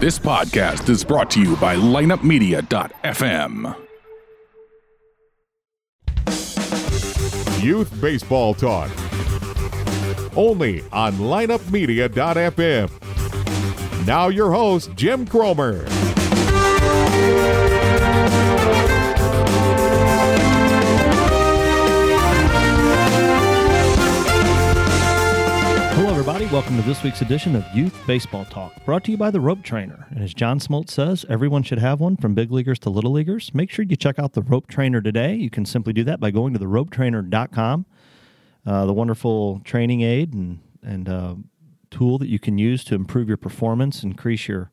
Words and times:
This 0.00 0.18
podcast 0.18 0.88
is 0.88 1.04
brought 1.04 1.30
to 1.30 1.40
you 1.40 1.54
by 1.56 1.76
lineupmedia.fm. 1.76 3.76
Youth 7.62 8.00
Baseball 8.00 8.54
Talk. 8.54 8.90
Only 10.36 10.82
on 10.92 11.12
lineupmedia.fm. 11.14 12.90
Now 14.06 14.28
your 14.28 14.50
host, 14.50 14.90
Jim 14.96 15.26
Cromer. 15.26 15.84
Welcome 26.50 26.76
to 26.76 26.82
this 26.82 27.02
week's 27.02 27.20
edition 27.20 27.54
of 27.54 27.64
Youth 27.74 27.94
Baseball 28.06 28.46
Talk, 28.46 28.82
brought 28.86 29.04
to 29.04 29.10
you 29.10 29.18
by 29.18 29.30
the 29.30 29.38
Rope 29.38 29.62
Trainer. 29.62 30.06
And 30.08 30.24
as 30.24 30.32
John 30.32 30.58
Smoltz 30.58 30.92
says, 30.92 31.26
everyone 31.28 31.62
should 31.62 31.78
have 31.78 32.00
one 32.00 32.16
from 32.16 32.34
big 32.34 32.50
leaguers 32.50 32.78
to 32.80 32.90
little 32.90 33.12
leaguers. 33.12 33.52
Make 33.52 33.70
sure 33.70 33.84
you 33.84 33.96
check 33.96 34.18
out 34.18 34.32
the 34.32 34.40
Rope 34.40 34.66
Trainer 34.66 35.02
today. 35.02 35.34
You 35.34 35.50
can 35.50 35.66
simply 35.66 35.92
do 35.92 36.04
that 36.04 36.20
by 36.20 36.30
going 36.30 36.54
to 36.54 36.58
theropetrainer.com, 36.58 37.84
uh, 38.64 38.86
the 38.86 38.94
wonderful 38.94 39.60
training 39.62 40.00
aid 40.00 40.32
and, 40.32 40.60
and 40.82 41.06
uh, 41.10 41.34
tool 41.90 42.16
that 42.16 42.28
you 42.28 42.38
can 42.38 42.56
use 42.56 42.82
to 42.84 42.94
improve 42.94 43.28
your 43.28 43.36
performance, 43.36 44.02
increase 44.02 44.48
your 44.48 44.70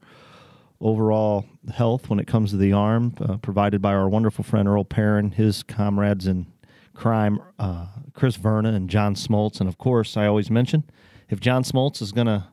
overall 0.79 1.45
health 1.73 2.09
when 2.09 2.19
it 2.19 2.25
comes 2.25 2.51
to 2.51 2.57
the 2.57 2.71
arm, 2.71 3.15
uh, 3.19 3.35
provided 3.35 3.81
by 3.81 3.93
our 3.93 4.07
wonderful 4.07 4.45
friend 4.45 4.69
Earl 4.69 4.85
Perrin, 4.85 5.31
his 5.31 5.61
comrades 5.61 6.25
in 6.25 6.47
crime, 6.93 7.41
uh, 7.59 7.87
Chris 8.13 8.37
Verna 8.37 8.71
and 8.71 8.89
John 8.89 9.13
Smoltz. 9.13 9.59
And 9.59 9.67
of 9.67 9.77
course, 9.77 10.15
I 10.15 10.25
always 10.25 10.49
mention 10.49 10.85
if 11.29 11.39
John 11.39 11.63
Smoltz 11.63 12.01
is 12.01 12.11
going 12.11 12.27
to 12.27 12.47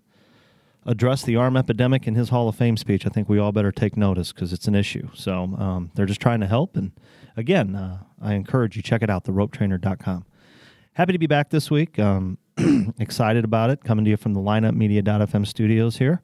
address 0.85 1.23
the 1.23 1.37
arm 1.37 1.57
epidemic 1.57 2.07
in 2.07 2.15
his 2.15 2.31
Hall 2.31 2.49
of 2.49 2.57
Fame 2.57 2.77
speech, 2.77 3.07
I 3.07 3.11
think 3.11 3.29
we 3.29 3.39
all 3.39 3.53
better 3.53 3.73
take 3.73 3.97
notice 3.97 4.33
because 4.33 4.53
it's 4.53 4.67
an 4.67 4.75
issue. 4.75 5.09
So 5.15 5.55
um, 5.59 5.91
they're 5.95 6.06
just 6.06 6.20
trying 6.20 6.41
to 6.41 6.47
help. 6.47 6.77
And 6.77 6.93
again, 7.37 7.77
uh, 7.77 8.03
I 8.20 8.34
encourage 8.34 8.77
you 8.77 8.83
check 8.83 9.03
it 9.03 9.11
out, 9.11 9.25
theropetrainer.com. 9.25 10.25
Happy 10.95 11.12
to 11.12 11.19
be 11.19 11.27
back 11.27 11.50
this 11.50 11.70
week. 11.70 11.98
Um, 11.98 12.39
excited 12.98 13.45
about 13.45 13.70
it. 13.70 13.84
Coming 13.84 14.05
to 14.05 14.11
you 14.11 14.17
from 14.17 14.34
the 14.34 14.41
lineupmedia.fm 14.41 15.47
studios 15.47 15.97
here. 15.97 16.20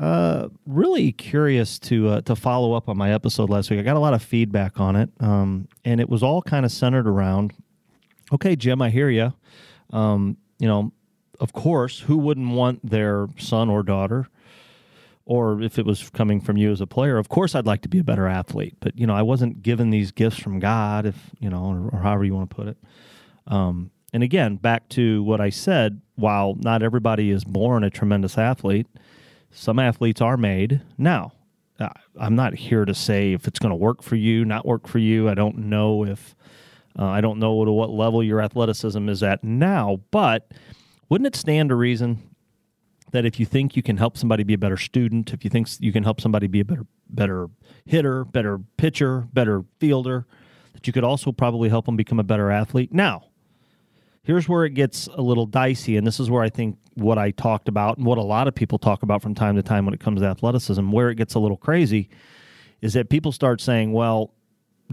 Uh, 0.00 0.48
really 0.64 1.10
curious 1.10 1.78
to 1.80 2.08
uh, 2.08 2.20
to 2.20 2.36
follow 2.36 2.72
up 2.72 2.88
on 2.88 2.96
my 2.96 3.12
episode 3.12 3.50
last 3.50 3.68
week. 3.68 3.80
I 3.80 3.82
got 3.82 3.96
a 3.96 4.00
lot 4.00 4.14
of 4.14 4.22
feedback 4.22 4.78
on 4.78 4.94
it, 4.94 5.10
um, 5.18 5.66
and 5.84 6.00
it 6.00 6.08
was 6.08 6.22
all 6.22 6.40
kind 6.40 6.64
of 6.64 6.70
centered 6.70 7.08
around. 7.08 7.52
Okay, 8.32 8.54
Jim, 8.54 8.80
I 8.80 8.90
hear 8.90 9.10
you. 9.10 9.32
Um, 9.90 10.36
you 10.60 10.68
know, 10.68 10.92
of 11.40 11.52
course, 11.52 12.00
who 12.00 12.16
wouldn't 12.16 12.50
want 12.50 12.88
their 12.88 13.28
son 13.38 13.68
or 13.68 13.82
daughter, 13.82 14.28
or 15.24 15.60
if 15.62 15.78
it 15.78 15.86
was 15.86 16.08
coming 16.10 16.40
from 16.40 16.56
you 16.56 16.70
as 16.72 16.80
a 16.80 16.86
player, 16.86 17.18
of 17.18 17.28
course, 17.28 17.54
I'd 17.54 17.66
like 17.66 17.82
to 17.82 17.88
be 17.88 17.98
a 17.98 18.04
better 18.04 18.26
athlete. 18.26 18.76
But 18.80 18.98
you 18.98 19.06
know, 19.06 19.14
I 19.14 19.22
wasn't 19.22 19.62
given 19.62 19.90
these 19.90 20.10
gifts 20.10 20.38
from 20.38 20.58
God, 20.58 21.06
if 21.06 21.16
you 21.38 21.50
know, 21.50 21.64
or, 21.64 21.90
or 21.92 22.02
however 22.02 22.24
you 22.24 22.34
want 22.34 22.50
to 22.50 22.56
put 22.56 22.68
it. 22.68 22.78
Um, 23.46 23.90
and 24.12 24.22
again, 24.22 24.56
back 24.56 24.88
to 24.90 25.22
what 25.22 25.40
I 25.40 25.50
said. 25.50 26.00
While 26.16 26.56
not 26.58 26.82
everybody 26.82 27.30
is 27.30 27.44
born 27.44 27.84
a 27.84 27.90
tremendous 27.90 28.36
athlete 28.36 28.88
some 29.50 29.78
athletes 29.78 30.20
are 30.20 30.36
made. 30.36 30.82
Now, 30.96 31.32
I'm 32.18 32.34
not 32.34 32.54
here 32.54 32.84
to 32.84 32.94
say 32.94 33.32
if 33.32 33.46
it's 33.46 33.58
going 33.58 33.70
to 33.70 33.76
work 33.76 34.02
for 34.02 34.16
you, 34.16 34.44
not 34.44 34.66
work 34.66 34.88
for 34.88 34.98
you. 34.98 35.28
I 35.28 35.34
don't 35.34 35.58
know 35.58 36.04
if 36.04 36.34
uh, 36.98 37.04
I 37.04 37.20
don't 37.20 37.38
know 37.38 37.64
to 37.64 37.70
what 37.70 37.90
level 37.90 38.22
your 38.22 38.40
athleticism 38.40 39.08
is 39.08 39.22
at 39.22 39.44
now, 39.44 40.00
but 40.10 40.50
wouldn't 41.08 41.26
it 41.26 41.36
stand 41.36 41.70
to 41.70 41.74
reason 41.74 42.22
that 43.12 43.24
if 43.24 43.40
you 43.40 43.46
think 43.46 43.76
you 43.76 43.82
can 43.82 43.96
help 43.96 44.16
somebody 44.16 44.42
be 44.42 44.54
a 44.54 44.58
better 44.58 44.76
student, 44.76 45.32
if 45.32 45.44
you 45.44 45.50
think 45.50 45.68
you 45.80 45.92
can 45.92 46.04
help 46.04 46.20
somebody 46.20 46.46
be 46.46 46.60
a 46.60 46.64
better 46.64 46.86
better 47.08 47.48
hitter, 47.86 48.24
better 48.24 48.58
pitcher, 48.76 49.26
better 49.32 49.64
fielder, 49.78 50.26
that 50.74 50.86
you 50.86 50.92
could 50.92 51.04
also 51.04 51.32
probably 51.32 51.68
help 51.68 51.86
them 51.86 51.96
become 51.96 52.20
a 52.20 52.24
better 52.24 52.50
athlete? 52.50 52.92
Now, 52.92 53.24
here's 54.22 54.48
where 54.48 54.64
it 54.66 54.74
gets 54.74 55.06
a 55.06 55.22
little 55.22 55.46
dicey, 55.46 55.96
and 55.96 56.06
this 56.06 56.20
is 56.20 56.30
where 56.30 56.42
I 56.42 56.50
think 56.50 56.76
what 56.94 57.16
I 57.16 57.30
talked 57.30 57.68
about 57.68 57.96
and 57.96 58.04
what 58.04 58.18
a 58.18 58.22
lot 58.22 58.46
of 58.46 58.54
people 58.54 58.78
talk 58.78 59.02
about 59.02 59.22
from 59.22 59.34
time 59.34 59.56
to 59.56 59.62
time 59.62 59.86
when 59.86 59.94
it 59.94 60.00
comes 60.00 60.20
to 60.20 60.26
athleticism, 60.26 60.90
where 60.90 61.08
it 61.08 61.14
gets 61.14 61.34
a 61.34 61.38
little 61.38 61.56
crazy, 61.56 62.10
is 62.82 62.92
that 62.92 63.08
people 63.08 63.32
start 63.32 63.60
saying, 63.60 63.92
well, 63.92 64.34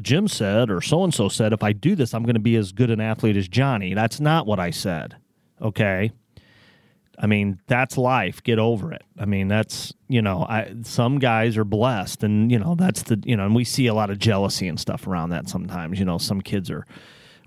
Jim 0.01 0.27
said 0.27 0.69
or 0.69 0.81
so 0.81 1.03
and 1.03 1.13
so 1.13 1.29
said, 1.29 1.53
if 1.53 1.63
I 1.63 1.73
do 1.73 1.95
this, 1.95 2.13
I'm 2.13 2.23
going 2.23 2.35
to 2.35 2.39
be 2.39 2.55
as 2.55 2.71
good 2.71 2.89
an 2.89 3.01
athlete 3.01 3.37
as 3.37 3.47
Johnny. 3.47 3.93
That's 3.93 4.19
not 4.19 4.45
what 4.45 4.59
I 4.59 4.69
said. 4.69 5.17
Okay. 5.61 6.11
I 7.17 7.27
mean, 7.27 7.59
that's 7.67 7.97
life. 7.97 8.43
Get 8.43 8.59
over 8.59 8.91
it. 8.91 9.03
I 9.17 9.25
mean, 9.25 9.47
that's, 9.47 9.93
you 10.09 10.21
know, 10.21 10.45
I, 10.49 10.73
some 10.83 11.17
guys 11.17 11.55
are 11.57 11.63
blessed 11.63 12.23
and, 12.23 12.51
you 12.51 12.59
know, 12.59 12.75
that's 12.75 13.03
the, 13.03 13.21
you 13.25 13.37
know, 13.37 13.45
and 13.45 13.55
we 13.55 13.63
see 13.63 13.87
a 13.87 13.93
lot 13.93 14.09
of 14.09 14.19
jealousy 14.19 14.67
and 14.67 14.77
stuff 14.79 15.07
around 15.07 15.29
that 15.29 15.47
sometimes. 15.47 15.97
You 15.97 16.05
know, 16.05 16.17
some 16.17 16.41
kids 16.41 16.69
are, 16.69 16.85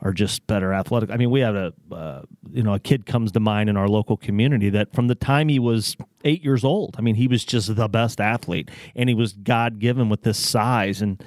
are 0.03 0.13
just 0.13 0.47
better 0.47 0.73
athletic. 0.73 1.11
I 1.11 1.17
mean, 1.17 1.31
we 1.31 1.41
have 1.41 1.55
a 1.55 1.73
uh, 1.93 2.23
you 2.53 2.63
know 2.63 2.75
a 2.75 2.79
kid 2.79 3.07
comes 3.07 3.33
to 3.33 3.41
mind 3.41 3.69
in 3.69 3.77
our 3.77 3.89
local 3.89 4.17
community 4.17 4.71
that 4.71 4.95
from 4.95 5.09
the 5.09 5.15
time 5.15 5.49
he 5.49 5.59
was 5.59 5.97
eight 6.25 6.45
years 6.45 6.65
old, 6.65 6.97
I 6.99 7.03
mean, 7.03 7.17
he 7.17 7.27
was 7.27 7.45
just 7.45 7.75
the 7.75 7.89
best 7.89 8.21
athlete, 8.21 8.71
and 8.95 9.09
he 9.09 9.15
was 9.15 9.33
God 9.33 9.79
given 9.79 10.09
with 10.09 10.23
this 10.23 10.39
size, 10.39 11.03
and 11.03 11.23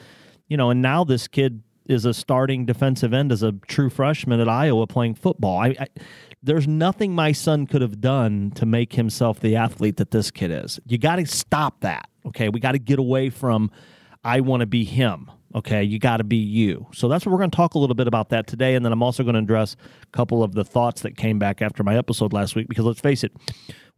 you 0.48 0.58
know, 0.58 0.70
and 0.70 0.82
now 0.82 1.04
this 1.04 1.28
kid 1.28 1.64
is 1.86 2.06
a 2.06 2.14
starting 2.14 2.66
defensive 2.66 3.14
end 3.14 3.32
as 3.32 3.44
a 3.44 3.52
true 3.68 3.90
freshman 3.90 4.40
at 4.40 4.48
Iowa 4.48 4.88
playing 4.88 5.16
football. 5.16 5.60
I, 5.60 5.76
I 5.80 5.88
there's 6.44 6.68
nothing 6.68 7.14
my 7.14 7.32
son 7.32 7.68
could 7.68 7.82
have 7.82 8.02
done 8.02 8.52
to 8.56 8.66
make 8.66 8.94
himself 8.94 9.40
the 9.40 9.56
athlete 9.56 9.98
that 9.98 10.12
this 10.12 10.32
kid 10.32 10.52
is. 10.52 10.80
You 10.86 10.98
got 10.98 11.18
to 11.18 11.26
stop 11.26 11.82
that. 11.82 12.10
Okay, 12.26 12.50
we 12.50 12.60
got 12.60 12.74
to 12.74 12.80
get 12.80 13.00
away 13.00 13.30
from 13.30 13.72
I 14.24 14.42
want 14.42 14.62
to 14.62 14.68
be 14.68 14.84
him. 14.84 15.30
Okay, 15.54 15.84
you 15.84 16.00
got 16.00 16.18
to 16.18 16.24
be 16.24 16.38
you. 16.38 16.88
So 16.94 17.08
that's 17.10 17.26
what 17.26 17.34
we're 17.34 17.40
going 17.40 17.52
to 17.52 17.56
talk 17.56 17.74
a 17.74 17.80
little 17.80 17.96
bit 17.96 18.08
about 18.08 18.30
that 18.30 18.48
today. 18.48 18.76
And 18.76 18.86
then 18.86 18.94
I'm 18.94 19.04
also 19.04 19.24
going 19.24 19.34
to 19.34 19.40
address 19.40 19.76
a 20.02 20.08
couple 20.16 20.44
of 20.44 20.54
the 20.54 20.64
thoughts 20.64 21.02
that 21.02 21.18
came 21.18 21.40
back 21.40 21.62
after 21.62 21.84
my 21.84 21.98
episode 21.98 22.32
last 22.32 22.56
week 22.56 22.68
because 22.70 22.86
let's 22.86 23.02
face 23.02 23.24
it, 23.24 23.34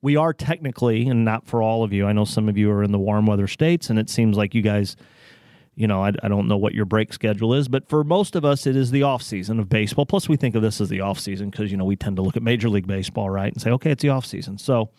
we 0.02 0.16
are 0.16 0.34
technically, 0.34 1.08
and 1.08 1.24
not 1.24 1.46
for 1.46 1.62
all 1.62 1.84
of 1.84 1.94
you, 1.94 2.08
I 2.08 2.14
know 2.14 2.25
some 2.25 2.50
of 2.50 2.58
you 2.58 2.72
are 2.72 2.84
in 2.84 2.92
the 2.92 3.00
warm 3.00 3.25
weather 3.25 3.48
states, 3.48 3.90
and 3.90 4.00
it 4.00 4.10
seems 4.10 4.36
like 4.36 4.54
you 4.54 4.62
guys. 4.62 4.96
You 5.76 5.88
know, 5.88 6.04
I, 6.04 6.12
I 6.22 6.28
don't 6.28 6.48
know 6.48 6.58
what 6.58 6.74
your 6.74 6.86
break 6.86 7.14
schedule 7.14 7.54
is, 7.54 7.68
but 7.68 7.90
for 7.90 8.04
most 8.04 8.36
of 8.36 8.46
us, 8.46 8.68
it 8.68 8.76
is 8.76 8.92
the 8.92 9.04
off 9.04 9.24
season 9.24 9.60
of 9.60 9.70
baseball. 9.70 10.06
Plus, 10.06 10.30
we 10.30 10.38
think 10.38 10.56
of 10.56 10.62
this 10.62 10.80
as 10.80 10.90
the 10.90 11.02
off 11.02 11.20
season 11.20 11.50
because 11.50 11.72
you 11.72 11.78
know 11.78 11.86
we 11.86 11.96
tend 11.96 12.18
to 12.18 12.22
look 12.22 12.38
at 12.38 12.44
Major 12.44 12.70
League 12.70 12.86
Baseball, 12.86 13.30
right, 13.30 13.52
and 13.52 13.62
say, 13.62 13.72
okay, 13.72 13.92
it's 13.92 14.04
the 14.04 14.10
off 14.10 14.26
season. 14.26 14.58
So, 14.58 14.92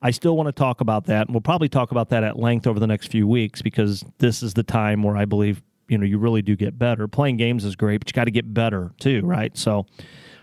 I 0.00 0.10
still 0.10 0.36
want 0.36 0.46
to 0.46 0.52
talk 0.52 0.80
about 0.80 1.06
that, 1.06 1.26
and 1.26 1.34
we'll 1.34 1.42
probably 1.42 1.68
talk 1.68 1.90
about 1.90 2.10
that 2.10 2.24
at 2.24 2.38
length 2.38 2.66
over 2.66 2.80
the 2.80 2.86
next 2.86 3.08
few 3.08 3.26
weeks 3.26 3.60
because 3.60 4.04
this 4.18 4.42
is 4.42 4.54
the 4.54 4.62
time 4.62 5.02
where 5.02 5.16
I 5.16 5.26
believe 5.26 5.62
you 5.88 5.98
know 5.98 6.06
you 6.06 6.18
really 6.18 6.42
do 6.42 6.56
get 6.56 6.78
better. 6.78 7.06
Playing 7.08 7.36
games 7.36 7.64
is 7.64 7.76
great, 7.76 7.98
but 7.98 8.08
you 8.08 8.12
got 8.12 8.24
to 8.24 8.30
get 8.30 8.52
better 8.52 8.92
too, 8.98 9.22
right? 9.24 9.56
So. 9.56 9.86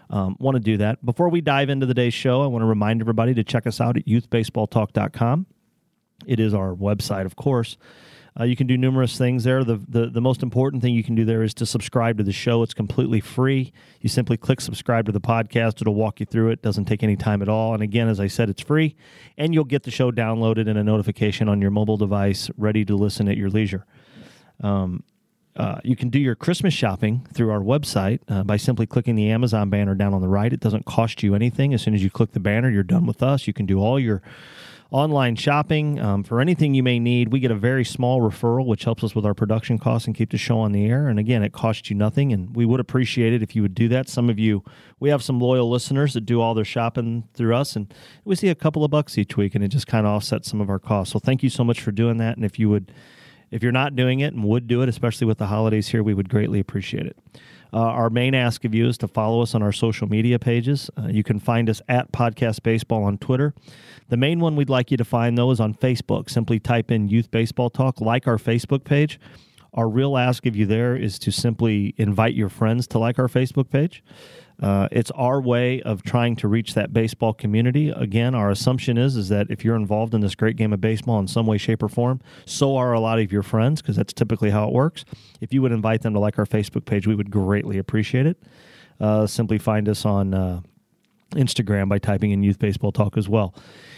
Um, 0.09 0.35
want 0.39 0.53
to 0.53 0.59
do 0.59 0.77
that. 0.77 1.03
Before 1.03 1.27
we 1.29 1.41
dive 1.41 1.69
into 1.71 1.87
the 1.87 1.95
day's 1.95 2.13
show, 2.13 2.43
I 2.43 2.45
want 2.45 2.61
to 2.61 2.67
remind 2.67 3.01
everybody 3.01 3.33
to 3.33 3.43
check 3.43 3.65
us 3.65 3.81
out 3.81 3.97
at 3.97 4.05
youthbaseballtalk.com. 4.05 5.47
It 6.27 6.39
is 6.39 6.53
our 6.53 6.75
website, 6.75 7.25
of 7.25 7.35
course. 7.35 7.77
Uh, 8.39 8.45
you 8.45 8.55
can 8.55 8.65
do 8.65 8.77
numerous 8.77 9.17
things 9.17 9.43
there. 9.43 9.63
The, 9.63 9.79
the 9.87 10.07
the 10.07 10.21
most 10.21 10.41
important 10.41 10.81
thing 10.81 10.95
you 10.95 11.03
can 11.03 11.13
do 11.13 11.23
there 11.23 11.43
is 11.43 11.53
to 11.55 11.65
subscribe 11.65 12.17
to 12.17 12.23
the 12.23 12.31
show. 12.31 12.63
It's 12.63 12.73
completely 12.73 13.19
free. 13.19 13.71
You 14.01 14.09
simply 14.09 14.37
click 14.37 14.59
subscribe 14.59 15.05
to 15.05 15.11
the 15.11 15.21
podcast. 15.21 15.81
It'll 15.81 15.93
walk 15.93 16.19
you 16.19 16.25
through 16.25 16.49
it. 16.49 16.61
Doesn't 16.61 16.85
take 16.85 17.03
any 17.03 17.15
time 17.15 17.41
at 17.41 17.49
all. 17.49 17.73
And 17.73 17.83
again, 17.83 18.07
as 18.07 18.19
I 18.19 18.27
said, 18.27 18.49
it's 18.49 18.61
free, 18.61 18.95
and 19.37 19.53
you'll 19.53 19.63
get 19.65 19.83
the 19.83 19.91
show 19.91 20.11
downloaded 20.11 20.67
and 20.67 20.79
a 20.79 20.83
notification 20.83 21.47
on 21.47 21.61
your 21.61 21.71
mobile 21.71 21.97
device, 21.97 22.49
ready 22.57 22.83
to 22.85 22.95
listen 22.95 23.27
at 23.27 23.37
your 23.37 23.49
leisure. 23.49 23.85
Um, 24.61 25.03
uh, 25.55 25.79
you 25.83 25.95
can 25.95 26.09
do 26.09 26.17
your 26.17 26.33
Christmas 26.33 26.73
shopping 26.73 27.27
through 27.31 27.51
our 27.51 27.59
website 27.59 28.19
uh, 28.27 28.43
by 28.43 28.57
simply 28.57 28.87
clicking 28.87 29.15
the 29.15 29.29
Amazon 29.29 29.69
banner 29.69 29.93
down 29.93 30.13
on 30.13 30.21
the 30.21 30.27
right. 30.27 30.51
It 30.51 30.59
doesn't 30.59 30.85
cost 30.85 31.21
you 31.21 31.35
anything. 31.35 31.73
As 31.75 31.83
soon 31.83 31.93
as 31.93 32.03
you 32.03 32.09
click 32.09 32.31
the 32.31 32.39
banner, 32.39 32.71
you're 32.71 32.81
done 32.81 33.05
with 33.05 33.21
us. 33.21 33.45
You 33.45 33.53
can 33.53 33.67
do 33.67 33.79
all 33.79 33.99
your 33.99 34.23
online 34.93 35.35
shopping 35.35 35.99
um, 35.99 36.23
for 36.23 36.39
anything 36.39 36.75
you 36.75 36.83
may 36.83 36.99
need. 36.99 37.33
We 37.33 37.39
get 37.39 37.49
a 37.49 37.55
very 37.55 37.83
small 37.83 38.21
referral, 38.21 38.67
which 38.67 38.83
helps 38.83 39.03
us 39.03 39.15
with 39.15 39.25
our 39.25 39.33
production 39.33 39.79
costs 39.79 40.05
and 40.05 40.15
keep 40.15 40.29
the 40.29 40.37
show 40.37 40.59
on 40.59 40.71
the 40.71 40.85
air. 40.85 41.07
And 41.07 41.17
again, 41.17 41.41
it 41.41 41.51
costs 41.51 41.89
you 41.89 41.95
nothing, 41.95 42.31
and 42.31 42.55
we 42.55 42.63
would 42.63 42.79
appreciate 42.79 43.33
it 43.33 43.41
if 43.41 43.55
you 43.55 43.63
would 43.63 43.73
do 43.73 43.87
that. 43.89 44.07
Some 44.07 44.29
of 44.29 44.37
you, 44.37 44.63
we 44.99 45.09
have 45.09 45.23
some 45.23 45.39
loyal 45.39 45.67
listeners 45.67 46.13
that 46.13 46.21
do 46.21 46.39
all 46.39 46.53
their 46.53 46.63
shopping 46.63 47.27
through 47.33 47.55
us, 47.55 47.75
and 47.75 47.91
we 48.23 48.35
see 48.35 48.49
a 48.49 48.55
couple 48.55 48.85
of 48.85 48.91
bucks 48.91 49.17
each 49.17 49.35
week, 49.35 49.55
and 49.55 49.63
it 49.63 49.69
just 49.69 49.87
kind 49.87 50.05
of 50.05 50.13
offsets 50.13 50.47
some 50.47 50.61
of 50.61 50.69
our 50.69 50.79
costs. 50.79 51.11
So 51.11 51.17
thank 51.17 51.41
you 51.41 51.49
so 51.49 51.63
much 51.63 51.81
for 51.81 51.91
doing 51.91 52.17
that. 52.17 52.37
And 52.37 52.45
if 52.45 52.59
you 52.59 52.69
would 52.69 52.93
if 53.49 53.61
you're 53.61 53.71
not 53.71 53.95
doing 53.95 54.19
it 54.19 54.33
and 54.33 54.43
would 54.43 54.67
do 54.67 54.81
it, 54.81 54.89
especially 54.89 55.27
with 55.27 55.37
the 55.37 55.45
holidays 55.45 55.87
here, 55.89 56.01
we 56.01 56.15
would 56.15 56.27
greatly 56.27 56.59
appreciate 56.59 57.05
it. 57.05 57.15
Uh, 57.73 57.79
our 57.79 58.09
main 58.09 58.35
ask 58.35 58.63
of 58.65 58.75
you 58.75 58.87
is 58.87 58.97
to 58.99 59.07
follow 59.07 59.41
us 59.41 59.55
on 59.55 59.63
our 59.63 59.71
social 59.71 60.07
media 60.07 60.37
pages. 60.37 60.91
Uh, 60.95 61.07
you 61.07 61.23
can 61.23 61.39
find 61.39 61.69
us 61.69 61.81
at 61.89 62.11
Podcast 62.11 62.61
Baseball 62.61 63.03
on 63.03 63.17
Twitter. 63.17 63.53
The 64.09 64.17
main 64.17 64.39
one 64.39 64.55
we'd 64.55 64.69
like 64.69 64.91
you 64.91 64.97
to 64.97 65.05
find, 65.05 65.37
though, 65.37 65.49
is 65.49 65.59
on 65.59 65.73
Facebook. 65.73 66.29
Simply 66.29 66.59
type 66.59 66.91
in 66.91 67.09
Youth 67.09 67.31
Baseball 67.31 67.71
Talk, 67.71 67.99
like 67.99 68.27
our 68.27 68.37
Facebook 68.37 68.83
page. 68.83 69.19
Our 69.73 69.89
real 69.89 70.17
ask 70.17 70.45
of 70.45 70.55
you 70.55 70.65
there 70.65 70.95
is 70.95 71.17
to 71.19 71.31
simply 71.31 71.95
invite 71.97 72.35
your 72.35 72.49
friends 72.49 72.87
to 72.87 72.99
like 72.99 73.17
our 73.17 73.27
Facebook 73.27 73.69
page. 73.69 74.03
Uh, 74.61 74.87
it's 74.91 75.09
our 75.11 75.41
way 75.41 75.81
of 75.81 76.03
trying 76.03 76.35
to 76.35 76.47
reach 76.47 76.75
that 76.75 76.93
baseball 76.93 77.33
community. 77.33 77.89
Again, 77.89 78.35
our 78.35 78.51
assumption 78.51 78.97
is 78.97 79.15
is 79.15 79.29
that 79.29 79.47
if 79.49 79.65
you're 79.65 79.75
involved 79.75 80.13
in 80.13 80.21
this 80.21 80.35
great 80.35 80.57
game 80.57 80.73
of 80.73 80.79
baseball 80.79 81.19
in 81.19 81.27
some 81.27 81.47
way, 81.47 81.57
shape, 81.57 81.81
or 81.81 81.89
form, 81.89 82.21
so 82.45 82.77
are 82.77 82.93
a 82.93 82.99
lot 82.99 83.19
of 83.19 83.31
your 83.31 83.41
friends 83.41 83.81
because 83.81 83.95
that's 83.95 84.13
typically 84.13 84.51
how 84.51 84.67
it 84.67 84.73
works. 84.73 85.05
If 85.41 85.53
you 85.53 85.61
would 85.63 85.71
invite 85.71 86.01
them 86.01 86.13
to 86.13 86.19
like 86.19 86.37
our 86.37 86.45
Facebook 86.45 86.85
page, 86.85 87.07
we 87.07 87.15
would 87.15 87.31
greatly 87.31 87.79
appreciate 87.79 88.27
it. 88.27 88.37
Uh, 88.99 89.25
simply 89.25 89.57
find 89.57 89.89
us 89.89 90.05
on 90.05 90.35
uh, 90.35 90.61
Instagram 91.31 91.89
by 91.89 91.97
typing 91.97 92.29
in 92.29 92.43
Youth 92.43 92.59
Baseball 92.59 92.91
Talk 92.91 93.17
as 93.17 93.27
well 93.27 93.55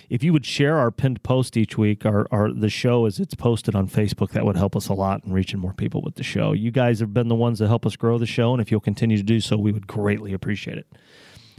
if 0.09 0.23
you 0.23 0.33
would 0.33 0.45
share 0.45 0.77
our 0.77 0.91
pinned 0.91 1.23
post 1.23 1.57
each 1.57 1.77
week, 1.77 2.05
our, 2.05 2.27
our 2.31 2.51
the 2.51 2.69
show 2.69 3.05
as 3.05 3.19
it's 3.19 3.35
posted 3.35 3.75
on 3.75 3.87
Facebook, 3.87 4.31
that 4.31 4.45
would 4.45 4.57
help 4.57 4.75
us 4.75 4.87
a 4.87 4.93
lot 4.93 5.23
in 5.23 5.33
reaching 5.33 5.59
more 5.59 5.73
people 5.73 6.01
with 6.01 6.15
the 6.15 6.23
show. 6.23 6.51
You 6.51 6.71
guys 6.71 6.99
have 6.99 7.13
been 7.13 7.27
the 7.27 7.35
ones 7.35 7.59
that 7.59 7.67
help 7.67 7.85
us 7.85 7.95
grow 7.95 8.17
the 8.17 8.25
show, 8.25 8.53
and 8.53 8.61
if 8.61 8.71
you'll 8.71 8.79
continue 8.79 9.17
to 9.17 9.23
do 9.23 9.39
so, 9.39 9.57
we 9.57 9.71
would 9.71 9.87
greatly 9.87 10.33
appreciate 10.33 10.77
it. 10.77 10.87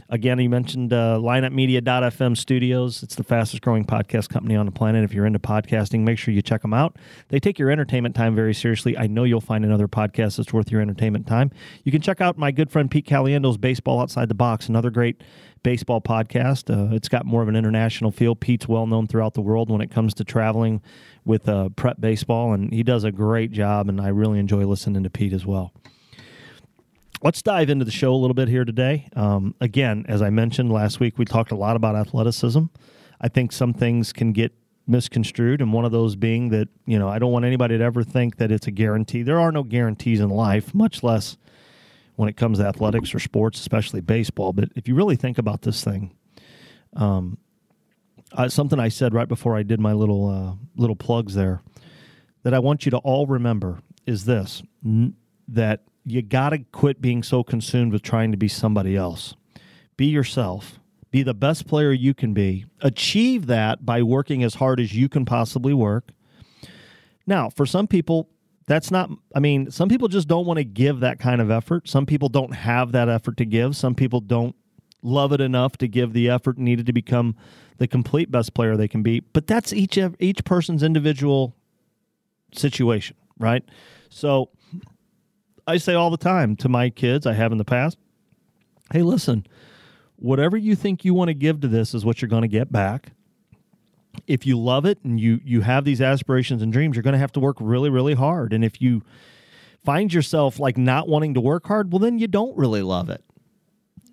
Again, 0.09 0.39
you 0.39 0.49
mentioned 0.49 0.93
uh, 0.93 1.19
lineupmedia.fm 1.21 2.37
studios. 2.37 3.03
It's 3.03 3.15
the 3.15 3.25
fastest 3.25 3.61
growing 3.61 3.83
podcast 3.83 4.29
company 4.29 4.55
on 4.55 4.65
the 4.65 4.71
planet. 4.71 5.03
If 5.03 5.13
you're 5.13 5.25
into 5.25 5.39
podcasting, 5.39 6.01
make 6.01 6.17
sure 6.17 6.33
you 6.33 6.41
check 6.41 6.61
them 6.61 6.73
out. 6.73 6.95
They 7.27 7.41
take 7.41 7.59
your 7.59 7.69
entertainment 7.69 8.15
time 8.15 8.33
very 8.33 8.53
seriously. 8.53 8.97
I 8.97 9.07
know 9.07 9.25
you'll 9.25 9.41
find 9.41 9.65
another 9.65 9.89
podcast 9.89 10.37
that's 10.37 10.53
worth 10.53 10.71
your 10.71 10.79
entertainment 10.79 11.27
time. 11.27 11.51
You 11.83 11.91
can 11.91 12.01
check 12.01 12.21
out 12.21 12.37
my 12.37 12.51
good 12.51 12.71
friend 12.71 12.89
Pete 12.89 13.05
Caliendo's 13.05 13.57
Baseball 13.57 13.99
Outside 13.99 14.29
the 14.29 14.35
Box, 14.35 14.69
another 14.69 14.89
great 14.91 15.21
baseball 15.61 15.99
podcast. 15.99 16.73
Uh, 16.73 16.95
it's 16.95 17.09
got 17.09 17.25
more 17.25 17.41
of 17.41 17.49
an 17.49 17.57
international 17.57 18.11
feel. 18.11 18.33
Pete's 18.33 18.65
well 18.65 18.87
known 18.87 19.07
throughout 19.07 19.33
the 19.33 19.41
world 19.41 19.69
when 19.69 19.81
it 19.81 19.91
comes 19.91 20.13
to 20.13 20.23
traveling 20.23 20.81
with 21.25 21.49
uh, 21.49 21.67
prep 21.75 21.99
baseball, 21.99 22.53
and 22.53 22.71
he 22.71 22.81
does 22.81 23.03
a 23.03 23.11
great 23.11 23.51
job, 23.51 23.89
and 23.89 23.99
I 23.99 24.07
really 24.07 24.39
enjoy 24.39 24.65
listening 24.65 25.03
to 25.03 25.09
Pete 25.09 25.33
as 25.33 25.45
well 25.45 25.73
let's 27.23 27.41
dive 27.41 27.69
into 27.69 27.85
the 27.85 27.91
show 27.91 28.13
a 28.13 28.17
little 28.17 28.33
bit 28.33 28.47
here 28.47 28.65
today. 28.65 29.09
Um, 29.15 29.55
again, 29.61 30.05
as 30.07 30.21
I 30.21 30.29
mentioned 30.29 30.71
last 30.71 30.99
week, 30.99 31.17
we 31.17 31.25
talked 31.25 31.51
a 31.51 31.55
lot 31.55 31.75
about 31.75 31.95
athleticism. 31.95 32.63
I 33.19 33.27
think 33.27 33.51
some 33.51 33.73
things 33.73 34.13
can 34.13 34.31
get 34.31 34.53
misconstrued, 34.85 35.61
and 35.61 35.73
one 35.73 35.85
of 35.85 35.91
those 35.91 36.15
being 36.15 36.49
that, 36.49 36.69
you 36.85 36.97
know, 36.97 37.09
I 37.09 37.19
don't 37.19 37.31
want 37.31 37.45
anybody 37.45 37.77
to 37.77 37.83
ever 37.83 38.03
think 38.03 38.37
that 38.37 38.51
it's 38.51 38.67
a 38.67 38.71
guarantee. 38.71 39.23
There 39.23 39.39
are 39.39 39.51
no 39.51 39.63
guarantees 39.63 40.19
in 40.19 40.29
life, 40.29 40.73
much 40.73 41.03
less 41.03 41.37
when 42.15 42.29
it 42.29 42.37
comes 42.37 42.59
to 42.59 42.65
athletics 42.65 43.13
or 43.13 43.19
sports, 43.19 43.59
especially 43.59 44.01
baseball. 44.01 44.53
But 44.53 44.69
if 44.75 44.87
you 44.87 44.95
really 44.95 45.15
think 45.15 45.37
about 45.37 45.63
this 45.63 45.83
thing, 45.83 46.15
um, 46.95 47.37
uh, 48.31 48.49
something 48.49 48.79
I 48.79 48.89
said 48.89 49.13
right 49.13 49.27
before 49.27 49.55
I 49.55 49.63
did 49.63 49.79
my 49.79 49.93
little 49.93 50.29
uh, 50.29 50.53
little 50.75 50.95
plugs 50.95 51.33
there 51.33 51.61
that 52.43 52.53
I 52.53 52.59
want 52.59 52.85
you 52.85 52.91
to 52.91 52.97
all 52.97 53.25
remember 53.27 53.79
is 54.05 54.25
this: 54.25 54.63
n- 54.85 55.15
that 55.47 55.83
you 56.07 56.21
got 56.21 56.51
to 56.51 56.59
quit 56.59 57.01
being 57.01 57.21
so 57.21 57.43
consumed 57.43 57.91
with 57.91 58.01
trying 58.01 58.31
to 58.31 58.37
be 58.37 58.47
somebody 58.47 58.95
else. 58.95 59.35
Be 59.97 60.05
yourself. 60.05 60.79
Be 61.11 61.21
the 61.21 61.33
best 61.33 61.67
player 61.67 61.91
you 61.91 62.13
can 62.13 62.33
be. 62.33 62.65
Achieve 62.81 63.47
that 63.47 63.85
by 63.85 64.01
working 64.01 64.43
as 64.43 64.55
hard 64.55 64.79
as 64.79 64.95
you 64.95 65.09
can 65.09 65.25
possibly 65.25 65.73
work. 65.73 66.11
Now, 67.25 67.49
for 67.49 67.65
some 67.65 67.87
people, 67.87 68.29
that's 68.67 68.89
not, 68.89 69.09
I 69.35 69.39
mean, 69.39 69.69
some 69.69 69.89
people 69.89 70.07
just 70.07 70.27
don't 70.29 70.45
want 70.45 70.57
to 70.57 70.63
give 70.63 71.01
that 71.01 71.19
kind 71.19 71.41
of 71.41 71.51
effort. 71.51 71.89
Some 71.89 72.05
people 72.05 72.29
don't 72.29 72.53
have 72.53 72.93
that 72.93 73.09
effort 73.09 73.35
to 73.37 73.45
give. 73.45 73.75
Some 73.75 73.95
people 73.95 74.21
don't 74.21 74.55
love 75.01 75.33
it 75.33 75.41
enough 75.41 75.77
to 75.77 75.87
give 75.87 76.13
the 76.13 76.29
effort 76.29 76.57
needed 76.57 76.85
to 76.85 76.93
become 76.93 77.35
the 77.77 77.87
complete 77.87 78.31
best 78.31 78.53
player 78.53 78.77
they 78.77 78.87
can 78.87 79.03
be. 79.03 79.19
But 79.19 79.47
that's 79.47 79.73
each 79.73 79.97
each 80.19 80.43
person's 80.45 80.83
individual 80.83 81.53
situation, 82.53 83.15
right? 83.37 83.63
So 84.09 84.49
I 85.67 85.77
say 85.77 85.93
all 85.93 86.09
the 86.09 86.17
time 86.17 86.55
to 86.57 86.69
my 86.69 86.89
kids, 86.89 87.27
I 87.27 87.33
have 87.33 87.51
in 87.51 87.57
the 87.57 87.65
past, 87.65 87.97
hey, 88.93 89.01
listen, 89.01 89.45
whatever 90.15 90.55
you 90.55 90.75
think 90.75 91.03
you 91.03 91.13
want 91.13 91.27
to 91.27 91.33
give 91.33 91.59
to 91.61 91.67
this 91.67 91.93
is 91.93 92.05
what 92.05 92.21
you're 92.21 92.29
going 92.29 92.43
to 92.43 92.47
get 92.47 92.71
back. 92.71 93.11
If 94.25 94.47
you 94.47 94.57
love 94.57 94.85
it 94.85 94.97
and 95.03 95.19
you 95.19 95.39
you 95.43 95.61
have 95.61 95.85
these 95.85 96.01
aspirations 96.01 96.63
and 96.63 96.73
dreams, 96.73 96.95
you're 96.95 97.03
going 97.03 97.13
to 97.13 97.19
have 97.19 97.33
to 97.33 97.39
work 97.39 97.57
really 97.59 97.89
really 97.89 98.15
hard. 98.15 98.51
And 98.51 98.65
if 98.65 98.81
you 98.81 99.03
find 99.85 100.11
yourself 100.11 100.57
like 100.57 100.75
not 100.75 101.07
wanting 101.07 101.35
to 101.35 101.41
work 101.41 101.67
hard, 101.67 101.91
well 101.91 101.99
then 101.99 102.17
you 102.17 102.27
don't 102.27 102.57
really 102.57 102.81
love 102.81 103.09
it. 103.09 103.23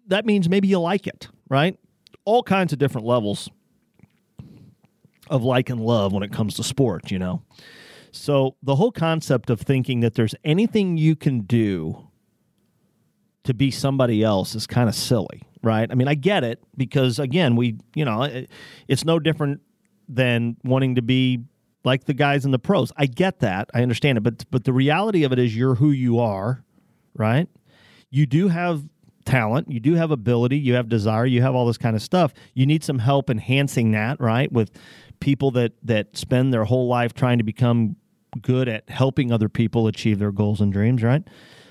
That 0.08 0.26
means 0.26 0.48
maybe 0.48 0.68
you 0.68 0.78
like 0.78 1.06
it, 1.06 1.28
right? 1.48 1.78
All 2.26 2.42
kinds 2.42 2.74
of 2.74 2.78
different 2.78 3.06
levels 3.06 3.48
of 5.30 5.42
like 5.42 5.70
and 5.70 5.80
love 5.80 6.12
when 6.12 6.22
it 6.22 6.32
comes 6.32 6.54
to 6.56 6.62
sports, 6.62 7.10
you 7.10 7.18
know. 7.18 7.42
So 8.14 8.56
the 8.62 8.76
whole 8.76 8.92
concept 8.92 9.50
of 9.50 9.60
thinking 9.60 10.00
that 10.00 10.14
there's 10.14 10.34
anything 10.44 10.96
you 10.96 11.16
can 11.16 11.40
do 11.40 12.08
to 13.42 13.52
be 13.52 13.70
somebody 13.70 14.22
else 14.22 14.54
is 14.54 14.66
kind 14.66 14.88
of 14.88 14.94
silly, 14.94 15.42
right? 15.62 15.90
I 15.90 15.94
mean, 15.94 16.08
I 16.08 16.14
get 16.14 16.44
it 16.44 16.62
because 16.76 17.18
again, 17.18 17.56
we, 17.56 17.76
you 17.94 18.04
know, 18.04 18.22
it, 18.22 18.50
it's 18.88 19.04
no 19.04 19.18
different 19.18 19.60
than 20.08 20.56
wanting 20.64 20.94
to 20.94 21.02
be 21.02 21.40
like 21.84 22.04
the 22.04 22.14
guys 22.14 22.44
in 22.44 22.52
the 22.52 22.58
pros. 22.58 22.92
I 22.96 23.06
get 23.06 23.40
that. 23.40 23.68
I 23.74 23.82
understand 23.82 24.18
it, 24.18 24.22
but 24.22 24.44
but 24.50 24.64
the 24.64 24.72
reality 24.72 25.24
of 25.24 25.32
it 25.32 25.38
is 25.38 25.54
you're 25.54 25.74
who 25.74 25.90
you 25.90 26.20
are, 26.20 26.64
right? 27.14 27.48
You 28.10 28.26
do 28.26 28.48
have 28.48 28.84
talent, 29.24 29.70
you 29.70 29.80
do 29.80 29.94
have 29.94 30.10
ability, 30.10 30.58
you 30.58 30.74
have 30.74 30.88
desire, 30.88 31.26
you 31.26 31.42
have 31.42 31.54
all 31.54 31.66
this 31.66 31.78
kind 31.78 31.96
of 31.96 32.02
stuff. 32.02 32.32
You 32.54 32.64
need 32.64 32.84
some 32.84 32.98
help 33.00 33.28
enhancing 33.28 33.90
that, 33.92 34.20
right? 34.20 34.50
With 34.52 34.70
people 35.20 35.50
that 35.52 35.72
that 35.82 36.16
spend 36.16 36.52
their 36.52 36.64
whole 36.64 36.86
life 36.86 37.12
trying 37.12 37.38
to 37.38 37.44
become 37.44 37.96
good 38.40 38.68
at 38.68 38.88
helping 38.88 39.32
other 39.32 39.48
people 39.48 39.86
achieve 39.86 40.18
their 40.18 40.32
goals 40.32 40.60
and 40.60 40.72
dreams, 40.72 41.02
right? 41.02 41.22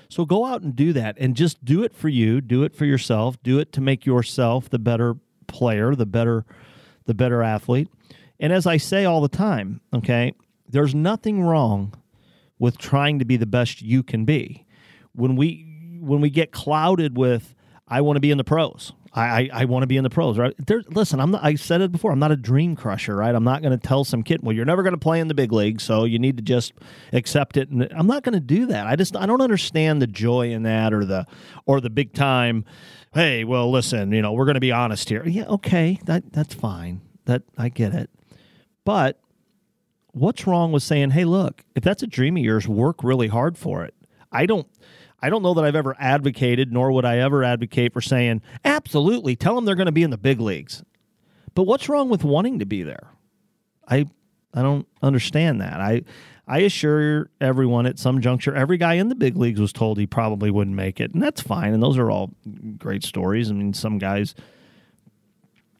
So 0.08 0.24
go 0.24 0.44
out 0.44 0.62
and 0.62 0.76
do 0.76 0.92
that 0.92 1.16
and 1.18 1.34
just 1.34 1.64
do 1.64 1.82
it 1.82 1.94
for 1.94 2.08
you, 2.08 2.40
do 2.40 2.62
it 2.62 2.74
for 2.74 2.84
yourself, 2.84 3.42
do 3.42 3.58
it 3.58 3.72
to 3.72 3.80
make 3.80 4.06
yourself 4.06 4.70
the 4.70 4.78
better 4.78 5.16
player, 5.46 5.94
the 5.94 6.06
better 6.06 6.44
the 7.06 7.14
better 7.14 7.42
athlete. 7.42 7.88
And 8.40 8.52
as 8.52 8.66
I 8.66 8.76
say 8.78 9.04
all 9.04 9.20
the 9.20 9.28
time, 9.28 9.80
okay, 9.92 10.34
there's 10.68 10.94
nothing 10.94 11.42
wrong 11.42 11.94
with 12.58 12.78
trying 12.78 13.18
to 13.18 13.24
be 13.24 13.36
the 13.36 13.46
best 13.46 13.82
you 13.82 14.02
can 14.02 14.24
be. 14.24 14.66
When 15.12 15.36
we 15.36 15.98
when 16.00 16.20
we 16.20 16.30
get 16.30 16.52
clouded 16.52 17.16
with 17.16 17.54
I 17.86 18.00
want 18.00 18.16
to 18.16 18.20
be 18.20 18.30
in 18.30 18.38
the 18.38 18.44
pros. 18.44 18.92
I, 19.14 19.22
I, 19.22 19.50
I 19.52 19.64
want 19.66 19.84
to 19.84 19.86
be 19.86 19.96
in 19.96 20.02
the 20.02 20.10
pros, 20.10 20.36
right? 20.36 20.54
There, 20.66 20.82
listen, 20.90 21.20
I'm 21.20 21.30
not, 21.30 21.44
I 21.44 21.54
said 21.54 21.80
it 21.80 21.92
before. 21.92 22.10
I'm 22.10 22.18
not 22.18 22.32
a 22.32 22.36
dream 22.36 22.74
crusher, 22.74 23.14
right? 23.14 23.34
I'm 23.34 23.44
not 23.44 23.62
going 23.62 23.78
to 23.78 23.86
tell 23.86 24.04
some 24.04 24.22
kid, 24.24 24.42
well, 24.42 24.54
you're 24.54 24.64
never 24.64 24.82
going 24.82 24.94
to 24.94 24.98
play 24.98 25.20
in 25.20 25.28
the 25.28 25.34
big 25.34 25.52
league, 25.52 25.80
so 25.80 26.04
you 26.04 26.18
need 26.18 26.36
to 26.36 26.42
just 26.42 26.72
accept 27.12 27.56
it. 27.56 27.68
And 27.70 27.88
I'm 27.92 28.08
not 28.08 28.24
going 28.24 28.32
to 28.34 28.40
do 28.40 28.66
that. 28.66 28.86
I 28.86 28.96
just 28.96 29.16
I 29.16 29.26
don't 29.26 29.40
understand 29.40 30.02
the 30.02 30.06
joy 30.06 30.50
in 30.50 30.64
that 30.64 30.92
or 30.92 31.04
the 31.04 31.26
or 31.64 31.80
the 31.80 31.90
big 31.90 32.12
time. 32.12 32.64
Hey, 33.12 33.44
well, 33.44 33.70
listen, 33.70 34.10
you 34.10 34.20
know, 34.20 34.32
we're 34.32 34.46
going 34.46 34.54
to 34.54 34.60
be 34.60 34.72
honest 34.72 35.08
here. 35.08 35.24
Yeah, 35.26 35.44
okay, 35.44 36.00
that 36.06 36.32
that's 36.32 36.54
fine. 36.54 37.00
That 37.26 37.42
I 37.56 37.68
get 37.68 37.94
it, 37.94 38.10
but 38.84 39.20
what's 40.10 40.46
wrong 40.46 40.72
with 40.72 40.82
saying, 40.82 41.10
hey, 41.10 41.24
look, 41.24 41.64
if 41.74 41.82
that's 41.82 42.02
a 42.02 42.06
dream 42.06 42.36
of 42.36 42.42
yours, 42.42 42.68
work 42.68 43.02
really 43.04 43.28
hard 43.28 43.56
for 43.56 43.84
it. 43.84 43.94
I 44.32 44.46
don't 44.46 44.66
I 45.24 45.30
don't 45.30 45.42
know 45.42 45.54
that 45.54 45.64
I've 45.64 45.74
ever 45.74 45.96
advocated, 45.98 46.70
nor 46.70 46.92
would 46.92 47.06
I 47.06 47.16
ever 47.16 47.42
advocate 47.42 47.94
for 47.94 48.02
saying, 48.02 48.42
absolutely, 48.62 49.36
tell 49.36 49.54
them 49.54 49.64
they're 49.64 49.74
going 49.74 49.86
to 49.86 49.92
be 49.92 50.02
in 50.02 50.10
the 50.10 50.18
big 50.18 50.38
leagues. 50.38 50.82
But 51.54 51.62
what's 51.62 51.88
wrong 51.88 52.10
with 52.10 52.24
wanting 52.24 52.58
to 52.58 52.66
be 52.66 52.82
there? 52.82 53.08
I 53.88 54.04
I 54.52 54.60
don't 54.60 54.86
understand 55.00 55.62
that. 55.62 55.80
I 55.80 56.02
I 56.46 56.58
assure 56.58 57.30
everyone 57.40 57.86
at 57.86 57.98
some 57.98 58.20
juncture, 58.20 58.54
every 58.54 58.76
guy 58.76 58.94
in 58.94 59.08
the 59.08 59.14
big 59.14 59.34
leagues 59.34 59.62
was 59.62 59.72
told 59.72 59.96
he 59.96 60.06
probably 60.06 60.50
wouldn't 60.50 60.76
make 60.76 61.00
it, 61.00 61.14
and 61.14 61.22
that's 61.22 61.40
fine. 61.40 61.72
And 61.72 61.82
those 61.82 61.96
are 61.96 62.10
all 62.10 62.30
great 62.76 63.02
stories. 63.02 63.50
I 63.50 63.54
mean, 63.54 63.72
some 63.72 63.96
guys 63.96 64.34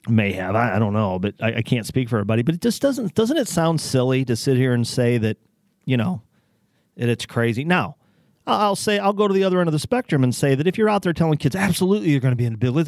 may 0.09 0.33
have. 0.33 0.55
I, 0.55 0.77
I 0.77 0.79
don't 0.79 0.95
know, 0.95 1.19
but 1.19 1.35
I, 1.43 1.57
I 1.57 1.63
can't 1.63 1.85
speak 1.85 2.09
for 2.09 2.17
everybody. 2.17 2.41
But 2.41 2.55
it 2.55 2.63
just 2.63 2.81
doesn't 2.81 3.15
doesn't 3.15 3.37
it 3.37 3.49
sound 3.49 3.83
silly 3.83 4.25
to 4.25 4.37
sit 4.37 4.57
here 4.57 4.73
and 4.73 4.87
say 4.87 5.19
that 5.19 5.37
you 5.85 5.99
know 5.99 6.23
that 6.97 7.11
it's 7.11 7.27
crazy 7.27 7.65
now 7.65 7.97
I'll 8.47 8.77
say 8.77 8.99
I'll 8.99 9.13
go 9.13 9.27
to 9.27 9.35
the 9.35 9.45
other 9.45 9.61
end 9.61 9.69
of 9.69 9.73
the 9.73 9.79
spectrum 9.79 10.23
and 10.23 10.35
say 10.35 10.55
that 10.55 10.67
if 10.67 10.77
you're 10.77 10.89
out 10.89 11.03
there 11.03 11.13
telling 11.13 11.39
kids 11.39 11.57
absolutely 11.57 12.11
you're 12.11 12.21
going 12.21 12.33
to 12.33 12.37
be 12.37 12.45
in 12.45 12.55
a 12.55 12.59
bill 12.59 12.85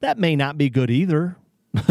that 0.00 0.18
may 0.18 0.36
not 0.36 0.56
be 0.56 0.70
good 0.70 0.90
either. 0.90 1.36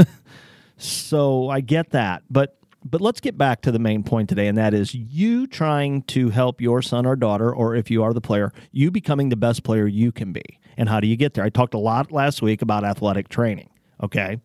so 0.78 1.50
I 1.50 1.62
get 1.62 1.92
that, 1.92 2.24
but 2.30 2.58
but 2.86 3.02
let's 3.02 3.22
get 3.22 3.38
back 3.38 3.62
to 3.62 3.72
the 3.72 3.80
main 3.80 4.04
point 4.04 4.30
today, 4.30 4.48
and 4.48 4.58
that 4.58 4.74
is 4.74 4.94
you 4.94 5.48
trying 5.48 6.02
to 6.04 6.30
help 6.30 6.60
your 6.60 6.82
son 6.82 7.06
or 7.06 7.16
daughter, 7.16 7.54
or 7.54 7.76
if 7.76 7.90
you 7.90 8.04
are 8.04 8.14
the 8.14 8.22
player, 8.22 8.52
you 8.72 8.92
becoming 8.92 9.30
the 9.30 9.38
best 9.38 9.64
player 9.64 9.88
you 9.88 10.12
can 10.12 10.34
be. 10.34 10.44
And 10.76 10.90
how 10.90 11.00
do 11.00 11.08
you 11.08 11.16
get 11.16 11.34
there? 11.34 11.46
I 11.46 11.50
talked 11.50 11.74
a 11.74 11.80
lot 11.80 12.12
last 12.12 12.42
week 12.42 12.62
about 12.62 12.84
athletic 12.84 13.30
training. 13.30 13.70
Okay, 14.02 14.42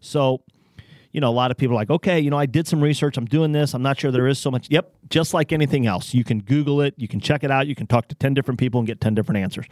so 0.00 0.42
you 1.16 1.20
know, 1.20 1.30
a 1.30 1.32
lot 1.32 1.50
of 1.50 1.56
people 1.56 1.74
are 1.74 1.80
like, 1.80 1.88
okay, 1.88 2.20
you 2.20 2.28
know, 2.28 2.36
I 2.36 2.44
did 2.44 2.68
some 2.68 2.82
research. 2.82 3.16
I'm 3.16 3.24
doing 3.24 3.52
this. 3.52 3.72
I'm 3.72 3.80
not 3.80 3.98
sure 3.98 4.10
there 4.10 4.26
is 4.26 4.38
so 4.38 4.50
much. 4.50 4.66
Yep. 4.68 4.92
Just 5.08 5.32
like 5.32 5.50
anything 5.50 5.86
else, 5.86 6.12
you 6.12 6.24
can 6.24 6.40
Google 6.40 6.82
it, 6.82 6.92
you 6.98 7.08
can 7.08 7.20
check 7.20 7.42
it 7.42 7.50
out, 7.50 7.66
you 7.66 7.74
can 7.74 7.86
talk 7.86 8.08
to 8.08 8.14
10 8.14 8.34
different 8.34 8.60
people 8.60 8.80
and 8.80 8.86
get 8.86 9.00
10 9.00 9.14
different 9.14 9.38
answers. 9.38 9.64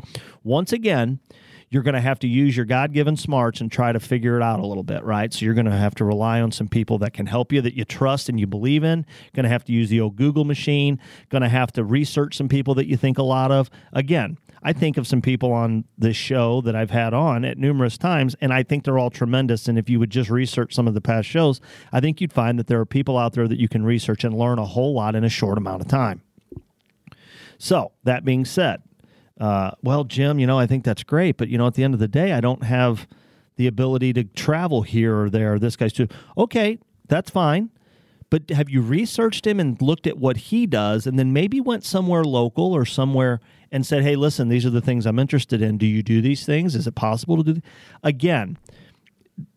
Once 0.43 0.73
again, 0.73 1.21
you're 1.69 1.83
going 1.83 1.97
to 1.97 2.01
have 2.01 2.19
to 2.21 2.27
use 2.27 2.57
your 2.57 2.65
God 2.65 2.95
given 2.95 3.15
smarts 3.15 3.61
and 3.61 3.71
try 3.71 3.93
to 3.93 4.01
figure 4.01 4.37
it 4.37 4.43
out 4.43 4.59
a 4.59 4.67
little 4.67 4.83
bit, 4.83 5.05
right? 5.05 5.35
So 5.35 5.45
you're 5.45 5.53
going 5.53 5.67
to 5.67 5.73
have 5.73 5.95
to 5.97 6.05
rely 6.07 6.41
on 6.41 6.51
some 6.51 6.67
people 6.67 6.97
that 7.01 7.13
can 7.13 7.27
help 7.27 7.53
you 7.53 7.61
that 7.61 7.75
you 7.75 7.85
trust 7.85 8.31
and 8.31 8.41
you 8.41 8.47
believe 8.47 8.83
in. 8.83 9.05
Going 9.35 9.45
to 9.45 9.51
have 9.51 9.65
to 9.65 9.73
use 9.73 9.91
the 9.91 10.01
old 10.01 10.17
Google 10.17 10.47
machine. 10.47 10.99
Going 11.29 11.43
to 11.43 11.49
have 11.51 11.73
to 11.73 11.85
research 11.85 12.39
some 12.39 12.49
people 12.49 12.75
that 12.77 12.87
you 12.87 12.97
think 12.97 13.19
a 13.19 13.23
lot 13.23 13.53
of. 13.53 13.69
Again, 13.93 14.39
I 14.65 14.73
think 14.73 14.97
of 14.97 15.07
some 15.07 15.21
people 15.21 15.53
on 15.53 15.85
this 15.99 16.17
show 16.17 16.63
that 16.63 16.75
I've 16.75 16.91
had 16.91 17.13
on 17.13 17.45
at 17.45 17.59
numerous 17.59 17.99
times, 17.99 18.35
and 18.41 18.53
I 18.53 18.63
think 18.63 18.85
they're 18.85 18.99
all 18.99 19.11
tremendous. 19.11 19.69
And 19.69 19.79
if 19.79 19.91
you 19.91 19.99
would 19.99 20.09
just 20.09 20.31
research 20.31 20.75
some 20.75 20.89
of 20.89 20.95
the 20.95 21.03
past 21.03 21.29
shows, 21.29 21.61
I 21.93 22.01
think 22.01 22.21
you'd 22.21 22.33
find 22.33 22.59
that 22.59 22.67
there 22.67 22.81
are 22.81 22.87
people 22.87 23.19
out 23.19 23.35
there 23.35 23.47
that 23.47 23.61
you 23.61 23.69
can 23.69 23.85
research 23.85 24.25
and 24.25 24.35
learn 24.35 24.59
a 24.59 24.65
whole 24.65 24.95
lot 24.95 25.15
in 25.15 25.23
a 25.23 25.29
short 25.29 25.59
amount 25.59 25.83
of 25.83 25.89
time. 25.89 26.23
So, 27.59 27.93
that 28.05 28.25
being 28.25 28.47
said, 28.47 28.83
uh, 29.39 29.73
well, 29.83 30.05
Jim, 30.05 30.39
you 30.39 30.47
know, 30.47 30.59
I 30.59 30.67
think 30.67 30.83
that's 30.85 31.03
great, 31.03 31.37
but 31.37 31.49
you 31.49 31.59
know, 31.59 31.67
at 31.67 31.75
the 31.75 31.85
end 31.85 31.93
of 31.93 32.01
the 32.01 32.09
day, 32.09 32.33
I 32.33 32.41
don't 32.41 32.65
have 32.65 33.07
the 33.57 33.67
ability 33.67 34.13
to 34.15 34.25
travel 34.25 34.83
here 34.83 35.21
or 35.21 35.31
there. 35.31 35.59
This 35.59 35.77
guy's 35.77 35.93
too 35.93 36.09
okay. 36.37 36.79
That's 37.07 37.31
fine, 37.31 37.71
but 38.31 38.51
have 38.51 38.69
you 38.69 38.81
researched 38.81 39.47
him 39.47 39.61
and 39.61 39.81
looked 39.81 40.07
at 40.07 40.19
what 40.19 40.37
he 40.37 40.67
does, 40.67 41.07
and 41.07 41.19
then 41.19 41.33
maybe 41.33 41.61
went 41.61 41.85
somewhere 41.85 42.25
local 42.25 42.73
or 42.73 42.85
somewhere 42.85 43.41
and 43.71 43.87
said, 43.87 44.03
"Hey, 44.03 44.17
listen, 44.17 44.49
these 44.49 44.67
are 44.67 44.71
the 44.71 44.81
things 44.81 45.07
I'm 45.07 45.19
interested 45.19 45.63
in. 45.63 45.79
Do 45.79 45.87
you 45.87 46.03
do 46.03 46.21
these 46.21 46.45
things? 46.45 46.75
Is 46.75 46.87
it 46.87 46.95
possible 46.95 47.37
to 47.37 47.43
do?" 47.43 47.53
Th-? 47.55 47.65
Again, 48.03 48.59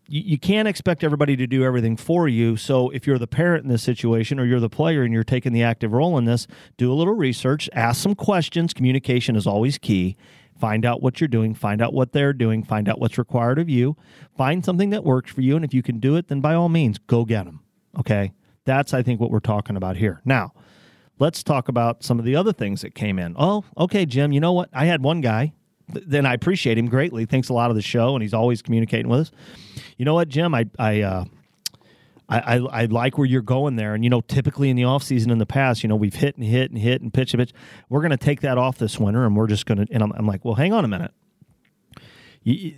you, 0.08 0.38
can't 0.38 0.66
expect 0.66 1.04
everybody 1.04 1.36
to 1.36 1.46
do 1.46 1.62
everything 1.62 1.96
for 1.96 2.28
you. 2.28 2.56
So 2.56 2.88
if 2.90 3.06
you're 3.06 3.18
the 3.18 3.26
parent 3.26 3.64
in 3.64 3.68
this 3.68 3.82
situation 3.82 4.40
or 4.40 4.46
you're 4.46 4.58
the 4.58 4.70
player 4.70 5.02
and 5.02 5.12
you're 5.12 5.22
taking 5.22 5.52
the 5.52 5.62
active 5.62 5.92
role 5.92 6.16
in 6.16 6.24
this, 6.24 6.46
do 6.78 6.90
a 6.90 6.94
little 6.94 7.14
research, 7.14 7.68
ask 7.74 8.02
some 8.02 8.14
questions. 8.14 8.72
Communication 8.72 9.36
is 9.36 9.46
always 9.46 9.76
key. 9.76 10.16
Find 10.58 10.84
out 10.84 11.02
what 11.02 11.20
you're 11.20 11.28
doing, 11.28 11.54
find 11.54 11.80
out 11.80 11.92
what 11.92 12.12
they're 12.12 12.32
doing, 12.32 12.64
find 12.64 12.88
out 12.88 12.98
what's 12.98 13.18
required 13.18 13.58
of 13.58 13.68
you, 13.68 13.96
find 14.36 14.64
something 14.64 14.90
that 14.90 15.04
works 15.04 15.30
for 15.30 15.42
you. 15.42 15.54
And 15.54 15.64
if 15.64 15.72
you 15.72 15.82
can 15.82 16.00
do 16.00 16.16
it, 16.16 16.28
then 16.28 16.40
by 16.40 16.54
all 16.54 16.68
means, 16.68 16.98
go 16.98 17.24
get 17.24 17.44
them. 17.44 17.60
Okay. 17.98 18.32
That's, 18.68 18.94
I 18.94 19.02
think, 19.02 19.18
what 19.18 19.30
we're 19.30 19.40
talking 19.40 19.76
about 19.76 19.96
here. 19.96 20.20
Now, 20.24 20.52
let's 21.18 21.42
talk 21.42 21.68
about 21.68 22.04
some 22.04 22.18
of 22.18 22.24
the 22.24 22.36
other 22.36 22.52
things 22.52 22.82
that 22.82 22.94
came 22.94 23.18
in. 23.18 23.34
Oh, 23.36 23.64
okay, 23.76 24.06
Jim, 24.06 24.30
you 24.30 24.40
know 24.40 24.52
what? 24.52 24.68
I 24.72 24.84
had 24.84 25.02
one 25.02 25.20
guy 25.20 25.52
then 25.88 26.26
I 26.26 26.34
appreciate 26.34 26.78
him 26.78 26.86
greatly. 26.86 27.24
Thinks 27.24 27.48
a 27.48 27.54
lot 27.54 27.70
of 27.70 27.76
the 27.76 27.82
show, 27.82 28.14
and 28.14 28.22
he's 28.22 28.34
always 28.34 28.62
communicating 28.62 29.08
with 29.08 29.20
us. 29.20 29.30
You 29.96 30.04
know 30.04 30.14
what, 30.14 30.28
Jim? 30.28 30.54
I 30.54 30.66
I, 30.78 31.00
uh, 31.00 31.24
I, 32.28 32.56
I, 32.58 32.84
like 32.84 33.16
where 33.16 33.26
you're 33.26 33.40
going 33.40 33.76
there. 33.76 33.94
And 33.94 34.04
you 34.04 34.10
know, 34.10 34.20
typically 34.20 34.68
in 34.68 34.76
the 34.76 34.84
off 34.84 35.02
season 35.02 35.30
in 35.30 35.38
the 35.38 35.46
past, 35.46 35.82
you 35.82 35.88
know, 35.88 35.96
we've 35.96 36.14
hit 36.14 36.36
and 36.36 36.44
hit 36.44 36.70
and 36.70 36.78
hit 36.78 37.00
and 37.00 37.12
pitch 37.12 37.32
and 37.32 37.40
pitch. 37.40 37.52
We're 37.88 38.00
going 38.00 38.10
to 38.10 38.18
take 38.18 38.42
that 38.42 38.58
off 38.58 38.76
this 38.76 38.98
winter, 38.98 39.24
and 39.24 39.34
we're 39.34 39.46
just 39.46 39.64
going 39.64 39.78
to. 39.78 39.86
And 39.90 40.02
I'm, 40.02 40.12
I'm 40.12 40.26
like, 40.26 40.44
well, 40.44 40.54
hang 40.54 40.72
on 40.72 40.84
a 40.84 40.88
minute. 40.88 41.12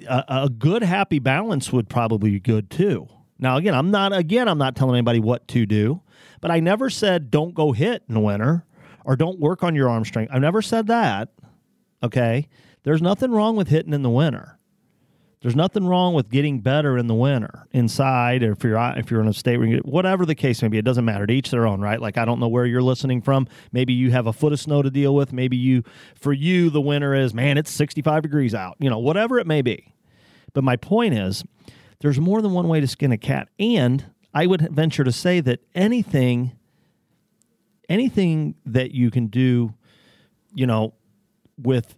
A, 0.09 0.25
a 0.29 0.49
good 0.49 0.83
happy 0.83 1.19
balance 1.19 1.73
would 1.73 1.89
probably 1.89 2.31
be 2.31 2.41
good 2.41 2.71
too. 2.71 3.09
Now, 3.41 3.57
again, 3.57 3.75
I'm 3.75 3.91
not 3.91 4.13
again, 4.13 4.49
I'm 4.49 4.59
not 4.59 4.77
telling 4.77 4.95
anybody 4.95 5.19
what 5.19 5.49
to 5.49 5.67
do, 5.67 6.03
but 6.41 6.51
I 6.51 6.61
never 6.61 6.91
said 6.91 7.31
don't 7.31 7.55
go 7.55 7.73
hit 7.73 8.03
in 8.09 8.15
the 8.15 8.21
winter 8.21 8.65
or 9.05 9.17
don't 9.17 9.41
work 9.41 9.65
on 9.65 9.75
your 9.75 9.89
arm 9.89 10.05
strength. 10.05 10.31
I've 10.33 10.43
never 10.43 10.63
said 10.63 10.87
that. 10.89 11.31
Okay. 12.03 12.49
There's 12.83 13.03
nothing 13.03 13.31
wrong 13.31 13.57
with 13.57 13.69
hitting 13.69 13.93
in 13.93 14.03
the 14.03 14.11
winter. 14.11 14.59
There's 15.43 15.57
nothing 15.57 15.87
wrong 15.87 16.13
with 16.13 16.29
getting 16.29 16.61
better 16.61 16.99
in 16.99 17.07
the 17.07 17.15
winter 17.15 17.67
inside, 17.73 18.43
or 18.43 18.53
if 18.53 18.63
you're 18.63 18.77
if 18.97 19.11
you're 19.11 19.23
in 19.23 19.29
a 19.29 19.33
state 19.33 19.57
where 19.57 19.67
you, 19.67 19.79
whatever 19.79 20.27
the 20.27 20.35
case 20.35 20.61
may 20.61 20.69
be, 20.69 20.77
it 20.77 20.85
doesn't 20.85 21.05
matter. 21.07 21.27
To 21.27 21.33
each 21.33 21.51
their 21.51 21.67
own, 21.67 21.81
right? 21.81 21.99
Like 21.99 22.19
I 22.19 22.27
don't 22.27 22.41
know 22.41 22.49
where 22.49 22.67
you're 22.67 22.83
listening 22.83 23.23
from. 23.23 23.49
Maybe 23.73 23.95
you 23.95 24.11
have 24.11 24.27
a 24.27 24.35
foot 24.35 24.53
of 24.53 24.61
snow 24.61 24.83
to 24.83 24.91
deal 24.91 25.15
with. 25.15 25.33
Maybe 25.33 25.57
you, 25.57 25.83
for 26.15 26.35
you, 26.35 26.69
the 26.69 26.83
winter 26.83 27.15
is 27.15 27.33
man, 27.33 27.57
it's 27.57 27.71
65 27.71 28.23
degrees 28.23 28.55
out. 28.55 28.77
You 28.81 28.91
know, 28.91 28.99
whatever 28.99 29.39
it 29.39 29.47
may 29.47 29.63
be. 29.63 29.95
But 30.53 30.63
my 30.63 30.77
point 30.77 31.15
is, 31.15 31.43
there's 32.01 32.19
more 32.21 32.43
than 32.43 32.53
one 32.53 32.69
way 32.69 32.81
to 32.81 32.87
skin 32.87 33.13
a 33.13 33.19
cat, 33.19 33.49
and 33.59 34.05
I 34.33 34.47
would 34.47 34.69
venture 34.73 35.05
to 35.05 35.13
say 35.13 35.41
that 35.41 35.61
anything, 35.75 36.53
anything 37.89 38.55
that 38.67 38.93
you 38.93 39.11
can 39.11 39.27
do, 39.27 39.75
you 40.55 40.67
know, 40.67 40.95
with 41.59 41.95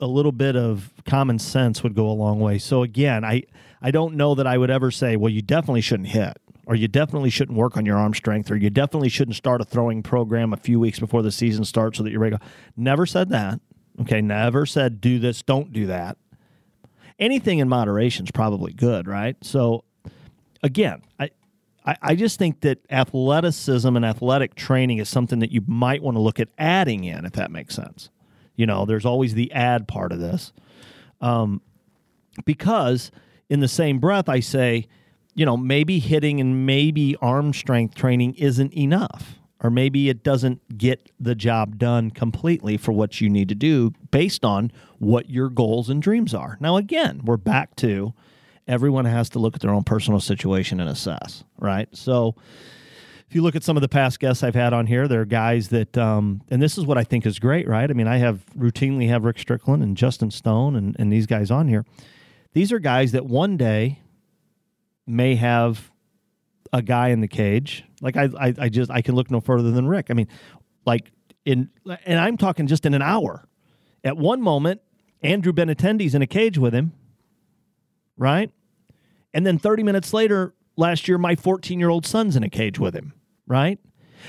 a 0.00 0.06
little 0.06 0.32
bit 0.32 0.56
of 0.56 0.92
common 1.06 1.38
sense 1.38 1.82
would 1.82 1.94
go 1.94 2.08
a 2.08 2.12
long 2.12 2.38
way. 2.38 2.58
So 2.58 2.82
again, 2.82 3.24
I 3.24 3.44
I 3.80 3.90
don't 3.90 4.16
know 4.16 4.34
that 4.34 4.46
I 4.46 4.58
would 4.58 4.70
ever 4.70 4.90
say, 4.90 5.16
well, 5.16 5.32
you 5.32 5.42
definitely 5.42 5.80
shouldn't 5.80 6.08
hit, 6.08 6.36
or 6.66 6.74
you 6.74 6.88
definitely 6.88 7.30
shouldn't 7.30 7.56
work 7.56 7.76
on 7.76 7.86
your 7.86 7.96
arm 7.96 8.12
strength, 8.14 8.50
or 8.50 8.56
you 8.56 8.68
definitely 8.68 9.08
shouldn't 9.08 9.36
start 9.36 9.60
a 9.60 9.64
throwing 9.64 10.02
program 10.02 10.52
a 10.52 10.56
few 10.56 10.78
weeks 10.78 10.98
before 10.98 11.22
the 11.22 11.32
season 11.32 11.64
starts 11.64 11.96
so 11.96 12.04
that 12.04 12.10
you're 12.10 12.20
ready. 12.20 12.36
To 12.36 12.40
go. 12.40 12.46
Never 12.76 13.06
said 13.06 13.30
that. 13.30 13.60
Okay, 14.00 14.20
never 14.20 14.66
said 14.66 15.00
do 15.00 15.18
this, 15.18 15.42
don't 15.42 15.72
do 15.72 15.86
that. 15.86 16.18
Anything 17.18 17.58
in 17.58 17.68
moderation 17.68 18.26
is 18.26 18.30
probably 18.30 18.72
good, 18.72 19.06
right? 19.06 19.36
So 19.42 19.84
again, 20.62 21.02
I 21.18 21.30
I, 22.02 22.16
just 22.16 22.36
think 22.36 22.62
that 22.62 22.78
athleticism 22.90 23.94
and 23.94 24.04
athletic 24.04 24.56
training 24.56 24.98
is 24.98 25.08
something 25.08 25.38
that 25.38 25.52
you 25.52 25.62
might 25.68 26.02
want 26.02 26.16
to 26.16 26.20
look 26.20 26.40
at 26.40 26.48
adding 26.58 27.04
in, 27.04 27.24
if 27.24 27.34
that 27.34 27.52
makes 27.52 27.76
sense. 27.76 28.10
You 28.56 28.66
know, 28.66 28.86
there's 28.86 29.06
always 29.06 29.34
the 29.34 29.52
ad 29.52 29.86
part 29.86 30.10
of 30.10 30.18
this. 30.18 30.52
Um, 31.20 31.60
because 32.44 33.12
in 33.48 33.60
the 33.60 33.68
same 33.68 34.00
breath, 34.00 34.28
I 34.28 34.40
say, 34.40 34.88
you 35.34 35.46
know, 35.46 35.56
maybe 35.56 36.00
hitting 36.00 36.40
and 36.40 36.66
maybe 36.66 37.14
arm 37.20 37.52
strength 37.52 37.94
training 37.94 38.34
isn't 38.34 38.76
enough, 38.76 39.38
or 39.60 39.70
maybe 39.70 40.08
it 40.08 40.22
doesn't 40.22 40.76
get 40.76 41.10
the 41.18 41.34
job 41.34 41.78
done 41.78 42.10
completely 42.10 42.76
for 42.76 42.92
what 42.92 43.20
you 43.20 43.28
need 43.30 43.48
to 43.48 43.54
do 43.54 43.92
based 44.10 44.44
on 44.44 44.70
what 44.98 45.30
your 45.30 45.48
goals 45.48 45.88
and 45.88 46.02
dreams 46.02 46.34
are. 46.34 46.58
Now, 46.60 46.76
again, 46.76 47.22
we're 47.24 47.36
back 47.36 47.74
to 47.76 48.12
everyone 48.68 49.04
has 49.04 49.30
to 49.30 49.38
look 49.38 49.54
at 49.54 49.62
their 49.62 49.72
own 49.72 49.84
personal 49.84 50.20
situation 50.20 50.80
and 50.80 50.90
assess, 50.90 51.44
right? 51.58 51.88
So, 51.96 52.34
if 53.28 53.34
you 53.34 53.42
look 53.42 53.56
at 53.56 53.64
some 53.64 53.76
of 53.76 53.80
the 53.80 53.88
past 53.88 54.20
guests 54.20 54.44
I've 54.44 54.54
had 54.54 54.72
on 54.72 54.86
here, 54.86 55.08
there 55.08 55.20
are 55.20 55.24
guys 55.24 55.68
that, 55.70 55.98
um, 55.98 56.42
and 56.48 56.62
this 56.62 56.78
is 56.78 56.86
what 56.86 56.96
I 56.96 57.02
think 57.02 57.26
is 57.26 57.40
great, 57.40 57.66
right? 57.66 57.90
I 57.90 57.92
mean, 57.92 58.06
I 58.06 58.18
have 58.18 58.44
routinely 58.56 59.08
have 59.08 59.24
Rick 59.24 59.40
Strickland 59.40 59.82
and 59.82 59.96
Justin 59.96 60.30
Stone 60.30 60.76
and, 60.76 60.94
and 60.96 61.12
these 61.12 61.26
guys 61.26 61.50
on 61.50 61.66
here. 61.66 61.84
These 62.52 62.70
are 62.70 62.78
guys 62.78 63.10
that 63.12 63.26
one 63.26 63.56
day 63.56 64.00
may 65.08 65.34
have 65.34 65.90
a 66.72 66.82
guy 66.82 67.08
in 67.08 67.20
the 67.20 67.28
cage. 67.28 67.84
Like 68.00 68.16
I, 68.16 68.28
I, 68.38 68.54
I 68.58 68.68
just 68.68 68.90
I 68.90 69.02
can 69.02 69.14
look 69.14 69.30
no 69.30 69.40
further 69.40 69.70
than 69.70 69.86
Rick. 69.86 70.06
I 70.10 70.14
mean, 70.14 70.28
like 70.84 71.10
in, 71.44 71.70
and 72.04 72.18
I'm 72.18 72.36
talking 72.36 72.66
just 72.66 72.86
in 72.86 72.94
an 72.94 73.02
hour. 73.02 73.48
At 74.04 74.16
one 74.16 74.42
moment, 74.42 74.80
Andrew 75.22 75.52
Benintendi's 75.52 76.14
in 76.14 76.22
a 76.22 76.26
cage 76.26 76.58
with 76.58 76.74
him, 76.74 76.92
right? 78.16 78.50
And 79.34 79.46
then 79.46 79.58
30 79.58 79.82
minutes 79.82 80.12
later, 80.12 80.54
last 80.76 81.08
year, 81.08 81.18
my 81.18 81.34
14 81.34 81.78
year 81.78 81.88
old 81.88 82.06
son's 82.06 82.36
in 82.36 82.42
a 82.42 82.50
cage 82.50 82.78
with 82.78 82.94
him, 82.94 83.12
right? 83.46 83.78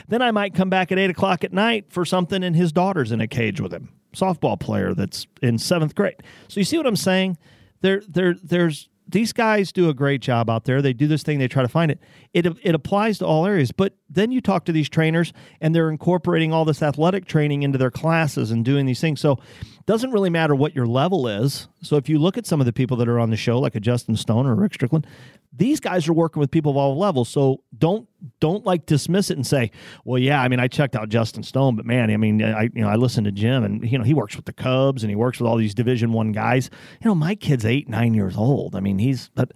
Then 0.08 0.22
I 0.22 0.32
might 0.32 0.54
come 0.54 0.70
back 0.70 0.92
at 0.92 1.00
eight 1.00 1.10
o'clock 1.10 1.44
at 1.44 1.54
night 1.54 1.86
for 1.90 2.06
something, 2.06 2.44
and 2.44 2.56
his 2.56 2.72
daughter's 2.72 3.12
in 3.12 3.22
a 3.22 3.28
cage 3.28 3.62
with 3.62 3.74
him, 3.74 3.90
softball 4.14 4.60
player 4.60 4.94
that's 4.94 5.28
in 5.42 5.58
seventh 5.58 5.96
grade. 5.96 6.22
So 6.48 6.60
you 6.60 6.64
see 6.64 6.78
what 6.78 6.86
I'm 6.86 6.96
saying? 6.96 7.38
There, 7.82 8.02
there, 8.08 8.36
there's 8.42 8.90
these 9.08 9.34
guys 9.34 9.72
do 9.72 9.90
a 9.90 9.94
great 9.94 10.22
job 10.22 10.50
out 10.50 10.66
there. 10.66 10.82
They 10.82 10.94
do 10.94 11.08
this 11.08 11.24
thing, 11.24 11.40
they 11.40 11.48
try 11.48 11.62
to 11.62 11.70
find 11.70 11.92
it. 11.92 12.00
It 12.34 12.46
it 12.62 12.76
applies 12.76 13.20
to 13.20 13.26
all 13.26 13.46
areas. 13.46 13.72
But 13.72 13.94
then 14.10 14.32
you 14.32 14.42
talk 14.42 14.66
to 14.66 14.72
these 14.72 14.90
trainers 14.90 15.34
and 15.62 15.74
they're 15.74 15.90
incorporating 15.90 16.54
all 16.54 16.66
this 16.66 16.82
athletic 16.82 17.26
training 17.26 17.64
into 17.64 17.78
their 17.78 17.92
classes 17.92 18.52
and 18.52 18.64
doing 18.66 18.86
these 18.86 19.02
things. 19.02 19.20
So 19.22 19.40
doesn't 19.88 20.12
really 20.12 20.30
matter 20.30 20.54
what 20.54 20.76
your 20.76 20.86
level 20.86 21.30
is. 21.30 21.70
So 21.82 21.96
if 21.96 22.10
you 22.10 22.20
look 22.20 22.38
at 22.38 22.46
some 22.46 22.60
of 22.60 22.66
the 22.66 22.74
people 22.74 22.98
that 22.98 23.08
are 23.08 23.20
on 23.20 23.30
the 23.30 23.38
show, 23.38 23.58
like 23.58 23.74
a 23.74 23.80
Justin 23.80 24.18
Stone 24.18 24.46
or 24.46 24.54
Rick 24.54 24.74
Strickland, 24.74 25.08
these 25.54 25.80
guys 25.80 26.10
are 26.10 26.14
working 26.14 26.42
with 26.42 26.52
people 26.52 26.72
of 26.72 26.78
all 26.78 26.98
levels. 26.98 27.30
So 27.30 27.64
don't 27.76 28.08
don't 28.42 28.66
like 28.66 28.86
dismiss 28.86 29.32
it 29.32 29.38
and 29.38 29.48
say, 29.48 29.72
well, 30.04 30.20
yeah, 30.20 30.42
I 30.42 30.50
mean, 30.50 30.60
I 30.60 30.68
checked 30.68 30.96
out 30.96 31.08
Justin 31.08 31.42
Stone, 31.42 31.78
but 31.78 31.86
man, 31.86 32.12
I 32.12 32.18
mean, 32.18 32.44
I 32.44 32.64
you 32.64 32.82
know 32.82 32.90
I 32.90 32.98
listened 32.98 33.26
to 33.26 33.32
Jim, 33.32 33.64
and 33.64 33.90
you 33.90 33.98
know 33.98 34.04
he 34.04 34.14
works 34.14 34.36
with 34.36 34.46
the 34.46 34.54
Cubs 34.54 35.04
and 35.04 35.10
he 35.10 35.16
works 35.16 35.40
with 35.40 35.48
all 35.48 35.56
these 35.56 35.74
Division 35.74 36.12
One 36.12 36.34
guys. 36.34 36.70
You 37.02 37.08
know, 37.08 37.16
my 37.16 37.34
kid's 37.34 37.66
eight 37.66 37.88
nine 37.88 38.14
years 38.14 38.36
old. 38.36 38.76
I 38.76 38.82
mean, 38.82 39.00
he's 39.00 39.30
but 39.34 39.54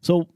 so. 0.00 0.28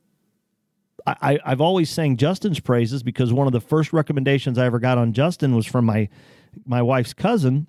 I, 1.07 1.39
I've 1.43 1.63
always 1.63 1.89
sang 1.89 2.19
Justin's 2.19 2.61
praises 2.61 3.03
because 3.03 3.33
one 3.33 3.47
of 3.47 3.55
the 3.55 3.63
first 3.63 3.95
recommendations 3.95 4.59
I 4.59 4.67
ever 4.67 4.79
got 4.79 4.99
on 4.99 5.15
Justin 5.15 5.57
was 5.57 5.65
from 5.65 5.87
my 5.87 6.11
my 6.67 6.83
wife's 6.83 7.15
cousin, 7.15 7.67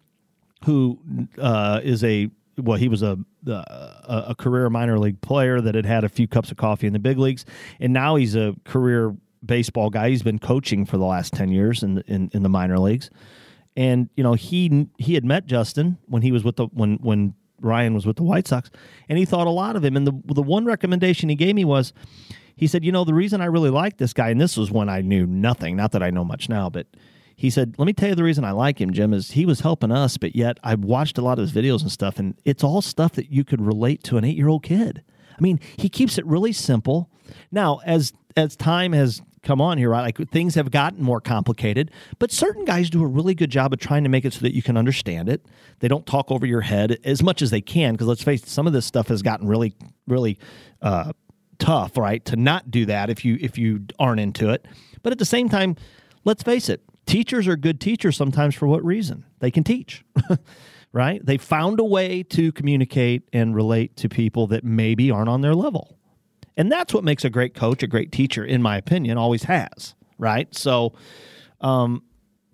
who 0.66 1.00
uh, 1.38 1.82
is 1.84 2.04
a 2.04 2.30
well, 2.58 2.78
he 2.78 2.90
was 2.90 3.02
a, 3.02 3.18
a, 3.48 4.36
career 4.38 4.70
minor 4.70 5.00
league 5.00 5.22
player 5.22 5.62
that 5.62 5.76
had 5.76 5.86
had 5.86 6.04
a 6.04 6.10
few 6.10 6.28
cups 6.28 6.52
of 6.52 6.58
coffee 6.58 6.88
in 6.88 6.94
the 6.94 7.00
big 7.00 7.18
leagues, 7.18 7.46
and 7.80 7.94
now 7.94 8.16
he's 8.16 8.36
a 8.36 8.56
career 8.66 9.16
baseball 9.46 9.90
guy. 9.90 10.10
He's 10.10 10.24
been 10.24 10.40
coaching 10.40 10.86
for 10.86 10.98
the 10.98 11.06
last 11.06 11.34
ten 11.34 11.50
years 11.50 11.84
in 11.84 12.00
in, 12.08 12.30
in 12.34 12.44
the 12.44 12.50
minor 12.50 12.78
leagues, 12.78 13.10
and 13.78 14.10
you 14.16 14.24
know 14.24 14.34
he 14.34 14.88
he 14.98 15.14
had 15.14 15.26
met 15.26 15.46
Justin 15.46 15.98
when 16.08 16.22
he 16.22 16.32
was 16.32 16.44
with 16.44 16.58
the 16.58 16.68
when 16.68 16.98
when 16.98 17.34
Ryan 17.62 17.94
was 17.94 18.06
with 18.06 18.18
the 18.18 18.24
White 18.24 18.48
Sox, 18.48 18.70
and 19.08 19.18
he 19.18 19.26
thought 19.26 19.48
a 19.48 19.52
lot 19.52 19.76
of 19.76 19.84
him. 19.84 19.96
And 19.96 20.06
the 20.06 20.22
the 20.34 20.44
one 20.44 20.66
recommendation 20.66 21.30
he 21.30 21.36
gave 21.36 21.56
me 21.56 21.66
was, 21.66 21.94
he 22.56 22.68
said, 22.68 22.84
you 22.84 22.92
know, 22.92 23.04
the 23.04 23.14
reason 23.14 23.42
I 23.42 23.46
really 23.46 23.70
like 23.70 23.98
this 23.98 24.14
guy, 24.14 24.30
and 24.30 24.42
this 24.42 24.58
was 24.58 24.72
when 24.72 24.90
I 24.90 25.02
knew 25.02 25.26
nothing, 25.26 25.76
not 25.76 25.92
that 25.94 26.04
I 26.04 26.10
know 26.10 26.26
much 26.26 26.50
now, 26.50 26.70
but 26.70 26.88
he 27.40 27.50
said, 27.50 27.76
"Let 27.78 27.86
me 27.86 27.94
tell 27.94 28.10
you 28.10 28.16
the 28.16 28.24
reason 28.24 28.44
I 28.44 28.52
like 28.52 28.82
him, 28.82 28.92
Jim, 28.92 29.14
is 29.14 29.32
he 29.32 29.46
was 29.46 29.62
helping 29.62 29.94
us, 29.94 30.18
but 30.18 30.36
yet 30.36 30.60
I 30.62 30.76
watched 30.76 31.18
a 31.18 31.22
lot 31.22 31.40
of 31.40 31.44
his 31.44 31.54
videos 31.54 31.82
and 31.82 31.90
stuff, 31.90 32.20
and 32.20 32.36
it's 32.44 32.66
all 32.66 32.82
stuff 32.82 33.14
that 33.14 33.32
you 33.32 33.46
could 33.46 33.62
relate 33.62 34.04
to 34.04 34.18
an 34.18 34.26
eight 34.26 34.36
year 34.36 34.50
old 34.50 34.62
kid. 34.62 35.04
I 35.38 35.42
mean, 35.42 35.62
he 35.78 35.88
keeps 35.88 36.18
it 36.18 36.26
really 36.26 36.52
simple. 36.52 37.10
Now, 37.50 37.80
as 37.86 38.12
as 38.36 38.58
time 38.58 38.92
has 38.92 39.22
come 39.42 39.62
on 39.62 39.78
here, 39.78 39.90
right? 39.90 40.02
Like 40.02 40.30
things 40.30 40.56
have 40.56 40.70
gotten 40.70 41.02
more 41.02 41.22
complicated, 41.22 41.92
but 42.20 42.30
certain 42.30 42.66
guys 42.66 42.90
do 42.90 43.02
a 43.02 43.08
really 43.08 43.34
good 43.34 43.50
job 43.50 43.72
of 43.72 43.80
trying 43.80 44.04
to 44.04 44.10
make 44.10 44.26
it 44.26 44.34
so 44.34 44.42
that 44.42 44.54
you 44.54 44.62
can 44.62 44.76
understand 44.76 45.30
it. 45.30 45.46
They 45.80 45.88
don't 45.88 46.06
talk 46.06 46.30
over 46.32 46.46
your 46.46 46.60
head 46.60 47.00
as 47.06 47.24
much 47.24 47.42
as 47.42 47.52
they 47.52 47.62
can, 47.62 47.94
because 47.94 48.08
let's 48.08 48.22
face 48.22 48.44
it, 48.44 48.50
some 48.50 48.68
of 48.68 48.74
this 48.74 48.86
stuff 48.86 49.08
has 49.08 49.22
gotten 49.22 49.48
really, 49.48 49.76
really 50.08 50.38
uh, 50.82 51.14
tough, 51.58 51.96
right? 51.96 52.24
To 52.26 52.36
not 52.36 52.70
do 52.70 52.86
that 52.88 53.10
if 53.10 53.24
you 53.24 53.38
if 53.40 53.58
you 53.58 53.86
aren't 53.98 54.20
into 54.20 54.50
it. 54.50 54.66
But 55.04 55.14
at 55.14 55.20
the 55.20 55.26
same 55.26 55.48
time, 55.48 55.78
let's 56.26 56.44
face 56.44 56.68
it, 56.68 56.82
teachers 57.10 57.48
are 57.48 57.58
good 57.58 57.82
teachers 57.82 58.16
sometimes 58.16 58.56
for 58.56 58.68
what 58.68 58.84
reason? 58.86 59.26
They 59.40 59.52
can 59.52 59.64
teach. 59.64 60.06
right? 60.92 61.24
They 61.26 61.38
found 61.38 61.80
a 61.80 61.84
way 61.84 62.24
to 62.24 62.52
communicate 62.52 63.24
and 63.34 63.56
relate 63.56 63.96
to 63.98 64.10
people 64.10 64.48
that 64.48 64.64
maybe 64.64 65.12
aren't 65.12 65.30
on 65.30 65.42
their 65.42 65.56
level. 65.56 65.98
And 66.58 66.72
that's 66.72 66.94
what 66.94 67.04
makes 67.04 67.24
a 67.24 67.30
great 67.30 67.54
coach, 67.54 67.84
a 67.84 67.88
great 67.88 68.12
teacher, 68.12 68.44
in 68.44 68.62
my 68.62 68.78
opinion, 68.78 69.18
always 69.18 69.44
has, 69.44 69.96
right? 70.18 70.54
So, 70.56 70.94
um, 71.62 72.04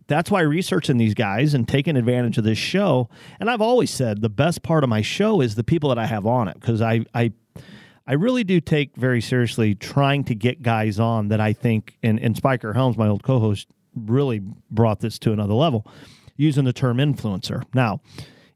that's 0.08 0.30
why 0.30 0.42
researching 0.42 0.98
these 0.98 1.16
guys 1.16 1.56
and 1.56 1.68
taking 1.68 1.98
advantage 1.98 2.38
of 2.38 2.44
this 2.44 2.60
show. 2.60 3.10
And 3.40 3.50
I've 3.50 3.62
always 3.62 3.90
said 3.90 4.22
the 4.22 4.30
best 4.30 4.62
part 4.62 4.84
of 4.84 4.90
my 4.90 5.02
show 5.02 5.42
is 5.42 5.56
the 5.56 5.64
people 5.64 5.90
that 5.90 5.98
I 5.98 6.06
have 6.06 6.28
on 6.28 6.48
it 6.48 6.60
because 6.60 6.80
I, 6.80 7.06
I, 7.16 7.34
I 8.06 8.14
really 8.14 8.44
do 8.44 8.62
take 8.62 8.96
very 8.96 9.20
seriously 9.20 9.74
trying 9.74 10.24
to 10.26 10.36
get 10.36 10.62
guys 10.62 11.00
on 11.00 11.30
that 11.30 11.42
I 11.42 11.54
think, 11.54 11.98
and, 12.04 12.20
and 12.20 12.38
Spiker 12.38 12.74
Helms, 12.74 12.98
my 12.98 13.08
old 13.08 13.24
co 13.24 13.40
host, 13.40 13.68
really 13.96 14.42
brought 14.70 15.00
this 15.00 15.18
to 15.20 15.32
another 15.32 15.54
level 15.54 15.88
using 16.38 16.66
the 16.66 16.74
term 16.74 16.98
influencer. 16.98 17.64
Now, 17.74 18.02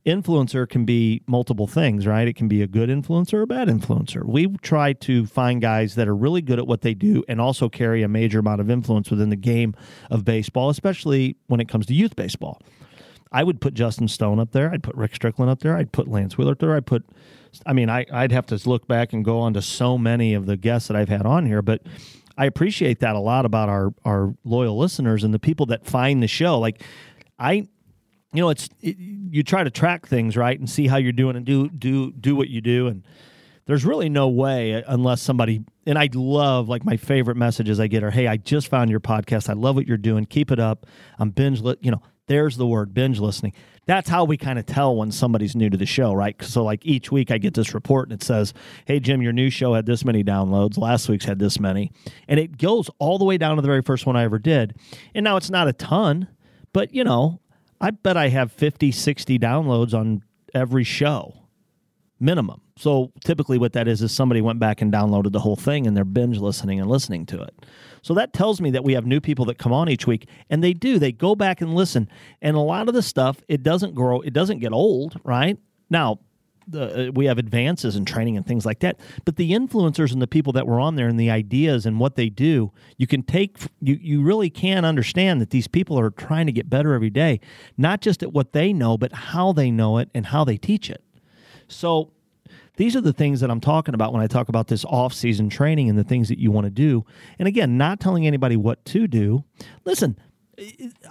influencer 0.06 0.68
can 0.68 0.86
be 0.86 1.22
multiple 1.28 1.68
things, 1.68 2.08
right? 2.08 2.28
It 2.28 2.36
can 2.36 2.48
be 2.48 2.62
a 2.62 2.68
good 2.68 2.90
influencer 2.90 3.36
or 3.36 3.42
a 3.44 3.48
bad 3.48 3.68
influencer. 3.68 4.26
We 4.26 4.48
try 4.58 4.94
to 4.94 5.26
find 5.26 5.62
guys 5.62 5.96
that 5.96 6.08
are 6.08 6.16
really 6.16 6.42
good 6.42 6.60
at 6.60 6.68
what 6.68 6.82
they 6.82 6.94
do 6.94 7.24
and 7.28 7.40
also 7.40 7.70
carry 7.70 8.04
a 8.04 8.08
major 8.08 8.40
amount 8.40 8.62
of 8.62 8.70
influence 8.70 9.10
within 9.10 9.30
the 9.30 9.36
game 9.36 9.76
of 10.10 10.26
baseball, 10.26 10.70
especially 10.70 11.38
when 11.48 11.60
it 11.60 11.70
comes 11.70 11.86
to 11.88 11.94
youth 11.94 12.16
baseball. 12.16 12.62
I 13.32 13.44
would 13.44 13.62
put 13.62 13.76
Justin 13.76 14.08
Stone 14.08 14.40
up 14.40 14.52
there. 14.52 14.72
I'd 14.72 14.82
put 14.82 14.96
Rick 14.96 15.16
Strickland 15.16 15.52
up 15.52 15.60
there. 15.60 15.78
I'd 15.78 15.92
put 15.92 16.08
Lance 16.08 16.38
Wheeler 16.38 16.54
up 16.54 16.60
there. 16.60 16.76
I'd 16.76 16.88
put, 16.88 17.06
I 17.66 17.74
mean, 17.74 17.90
I, 17.90 18.06
I'd 18.12 18.32
have 18.32 18.48
to 18.48 18.60
look 18.68 18.88
back 18.88 19.14
and 19.14 19.24
go 19.24 19.40
on 19.40 19.54
to 19.54 19.62
so 19.62 19.98
many 19.98 20.34
of 20.34 20.48
the 20.48 20.58
guests 20.58 20.88
that 20.88 20.98
I've 20.98 21.10
had 21.10 21.28
on 21.28 21.46
here, 21.46 21.62
but 21.62 21.84
I 22.40 22.46
appreciate 22.46 23.00
that 23.00 23.18
a 23.18 23.20
lot 23.20 23.46
about 23.46 23.68
our, 23.68 23.94
our 24.06 24.34
loyal 24.46 24.78
listeners 24.78 25.26
and 25.26 25.34
the 25.34 25.40
people 25.40 25.66
that 25.68 25.86
find 25.86 26.24
the 26.24 26.28
show. 26.28 26.58
Like, 26.58 26.82
I, 27.38 27.52
you 27.52 27.68
know, 28.34 28.50
it's 28.50 28.70
it, 28.80 28.96
you 28.98 29.44
try 29.44 29.66
to 29.66 29.70
track 29.70 30.08
things 30.08 30.38
right 30.38 30.58
and 30.58 30.70
see 30.70 30.88
how 30.88 30.96
you're 30.96 31.12
doing 31.12 31.36
and 31.36 31.46
do 31.46 31.68
do 31.68 32.14
do 32.14 32.38
what 32.38 32.48
you 32.48 32.62
do. 32.62 32.88
And 32.88 33.04
there's 33.66 33.84
really 33.84 34.08
no 34.08 34.30
way 34.30 34.74
uh, 34.74 34.84
unless 34.88 35.22
somebody 35.22 35.66
and 35.86 35.98
I 36.00 36.08
love 36.14 36.70
like 36.70 36.86
my 36.86 36.96
favorite 36.96 37.36
messages 37.36 37.78
I 37.78 37.88
get 37.88 38.06
are 38.06 38.12
hey 38.12 38.28
I 38.28 38.38
just 38.38 38.70
found 38.70 38.90
your 38.90 39.02
podcast. 39.02 39.50
I 39.50 39.54
love 39.54 39.76
what 39.76 39.86
you're 39.86 39.98
doing. 39.98 40.24
Keep 40.24 40.52
it 40.52 40.60
up. 40.60 40.86
I'm 41.18 41.32
binge 41.32 41.62
li-, 41.62 41.78
you 41.82 41.92
know 41.92 42.02
there's 42.30 42.56
the 42.56 42.66
word 42.66 42.94
binge 42.94 43.20
listening. 43.20 43.54
That's 43.86 44.08
how 44.08 44.24
we 44.24 44.38
kind 44.38 44.60
of 44.60 44.66
tell 44.66 44.96
when 44.96 45.12
somebody's 45.12 45.56
new 45.56 45.70
to 45.70 45.78
the 45.78 45.86
show 45.86 46.14
right? 46.14 46.42
So 46.42 46.64
like 46.64 46.86
each 46.86 47.12
week 47.12 47.32
I 47.32 47.40
get 47.40 47.56
this 47.56 47.74
report 47.74 48.10
and 48.10 48.22
it 48.22 48.24
says 48.24 48.54
hey 48.86 49.00
Jim 49.00 49.22
your 49.22 49.34
new 49.34 49.50
show 49.50 49.74
had 49.74 49.86
this 49.86 50.06
many 50.06 50.24
downloads. 50.24 50.78
Last 50.78 51.10
week's 51.10 51.26
had 51.26 51.40
this 51.40 51.60
many. 51.60 51.92
And 52.28 52.40
it 52.40 52.58
goes 52.58 52.90
all 53.00 53.18
the 53.18 53.26
way 53.26 53.38
down 53.38 53.58
to 53.58 53.62
the 53.62 53.68
very 53.68 53.82
first 53.82 54.06
one 54.06 54.16
I 54.16 54.24
ever 54.24 54.40
did. 54.40 54.78
And 55.14 55.24
now 55.24 55.36
it's 55.36 55.50
not 55.50 55.68
a 55.68 55.74
ton 55.74 56.30
but 56.72 56.94
you 56.94 57.04
know 57.04 57.42
I 57.82 57.92
bet 57.92 58.18
I 58.18 58.28
have 58.30 58.52
50, 58.52 58.92
60 58.92 59.40
downloads 59.40 59.94
on 59.94 60.24
every 60.54 60.84
show 60.84 61.36
minimum. 62.20 62.62
So 62.78 63.12
typically 63.24 63.58
what 63.58 63.74
that 63.74 63.88
is 63.88 64.02
is 64.02 64.12
somebody 64.12 64.42
went 64.42 64.60
back 64.60 64.82
and 64.82 64.92
downloaded 64.92 65.32
the 65.32 65.40
whole 65.40 65.56
thing 65.56 65.88
and 65.88 65.96
they're 65.96 66.06
binge 66.06 66.38
listening 66.38 66.80
and 66.80 66.90
listening 66.90 67.26
to 67.28 67.42
it. 67.42 67.66
So 68.02 68.14
that 68.14 68.34
tells 68.34 68.62
me 68.62 68.72
that 68.72 68.84
we 68.84 68.94
have 68.94 69.06
new 69.06 69.22
people 69.22 69.46
that 69.46 69.58
come 69.58 69.74
on 69.74 69.90
each 69.90 70.08
week 70.08 70.28
and 70.50 70.64
they 70.64 70.74
do 70.74 71.00
they 71.00 71.12
go 71.12 71.36
back 71.36 71.62
and 71.62 71.74
listen. 71.74 72.10
And 72.42 72.56
a 72.56 72.62
lot 72.62 72.88
of 72.88 72.94
the 72.94 73.02
stuff 73.02 73.42
it 73.48 73.64
doesn't 73.64 73.96
grow, 73.96 74.22
it 74.22 74.34
doesn't 74.34 74.60
get 74.60 74.74
old, 74.74 75.20
right? 75.24 75.58
Now, 75.90 76.20
the, 76.72 77.10
uh, 77.10 77.12
we 77.12 77.26
have 77.26 77.38
advances 77.38 77.96
in 77.96 78.06
training 78.06 78.38
and 78.38 78.46
things 78.46 78.66
like 78.66 78.80
that. 78.80 79.00
But 79.26 79.36
the 79.36 79.52
influencers 79.52 80.12
and 80.12 80.22
the 80.22 80.28
people 80.28 80.54
that 80.54 80.68
were 80.68 80.80
on 80.80 80.96
there 80.96 81.08
and 81.08 81.20
the 81.20 81.30
ideas 81.30 81.86
and 81.86 82.00
what 82.00 82.16
they 82.16 82.30
do, 82.30 82.72
you 82.98 83.08
can 83.08 83.24
take 83.24 83.58
you 83.82 83.98
you 84.02 84.22
really 84.22 84.50
can 84.50 84.86
understand 84.86 85.42
that 85.42 85.50
these 85.50 85.68
people 85.68 86.00
are 86.00 86.12
trying 86.12 86.46
to 86.46 86.52
get 86.52 86.70
better 86.70 86.94
every 86.94 87.10
day, 87.10 87.40
not 87.78 88.02
just 88.02 88.24
at 88.24 88.34
what 88.34 88.54
they 88.54 88.72
know, 88.74 88.98
but 88.98 89.12
how 89.12 89.52
they 89.52 89.72
know 89.72 89.98
it 89.98 90.10
and 90.14 90.28
how 90.28 90.44
they 90.44 90.58
teach 90.58 90.90
it. 90.90 91.04
So 91.68 92.12
these 92.80 92.96
are 92.96 93.02
the 93.02 93.12
things 93.12 93.42
that 93.42 93.52
I'm 93.52 93.60
talking 93.60 93.94
about 93.94 94.14
when 94.14 94.22
I 94.22 94.28
talk 94.28 94.48
about 94.48 94.68
this 94.70 94.86
off-season 94.86 95.50
training 95.50 95.90
and 95.90 96.00
the 96.00 96.04
things 96.06 96.30
that 96.30 96.40
you 96.40 96.50
want 96.50 96.64
to 96.64 96.70
do. 96.70 97.06
And 97.38 97.46
again, 97.46 97.78
not 97.78 98.00
telling 98.00 98.26
anybody 98.26 98.56
what 98.56 98.86
to 98.86 99.06
do. 99.06 99.44
Listen, 99.84 100.18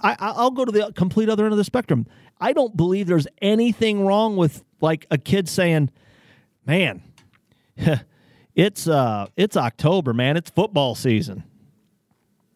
I, 0.01 0.33
will 0.35 0.49
go 0.49 0.65
to 0.65 0.71
the 0.71 0.91
complete 0.93 1.29
other 1.29 1.43
end 1.43 1.53
of 1.53 1.59
the 1.59 1.63
spectrum. 1.63 2.07
I 2.41 2.53
don't 2.53 2.75
believe 2.75 3.05
there's 3.05 3.27
anything 3.39 4.03
wrong 4.03 4.35
with 4.35 4.63
like 4.81 5.05
a 5.11 5.19
kid 5.19 5.47
saying, 5.47 5.91
"Man, 6.65 7.03
it's 8.55 8.87
uh, 8.87 9.27
it's 9.37 9.55
October, 9.55 10.11
man. 10.11 10.37
It's 10.37 10.49
football 10.49 10.95
season. 10.95 11.43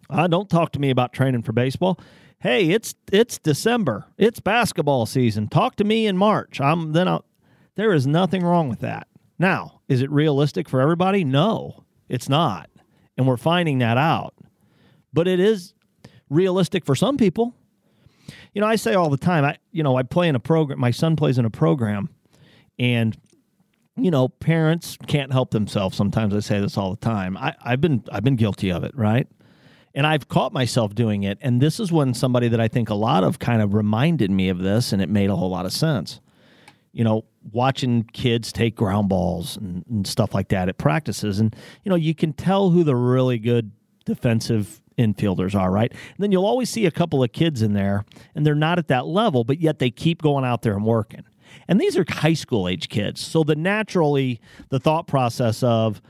Uh, 0.09 0.25
don't 0.25 0.49
talk 0.49 0.71
to 0.71 0.79
me 0.79 0.89
about 0.89 1.13
training 1.13 1.43
for 1.43 1.51
baseball. 1.51 1.99
Hey, 2.39 2.71
it's 2.71 2.95
it's 3.11 3.37
December. 3.37 4.07
It's 4.17 4.39
basketball 4.39 5.05
season. 5.05 5.49
Talk 5.49 5.75
to 5.75 5.83
me 5.83 6.07
in 6.07 6.17
March. 6.17 6.59
I'm 6.59 6.93
then. 6.93 7.07
I'll, 7.07 7.25
there 7.75 7.93
is 7.93 8.05
nothing 8.07 8.43
wrong 8.43 8.69
with 8.69 8.79
that. 8.79 9.07
Now, 9.39 9.81
is 9.87 10.01
it 10.01 10.11
realistic 10.11 10.69
for 10.69 10.81
everybody? 10.81 11.23
No, 11.23 11.83
it's 12.07 12.29
not, 12.29 12.69
and 13.17 13.27
we're 13.27 13.37
finding 13.37 13.79
that 13.79 13.97
out. 13.97 14.33
But 15.11 15.27
it 15.27 15.39
is 15.39 15.73
realistic 16.29 16.85
for 16.85 16.95
some 16.95 17.17
people. 17.17 17.55
You 18.53 18.61
know, 18.61 18.67
I 18.67 18.75
say 18.75 18.93
all 18.93 19.09
the 19.09 19.17
time, 19.17 19.43
I 19.43 19.57
you 19.71 19.83
know, 19.83 19.97
I 19.97 20.03
play 20.03 20.27
in 20.27 20.35
a 20.35 20.39
program, 20.39 20.79
my 20.79 20.91
son 20.91 21.15
plays 21.15 21.37
in 21.37 21.45
a 21.45 21.49
program 21.49 22.09
and 22.79 23.17
you 23.95 24.09
know, 24.09 24.27
parents 24.27 24.97
can't 25.07 25.31
help 25.31 25.51
themselves. 25.51 25.95
Sometimes 25.95 26.33
I 26.33 26.39
say 26.39 26.59
this 26.59 26.77
all 26.77 26.91
the 26.91 26.97
time. 26.97 27.37
I, 27.37 27.55
I've 27.63 27.81
been 27.81 28.03
I've 28.11 28.23
been 28.23 28.35
guilty 28.35 28.71
of 28.71 28.83
it, 28.83 28.95
right? 28.95 29.27
And 29.93 30.07
I've 30.07 30.27
caught 30.27 30.51
myself 30.51 30.95
doing 30.95 31.23
it. 31.23 31.37
And 31.41 31.61
this 31.61 31.79
is 31.79 31.91
when 31.91 32.15
somebody 32.15 32.47
that 32.47 32.59
I 32.59 32.67
think 32.67 32.89
a 32.89 32.95
lot 32.95 33.23
of 33.23 33.37
kind 33.37 33.61
of 33.61 33.75
reminded 33.75 34.31
me 34.31 34.49
of 34.49 34.57
this, 34.57 34.91
and 34.91 35.01
it 35.01 35.09
made 35.09 35.29
a 35.29 35.35
whole 35.35 35.49
lot 35.49 35.65
of 35.67 35.73
sense. 35.73 36.19
You 36.93 37.03
know, 37.03 37.25
watching 37.51 38.03
kids 38.13 38.53
take 38.53 38.75
ground 38.75 39.09
balls 39.09 39.57
and, 39.57 39.83
and 39.89 40.07
stuff 40.07 40.33
like 40.33 40.49
that 40.49 40.69
at 40.69 40.77
practices. 40.77 41.39
And, 41.39 41.55
you 41.83 41.89
know, 41.89 41.95
you 41.95 42.15
can 42.15 42.33
tell 42.33 42.69
who 42.69 42.83
the 42.83 42.95
really 42.95 43.39
good 43.39 43.71
defensive 44.05 44.79
infielders 44.97 45.59
are, 45.59 45.71
right? 45.71 45.91
And 45.91 46.17
then 46.19 46.31
you'll 46.31 46.45
always 46.45 46.69
see 46.69 46.85
a 46.85 46.91
couple 46.91 47.23
of 47.23 47.31
kids 47.31 47.61
in 47.61 47.73
there, 47.73 48.05
and 48.35 48.45
they're 48.45 48.55
not 48.55 48.77
at 48.77 48.87
that 48.89 49.07
level, 49.07 49.43
but 49.43 49.59
yet 49.59 49.79
they 49.79 49.89
keep 49.89 50.21
going 50.21 50.45
out 50.45 50.61
there 50.61 50.75
and 50.75 50.85
working. 50.85 51.23
And 51.67 51.79
these 51.79 51.97
are 51.97 52.05
high 52.07 52.33
school 52.33 52.67
age 52.67 52.89
kids. 52.89 53.21
So 53.21 53.43
the 53.43 53.55
naturally 53.55 54.39
the 54.69 54.79
thought 54.79 55.07
process 55.07 55.63
of 55.63 56.01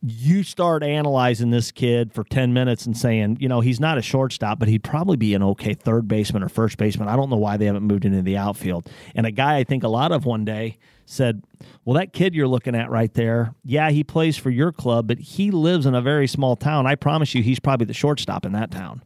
you 0.00 0.44
start 0.44 0.84
analyzing 0.84 1.50
this 1.50 1.72
kid 1.72 2.12
for 2.12 2.22
10 2.22 2.52
minutes 2.52 2.86
and 2.86 2.96
saying, 2.96 3.36
you 3.40 3.48
know, 3.48 3.60
he's 3.60 3.80
not 3.80 3.98
a 3.98 4.02
shortstop, 4.02 4.58
but 4.60 4.68
he'd 4.68 4.84
probably 4.84 5.16
be 5.16 5.34
an 5.34 5.42
okay 5.42 5.74
third 5.74 6.06
baseman 6.06 6.42
or 6.42 6.48
first 6.48 6.78
baseman. 6.78 7.08
I 7.08 7.16
don't 7.16 7.30
know 7.30 7.36
why 7.36 7.56
they 7.56 7.66
haven't 7.66 7.82
moved 7.82 8.04
into 8.04 8.22
the 8.22 8.36
outfield. 8.36 8.88
And 9.16 9.26
a 9.26 9.32
guy 9.32 9.56
I 9.56 9.64
think 9.64 9.82
a 9.82 9.88
lot 9.88 10.12
of 10.12 10.24
one 10.24 10.44
day 10.44 10.78
said, 11.04 11.42
Well, 11.84 11.94
that 11.94 12.12
kid 12.12 12.34
you're 12.34 12.46
looking 12.46 12.76
at 12.76 12.90
right 12.90 13.12
there, 13.12 13.54
yeah, 13.64 13.90
he 13.90 14.04
plays 14.04 14.36
for 14.36 14.50
your 14.50 14.70
club, 14.70 15.08
but 15.08 15.18
he 15.18 15.50
lives 15.50 15.84
in 15.84 15.94
a 15.94 16.02
very 16.02 16.28
small 16.28 16.54
town. 16.54 16.86
I 16.86 16.94
promise 16.94 17.34
you, 17.34 17.42
he's 17.42 17.58
probably 17.58 17.86
the 17.86 17.94
shortstop 17.94 18.46
in 18.46 18.52
that 18.52 18.70
town 18.70 19.02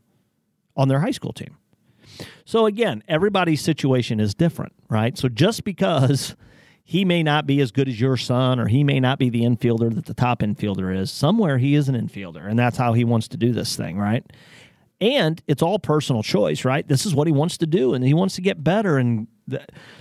on 0.77 0.89
their 0.89 1.01
high 1.01 1.11
school 1.11 1.33
team. 1.33 1.57
So, 2.45 2.67
again, 2.67 3.03
everybody's 3.09 3.63
situation 3.63 4.21
is 4.21 4.35
different, 4.35 4.73
right? 4.91 5.17
So, 5.17 5.29
just 5.29 5.65
because 5.65 6.37
he 6.85 7.05
may 7.05 7.23
not 7.23 7.47
be 7.47 7.61
as 7.61 7.71
good 7.71 7.89
as 7.89 8.01
your 8.01 8.17
son 8.17 8.59
or 8.59 8.67
he 8.67 8.85
may 8.85 9.01
not 9.01 9.19
be 9.19 9.31
the 9.31 9.43
infielder 9.43 9.95
that 9.95 10.07
the 10.07 10.15
top 10.15 10.41
infielder 10.41 10.97
is, 10.97 11.11
somewhere 11.11 11.59
he 11.59 11.75
is 11.75 11.89
an 11.89 11.95
infielder, 11.95 12.47
and 12.47 12.59
that's 12.59 12.77
how 12.77 12.93
he 12.93 13.05
wants 13.05 13.29
to 13.29 13.37
do 13.37 13.53
this 13.53 13.77
thing, 13.77 13.99
right? 13.99 14.25
And 15.01 15.43
it's 15.49 15.63
all 15.63 15.79
personal 15.79 16.23
choice, 16.23 16.65
right? 16.65 16.87
This 16.87 17.07
is 17.07 17.15
what 17.15 17.27
he 17.27 17.33
wants 17.33 17.59
to 17.59 17.67
do, 17.67 17.95
and 17.95 18.05
he 18.05 18.15
wants 18.15 18.37
to 18.37 18.41
get 18.41 18.63
better 18.63 18.99
and 18.99 19.27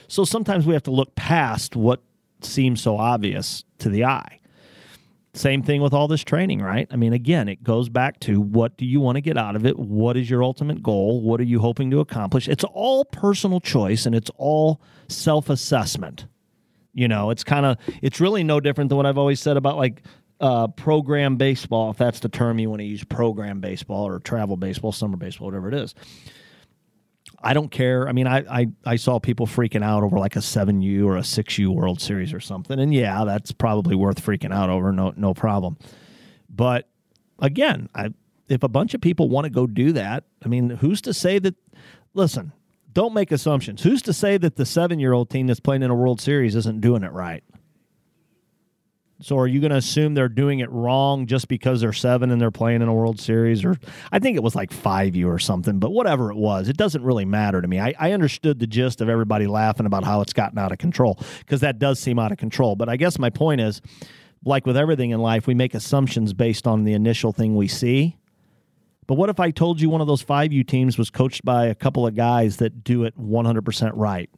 so 0.07 0.23
sometimes 0.23 0.65
we 0.65 0.73
have 0.73 0.83
to 0.83 0.91
look 0.91 1.15
past 1.15 1.75
what 1.75 2.01
seems 2.41 2.81
so 2.81 2.97
obvious 2.97 3.63
to 3.79 3.89
the 3.89 4.05
eye. 4.05 4.39
Same 5.33 5.63
thing 5.63 5.81
with 5.81 5.93
all 5.93 6.09
this 6.09 6.23
training, 6.23 6.61
right? 6.61 6.87
I 6.91 6.97
mean, 6.97 7.13
again, 7.13 7.47
it 7.47 7.63
goes 7.63 7.87
back 7.87 8.19
to 8.21 8.41
what 8.41 8.75
do 8.75 8.85
you 8.85 8.99
want 8.99 9.15
to 9.15 9.21
get 9.21 9.37
out 9.37 9.55
of 9.55 9.65
it? 9.65 9.79
What 9.79 10.17
is 10.17 10.29
your 10.29 10.43
ultimate 10.43 10.83
goal? 10.83 11.21
What 11.21 11.39
are 11.39 11.45
you 11.45 11.59
hoping 11.59 11.89
to 11.91 12.01
accomplish? 12.01 12.49
It's 12.49 12.65
all 12.65 13.05
personal 13.05 13.61
choice 13.61 14.05
and 14.05 14.13
it's 14.13 14.29
all 14.35 14.81
self 15.07 15.49
assessment. 15.49 16.25
You 16.93 17.07
know, 17.07 17.29
it's 17.29 17.43
kind 17.43 17.65
of, 17.65 17.77
it's 18.01 18.19
really 18.19 18.43
no 18.43 18.59
different 18.59 18.89
than 18.89 18.97
what 18.97 19.05
I've 19.05 19.17
always 19.17 19.39
said 19.39 19.57
about 19.57 19.77
like 19.77 20.03
uh, 20.39 20.67
program 20.67 21.37
baseball, 21.37 21.91
if 21.91 21.97
that's 21.97 22.19
the 22.19 22.29
term 22.29 22.59
you 22.59 22.69
want 22.69 22.81
to 22.81 22.85
use, 22.85 23.03
program 23.03 23.61
baseball 23.61 24.07
or 24.07 24.19
travel 24.19 24.57
baseball, 24.57 24.91
summer 24.91 25.17
baseball, 25.17 25.47
whatever 25.47 25.69
it 25.69 25.75
is 25.75 25.95
I 27.43 27.53
don't 27.53 27.71
care. 27.71 28.07
I 28.07 28.11
mean, 28.11 28.27
I, 28.27 28.43
I 28.49 28.67
I 28.85 28.95
saw 28.97 29.19
people 29.19 29.47
freaking 29.47 29.83
out 29.83 30.03
over 30.03 30.19
like 30.19 30.35
a 30.35 30.41
seven 30.41 30.81
U 30.81 31.07
or 31.07 31.17
a 31.17 31.23
six 31.23 31.57
U 31.57 31.71
World 31.71 31.99
Series 31.99 32.33
or 32.33 32.39
something, 32.39 32.79
and 32.79 32.93
yeah, 32.93 33.23
that's 33.25 33.51
probably 33.51 33.95
worth 33.95 34.23
freaking 34.23 34.53
out 34.53 34.69
over. 34.69 34.91
No 34.91 35.13
no 35.15 35.33
problem. 35.33 35.77
But 36.49 36.87
again, 37.39 37.89
I 37.95 38.09
if 38.47 38.63
a 38.63 38.67
bunch 38.67 38.93
of 38.93 39.01
people 39.01 39.29
want 39.29 39.45
to 39.45 39.49
go 39.49 39.65
do 39.65 39.93
that, 39.93 40.25
I 40.43 40.49
mean, 40.49 40.69
who's 40.69 41.01
to 41.01 41.13
say 41.13 41.39
that? 41.39 41.55
Listen, 42.13 42.51
don't 42.93 43.13
make 43.13 43.31
assumptions. 43.31 43.83
Who's 43.83 44.01
to 44.03 44.13
say 44.13 44.37
that 44.37 44.55
the 44.55 44.65
seven 44.65 44.99
year 44.99 45.13
old 45.13 45.29
team 45.29 45.47
that's 45.47 45.59
playing 45.59 45.83
in 45.83 45.91
a 45.91 45.95
World 45.95 46.21
Series 46.21 46.55
isn't 46.55 46.81
doing 46.81 47.03
it 47.03 47.11
right? 47.11 47.43
So 49.21 49.37
are 49.37 49.45
you 49.45 49.59
going 49.59 49.71
to 49.71 49.77
assume 49.77 50.15
they're 50.15 50.27
doing 50.27 50.59
it 50.59 50.71
wrong 50.71 51.27
just 51.27 51.47
because 51.47 51.81
they're 51.81 51.93
seven 51.93 52.31
and 52.31 52.41
they're 52.41 52.49
playing 52.49 52.81
in 52.81 52.87
a 52.87 52.93
World 52.93 53.19
Series? 53.19 53.63
Or 53.63 53.77
I 54.11 54.17
think 54.17 54.35
it 54.35 54.41
was 54.41 54.55
like 54.55 54.73
five 54.73 55.15
U 55.15 55.29
or 55.29 55.37
something, 55.37 55.77
but 55.77 55.91
whatever 55.91 56.31
it 56.31 56.37
was, 56.37 56.67
it 56.69 56.77
doesn't 56.77 57.03
really 57.03 57.25
matter 57.25 57.61
to 57.61 57.67
me. 57.67 57.79
I, 57.79 57.93
I 57.99 58.11
understood 58.13 58.59
the 58.59 58.65
gist 58.65 58.99
of 58.99 59.09
everybody 59.09 59.45
laughing 59.45 59.85
about 59.85 60.03
how 60.03 60.21
it's 60.21 60.33
gotten 60.33 60.57
out 60.57 60.71
of 60.71 60.79
control 60.79 61.19
because 61.39 61.61
that 61.61 61.77
does 61.77 61.99
seem 61.99 62.17
out 62.17 62.31
of 62.31 62.39
control. 62.39 62.75
But 62.75 62.89
I 62.89 62.97
guess 62.97 63.19
my 63.19 63.29
point 63.29 63.61
is, 63.61 63.81
like 64.43 64.65
with 64.65 64.75
everything 64.75 65.11
in 65.11 65.19
life, 65.19 65.45
we 65.45 65.53
make 65.53 65.75
assumptions 65.75 66.33
based 66.33 66.65
on 66.65 66.83
the 66.83 66.93
initial 66.93 67.31
thing 67.31 67.55
we 67.55 67.67
see. 67.67 68.17
But 69.07 69.15
what 69.15 69.29
if 69.29 69.39
I 69.39 69.51
told 69.51 69.81
you 69.81 69.89
one 69.89 70.01
of 70.01 70.07
those 70.07 70.23
5U 70.23 70.67
teams 70.67 70.97
was 70.97 71.09
coached 71.09 71.43
by 71.43 71.65
a 71.65 71.75
couple 71.75 72.07
of 72.07 72.15
guys 72.15 72.57
that 72.57 72.83
do 72.83 73.03
it 73.03 73.17
100% 73.19 73.91
right? 73.95 74.29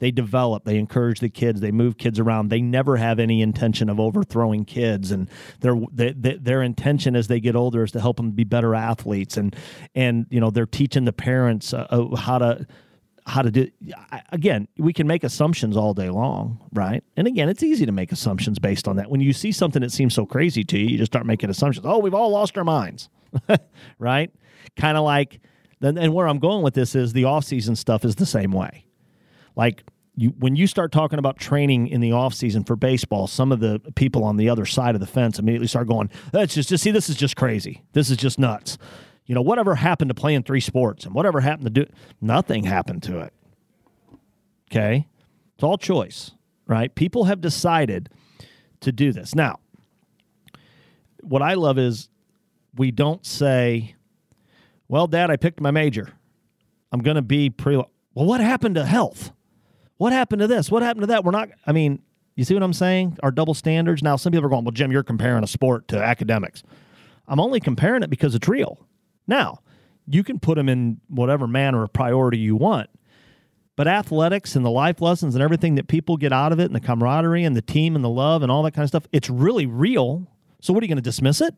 They 0.00 0.10
develop, 0.10 0.64
they 0.64 0.78
encourage 0.78 1.20
the 1.20 1.28
kids, 1.28 1.60
they 1.60 1.72
move 1.72 1.98
kids 1.98 2.20
around. 2.20 2.48
They 2.50 2.60
never 2.60 2.96
have 2.96 3.18
any 3.18 3.42
intention 3.42 3.88
of 3.88 3.98
overthrowing 3.98 4.64
kids, 4.64 5.10
and 5.10 5.28
their 5.60 5.76
their 5.92 6.62
intention 6.62 7.16
as 7.16 7.26
they 7.26 7.40
get 7.40 7.56
older 7.56 7.82
is 7.82 7.90
to 7.92 8.00
help 8.00 8.16
them 8.16 8.30
be 8.30 8.44
better 8.44 8.74
athletes. 8.74 9.36
And 9.36 9.56
and 9.96 10.26
you 10.30 10.40
know 10.40 10.50
they're 10.50 10.66
teaching 10.66 11.04
the 11.04 11.12
parents 11.12 11.74
uh, 11.74 11.86
uh 11.90 12.14
how 12.14 12.38
to 12.38 12.66
how 13.26 13.42
to 13.42 13.50
do 13.50 13.68
again 14.32 14.66
we 14.78 14.90
can 14.90 15.06
make 15.06 15.22
assumptions 15.22 15.76
all 15.76 15.92
day 15.92 16.08
long 16.08 16.58
right 16.72 17.04
and 17.14 17.26
again 17.26 17.50
it's 17.50 17.62
easy 17.62 17.84
to 17.84 17.92
make 17.92 18.10
assumptions 18.10 18.58
based 18.58 18.88
on 18.88 18.96
that 18.96 19.10
when 19.10 19.20
you 19.20 19.34
see 19.34 19.52
something 19.52 19.82
that 19.82 19.92
seems 19.92 20.14
so 20.14 20.24
crazy 20.24 20.64
to 20.64 20.78
you 20.78 20.86
you 20.86 20.96
just 20.96 21.12
start 21.12 21.26
making 21.26 21.50
assumptions 21.50 21.84
oh 21.86 21.98
we've 21.98 22.14
all 22.14 22.30
lost 22.30 22.56
our 22.56 22.64
minds 22.64 23.10
right 23.98 24.32
kind 24.76 24.96
of 24.96 25.04
like 25.04 25.40
and 25.80 26.14
where 26.14 26.26
i'm 26.28 26.38
going 26.38 26.62
with 26.62 26.74
this 26.74 26.94
is 26.94 27.12
the 27.12 27.24
off-season 27.24 27.76
stuff 27.76 28.04
is 28.04 28.16
the 28.16 28.26
same 28.26 28.52
way 28.52 28.84
like 29.56 29.84
you, 30.18 30.30
when 30.38 30.56
you 30.56 30.66
start 30.66 30.90
talking 30.90 31.20
about 31.20 31.38
training 31.38 31.86
in 31.86 32.00
the 32.00 32.10
offseason 32.10 32.66
for 32.66 32.74
baseball, 32.74 33.28
some 33.28 33.52
of 33.52 33.60
the 33.60 33.80
people 33.94 34.24
on 34.24 34.36
the 34.36 34.48
other 34.48 34.66
side 34.66 34.96
of 34.96 35.00
the 35.00 35.06
fence 35.06 35.38
immediately 35.38 35.68
start 35.68 35.86
going, 35.86 36.10
that's 36.32 36.54
just, 36.54 36.68
just 36.68 36.82
see, 36.82 36.90
this 36.90 37.08
is 37.08 37.14
just 37.14 37.36
crazy. 37.36 37.84
This 37.92 38.10
is 38.10 38.16
just 38.16 38.36
nuts. 38.36 38.78
You 39.26 39.36
know, 39.36 39.42
whatever 39.42 39.76
happened 39.76 40.08
to 40.08 40.16
playing 40.16 40.42
three 40.42 40.60
sports 40.60 41.04
and 41.04 41.14
whatever 41.14 41.40
happened 41.40 41.72
to 41.72 41.84
do, 41.84 41.92
nothing 42.20 42.64
happened 42.64 43.04
to 43.04 43.20
it. 43.20 43.32
Okay. 44.72 45.06
It's 45.54 45.62
all 45.62 45.78
choice, 45.78 46.32
right? 46.66 46.92
People 46.92 47.24
have 47.24 47.40
decided 47.40 48.08
to 48.80 48.90
do 48.90 49.12
this. 49.12 49.36
Now, 49.36 49.60
what 51.20 51.42
I 51.42 51.54
love 51.54 51.78
is 51.78 52.08
we 52.78 52.90
don't 52.90 53.26
say, 53.26 53.94
well, 54.88 55.06
dad, 55.06 55.30
I 55.30 55.36
picked 55.36 55.60
my 55.60 55.70
major. 55.70 56.12
I'm 56.92 57.00
going 57.00 57.16
to 57.16 57.22
be 57.22 57.50
pre. 57.50 57.76
Well, 57.76 57.86
what 58.14 58.40
happened 58.40 58.76
to 58.76 58.84
health? 58.84 59.32
What 59.98 60.12
happened 60.12 60.40
to 60.40 60.46
this? 60.46 60.70
What 60.70 60.82
happened 60.82 61.02
to 61.02 61.06
that? 61.08 61.24
We're 61.24 61.32
not, 61.32 61.50
I 61.66 61.72
mean, 61.72 62.00
you 62.36 62.44
see 62.44 62.54
what 62.54 62.62
I'm 62.62 62.72
saying? 62.72 63.18
Our 63.22 63.30
double 63.30 63.54
standards. 63.54 64.02
Now, 64.02 64.16
some 64.16 64.32
people 64.32 64.46
are 64.46 64.48
going, 64.48 64.64
well, 64.64 64.72
Jim, 64.72 64.92
you're 64.92 65.02
comparing 65.02 65.42
a 65.42 65.48
sport 65.48 65.88
to 65.88 66.02
academics. 66.02 66.62
I'm 67.26 67.40
only 67.40 67.60
comparing 67.60 68.02
it 68.02 68.10
because 68.10 68.34
it's 68.34 68.48
real. 68.48 68.78
Now, 69.26 69.60
you 70.06 70.24
can 70.24 70.38
put 70.38 70.56
them 70.56 70.68
in 70.68 71.00
whatever 71.08 71.46
manner 71.46 71.82
of 71.82 71.92
priority 71.92 72.38
you 72.38 72.56
want. 72.56 72.88
But 73.76 73.86
athletics 73.86 74.56
and 74.56 74.64
the 74.64 74.70
life 74.70 75.00
lessons 75.00 75.34
and 75.34 75.42
everything 75.42 75.74
that 75.76 75.86
people 75.86 76.16
get 76.16 76.32
out 76.32 76.52
of 76.52 76.58
it 76.58 76.64
and 76.64 76.74
the 76.74 76.80
camaraderie 76.80 77.44
and 77.44 77.54
the 77.54 77.62
team 77.62 77.94
and 77.94 78.04
the 78.04 78.08
love 78.08 78.42
and 78.42 78.50
all 78.50 78.62
that 78.64 78.72
kind 78.72 78.82
of 78.82 78.88
stuff, 78.88 79.06
it's 79.12 79.28
really 79.30 79.66
real. 79.66 80.26
So, 80.60 80.72
what 80.72 80.82
are 80.82 80.86
you 80.86 80.88
going 80.88 80.96
to 80.96 81.02
dismiss 81.02 81.40
it? 81.40 81.54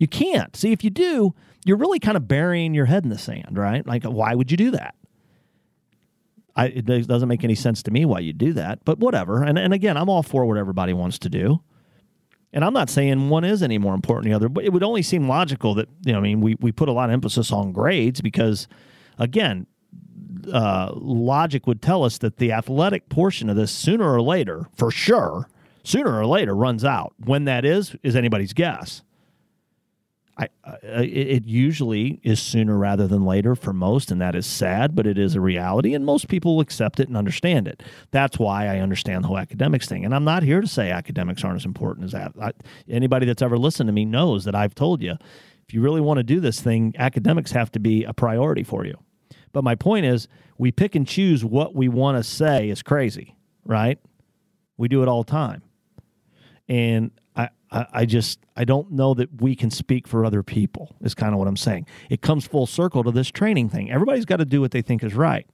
You 0.00 0.08
can't. 0.08 0.56
See, 0.56 0.72
if 0.72 0.82
you 0.82 0.90
do, 0.90 1.34
you're 1.64 1.76
really 1.76 2.00
kind 2.00 2.16
of 2.16 2.26
burying 2.26 2.74
your 2.74 2.86
head 2.86 3.04
in 3.04 3.10
the 3.10 3.18
sand, 3.18 3.56
right? 3.56 3.86
Like, 3.86 4.02
why 4.04 4.34
would 4.34 4.50
you 4.50 4.56
do 4.56 4.72
that? 4.72 4.96
I, 6.56 6.66
it 6.66 6.86
doesn't 7.06 7.28
make 7.28 7.44
any 7.44 7.54
sense 7.54 7.82
to 7.84 7.90
me 7.90 8.04
why 8.04 8.20
you 8.20 8.32
do 8.32 8.54
that, 8.54 8.84
but 8.84 8.98
whatever. 8.98 9.44
And, 9.44 9.58
and 9.58 9.72
again, 9.72 9.96
I'm 9.96 10.08
all 10.08 10.22
for 10.22 10.44
what 10.46 10.56
everybody 10.56 10.92
wants 10.94 11.18
to 11.20 11.28
do. 11.28 11.62
And 12.52 12.64
I'm 12.64 12.72
not 12.72 12.90
saying 12.90 13.28
one 13.28 13.44
is 13.44 13.62
any 13.62 13.78
more 13.78 13.94
important 13.94 14.24
than 14.24 14.30
the 14.30 14.36
other, 14.36 14.48
but 14.48 14.64
it 14.64 14.72
would 14.72 14.82
only 14.82 15.02
seem 15.02 15.28
logical 15.28 15.74
that, 15.74 15.88
you 16.04 16.12
know, 16.12 16.18
I 16.18 16.22
mean, 16.22 16.40
we, 16.40 16.56
we 16.58 16.72
put 16.72 16.88
a 16.88 16.92
lot 16.92 17.10
of 17.10 17.12
emphasis 17.12 17.52
on 17.52 17.70
grades 17.70 18.20
because, 18.20 18.66
again, 19.18 19.66
uh, 20.52 20.92
logic 20.94 21.66
would 21.66 21.82
tell 21.82 22.02
us 22.04 22.18
that 22.18 22.38
the 22.38 22.52
athletic 22.52 23.08
portion 23.10 23.48
of 23.50 23.56
this 23.56 23.70
sooner 23.70 24.12
or 24.12 24.20
later, 24.22 24.66
for 24.74 24.90
sure, 24.90 25.48
sooner 25.84 26.18
or 26.18 26.26
later 26.26 26.56
runs 26.56 26.84
out. 26.84 27.12
When 27.18 27.44
that 27.44 27.64
is, 27.64 27.94
is 28.02 28.16
anybody's 28.16 28.54
guess. 28.54 29.02
I, 30.40 30.48
it, 30.82 31.44
usually 31.44 32.18
is 32.22 32.40
sooner 32.40 32.78
rather 32.78 33.06
than 33.06 33.26
later 33.26 33.54
for 33.54 33.74
most, 33.74 34.10
and 34.10 34.20
that 34.22 34.34
is 34.34 34.46
sad, 34.46 34.94
but 34.94 35.06
it 35.06 35.18
is 35.18 35.34
a 35.34 35.40
reality, 35.40 35.92
and 35.92 36.04
most 36.04 36.28
people 36.28 36.60
accept 36.60 36.98
it 36.98 37.08
and 37.08 37.16
understand 37.16 37.68
it. 37.68 37.82
That's 38.10 38.38
why 38.38 38.66
I 38.66 38.78
understand 38.78 39.24
the 39.24 39.28
whole 39.28 39.38
academics 39.38 39.86
thing. 39.86 40.04
And 40.04 40.14
I'm 40.14 40.24
not 40.24 40.42
here 40.42 40.62
to 40.62 40.66
say 40.66 40.90
academics 40.90 41.44
aren't 41.44 41.56
as 41.56 41.66
important 41.66 42.06
as 42.06 42.12
that. 42.12 42.32
I, 42.40 42.52
anybody 42.88 43.26
that's 43.26 43.42
ever 43.42 43.58
listened 43.58 43.88
to 43.88 43.92
me 43.92 44.06
knows 44.06 44.44
that 44.44 44.54
I've 44.54 44.74
told 44.74 45.02
you 45.02 45.16
if 45.68 45.74
you 45.74 45.82
really 45.82 46.00
want 46.00 46.18
to 46.18 46.24
do 46.24 46.40
this 46.40 46.60
thing, 46.60 46.94
academics 46.98 47.52
have 47.52 47.70
to 47.72 47.78
be 47.78 48.04
a 48.04 48.14
priority 48.14 48.62
for 48.62 48.84
you. 48.86 48.98
But 49.52 49.62
my 49.62 49.74
point 49.74 50.06
is, 50.06 50.26
we 50.58 50.72
pick 50.72 50.94
and 50.94 51.06
choose 51.06 51.44
what 51.44 51.74
we 51.74 51.88
want 51.88 52.16
to 52.18 52.24
say 52.24 52.70
is 52.70 52.82
crazy, 52.82 53.36
right? 53.64 53.98
We 54.76 54.88
do 54.88 55.02
it 55.02 55.08
all 55.08 55.22
the 55.22 55.30
time. 55.30 55.62
And 56.68 57.10
I, 57.70 57.86
I 57.92 58.04
just 58.06 58.40
I 58.56 58.64
don't 58.64 58.90
know 58.92 59.14
that 59.14 59.40
we 59.40 59.54
can 59.54 59.70
speak 59.70 60.08
for 60.08 60.24
other 60.24 60.42
people. 60.42 60.94
Is 61.00 61.14
kind 61.14 61.32
of 61.32 61.38
what 61.38 61.48
I'm 61.48 61.56
saying. 61.56 61.86
It 62.08 62.22
comes 62.22 62.46
full 62.46 62.66
circle 62.66 63.04
to 63.04 63.10
this 63.10 63.30
training 63.30 63.68
thing. 63.68 63.90
Everybody's 63.90 64.24
got 64.24 64.36
to 64.36 64.44
do 64.44 64.60
what 64.60 64.70
they 64.70 64.82
think 64.82 65.04
is 65.04 65.14
right. 65.14 65.46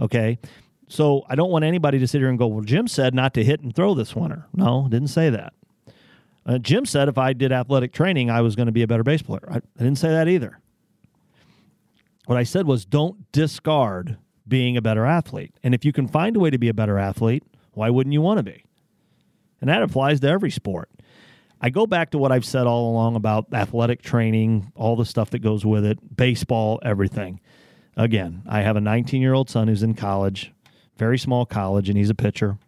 Okay. 0.00 0.38
So 0.88 1.24
I 1.28 1.36
don't 1.36 1.50
want 1.50 1.64
anybody 1.64 1.98
to 2.00 2.06
sit 2.06 2.20
here 2.20 2.28
and 2.28 2.38
go, 2.38 2.46
well, 2.48 2.64
Jim 2.64 2.86
said 2.86 3.14
not 3.14 3.32
to 3.34 3.44
hit 3.44 3.60
and 3.60 3.74
throw 3.74 3.94
this 3.94 4.14
winter. 4.14 4.46
No, 4.52 4.88
didn't 4.90 5.08
say 5.08 5.30
that. 5.30 5.54
Uh, 6.44 6.58
Jim 6.58 6.84
said 6.84 7.08
if 7.08 7.16
I 7.16 7.32
did 7.32 7.52
athletic 7.52 7.92
training, 7.92 8.28
I 8.28 8.40
was 8.42 8.56
going 8.56 8.66
to 8.66 8.72
be 8.72 8.82
a 8.82 8.86
better 8.86 9.02
base 9.02 9.22
player. 9.22 9.48
I, 9.48 9.56
I 9.56 9.60
didn't 9.78 9.96
say 9.96 10.08
that 10.08 10.28
either. 10.28 10.58
What 12.26 12.36
I 12.36 12.42
said 12.42 12.66
was 12.66 12.84
don't 12.84 13.30
discard 13.32 14.18
being 14.46 14.76
a 14.76 14.82
better 14.82 15.06
athlete. 15.06 15.54
And 15.62 15.74
if 15.74 15.84
you 15.84 15.92
can 15.92 16.08
find 16.08 16.36
a 16.36 16.40
way 16.40 16.50
to 16.50 16.58
be 16.58 16.68
a 16.68 16.74
better 16.74 16.98
athlete, 16.98 17.44
why 17.72 17.90
wouldn't 17.90 18.12
you 18.12 18.20
want 18.20 18.38
to 18.38 18.42
be? 18.42 18.64
And 19.60 19.70
that 19.70 19.82
applies 19.82 20.20
to 20.20 20.28
every 20.28 20.50
sport. 20.50 20.90
I 21.64 21.70
go 21.70 21.86
back 21.86 22.10
to 22.10 22.18
what 22.18 22.32
I've 22.32 22.44
said 22.44 22.66
all 22.66 22.90
along 22.90 23.14
about 23.14 23.46
athletic 23.52 24.02
training, 24.02 24.72
all 24.74 24.96
the 24.96 25.04
stuff 25.04 25.30
that 25.30 25.38
goes 25.38 25.64
with 25.64 25.84
it, 25.84 26.16
baseball, 26.16 26.80
everything. 26.82 27.38
Again, 27.96 28.42
I 28.48 28.62
have 28.62 28.74
a 28.74 28.80
19 28.80 29.22
year 29.22 29.32
old 29.32 29.48
son 29.48 29.68
who's 29.68 29.84
in 29.84 29.94
college, 29.94 30.52
very 30.96 31.18
small 31.18 31.46
college, 31.46 31.88
and 31.88 31.96
he's 31.96 32.10
a 32.10 32.16
pitcher. 32.16 32.58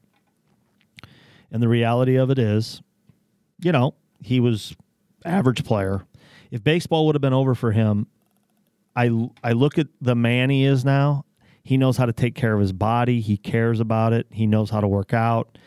And 1.51 1.61
the 1.61 1.69
reality 1.69 2.15
of 2.15 2.31
it 2.31 2.39
is, 2.39 2.83
you 3.61 3.73
know, 3.73 3.95
he 4.23 4.39
was 4.39 4.77
average 5.25 5.65
player. 5.65 6.07
If 6.53 6.63
baseball 6.63 7.07
would 7.07 7.17
have 7.17 7.23
been 7.23 7.33
over 7.33 7.57
for 7.57 7.73
him, 7.73 8.07
I 8.95 9.29
I 9.43 9.53
look 9.53 9.77
at 9.77 9.89
the 10.01 10.15
man 10.15 10.51
he 10.51 10.65
is 10.65 10.85
now. 10.85 11.25
He 11.65 11.77
knows 11.77 11.97
how 11.97 12.07
to 12.07 12.13
take 12.13 12.37
care 12.37 12.55
of 12.55 12.61
his 12.61 12.73
body. 12.73 13.21
He 13.21 13.39
cares 13.39 13.81
about 13.81 14.13
it. 14.13 14.29
He 14.31 14.47
knows 14.47 14.71
how 14.71 14.81
to 14.81 14.87
work 14.87 15.13
out 15.13 15.59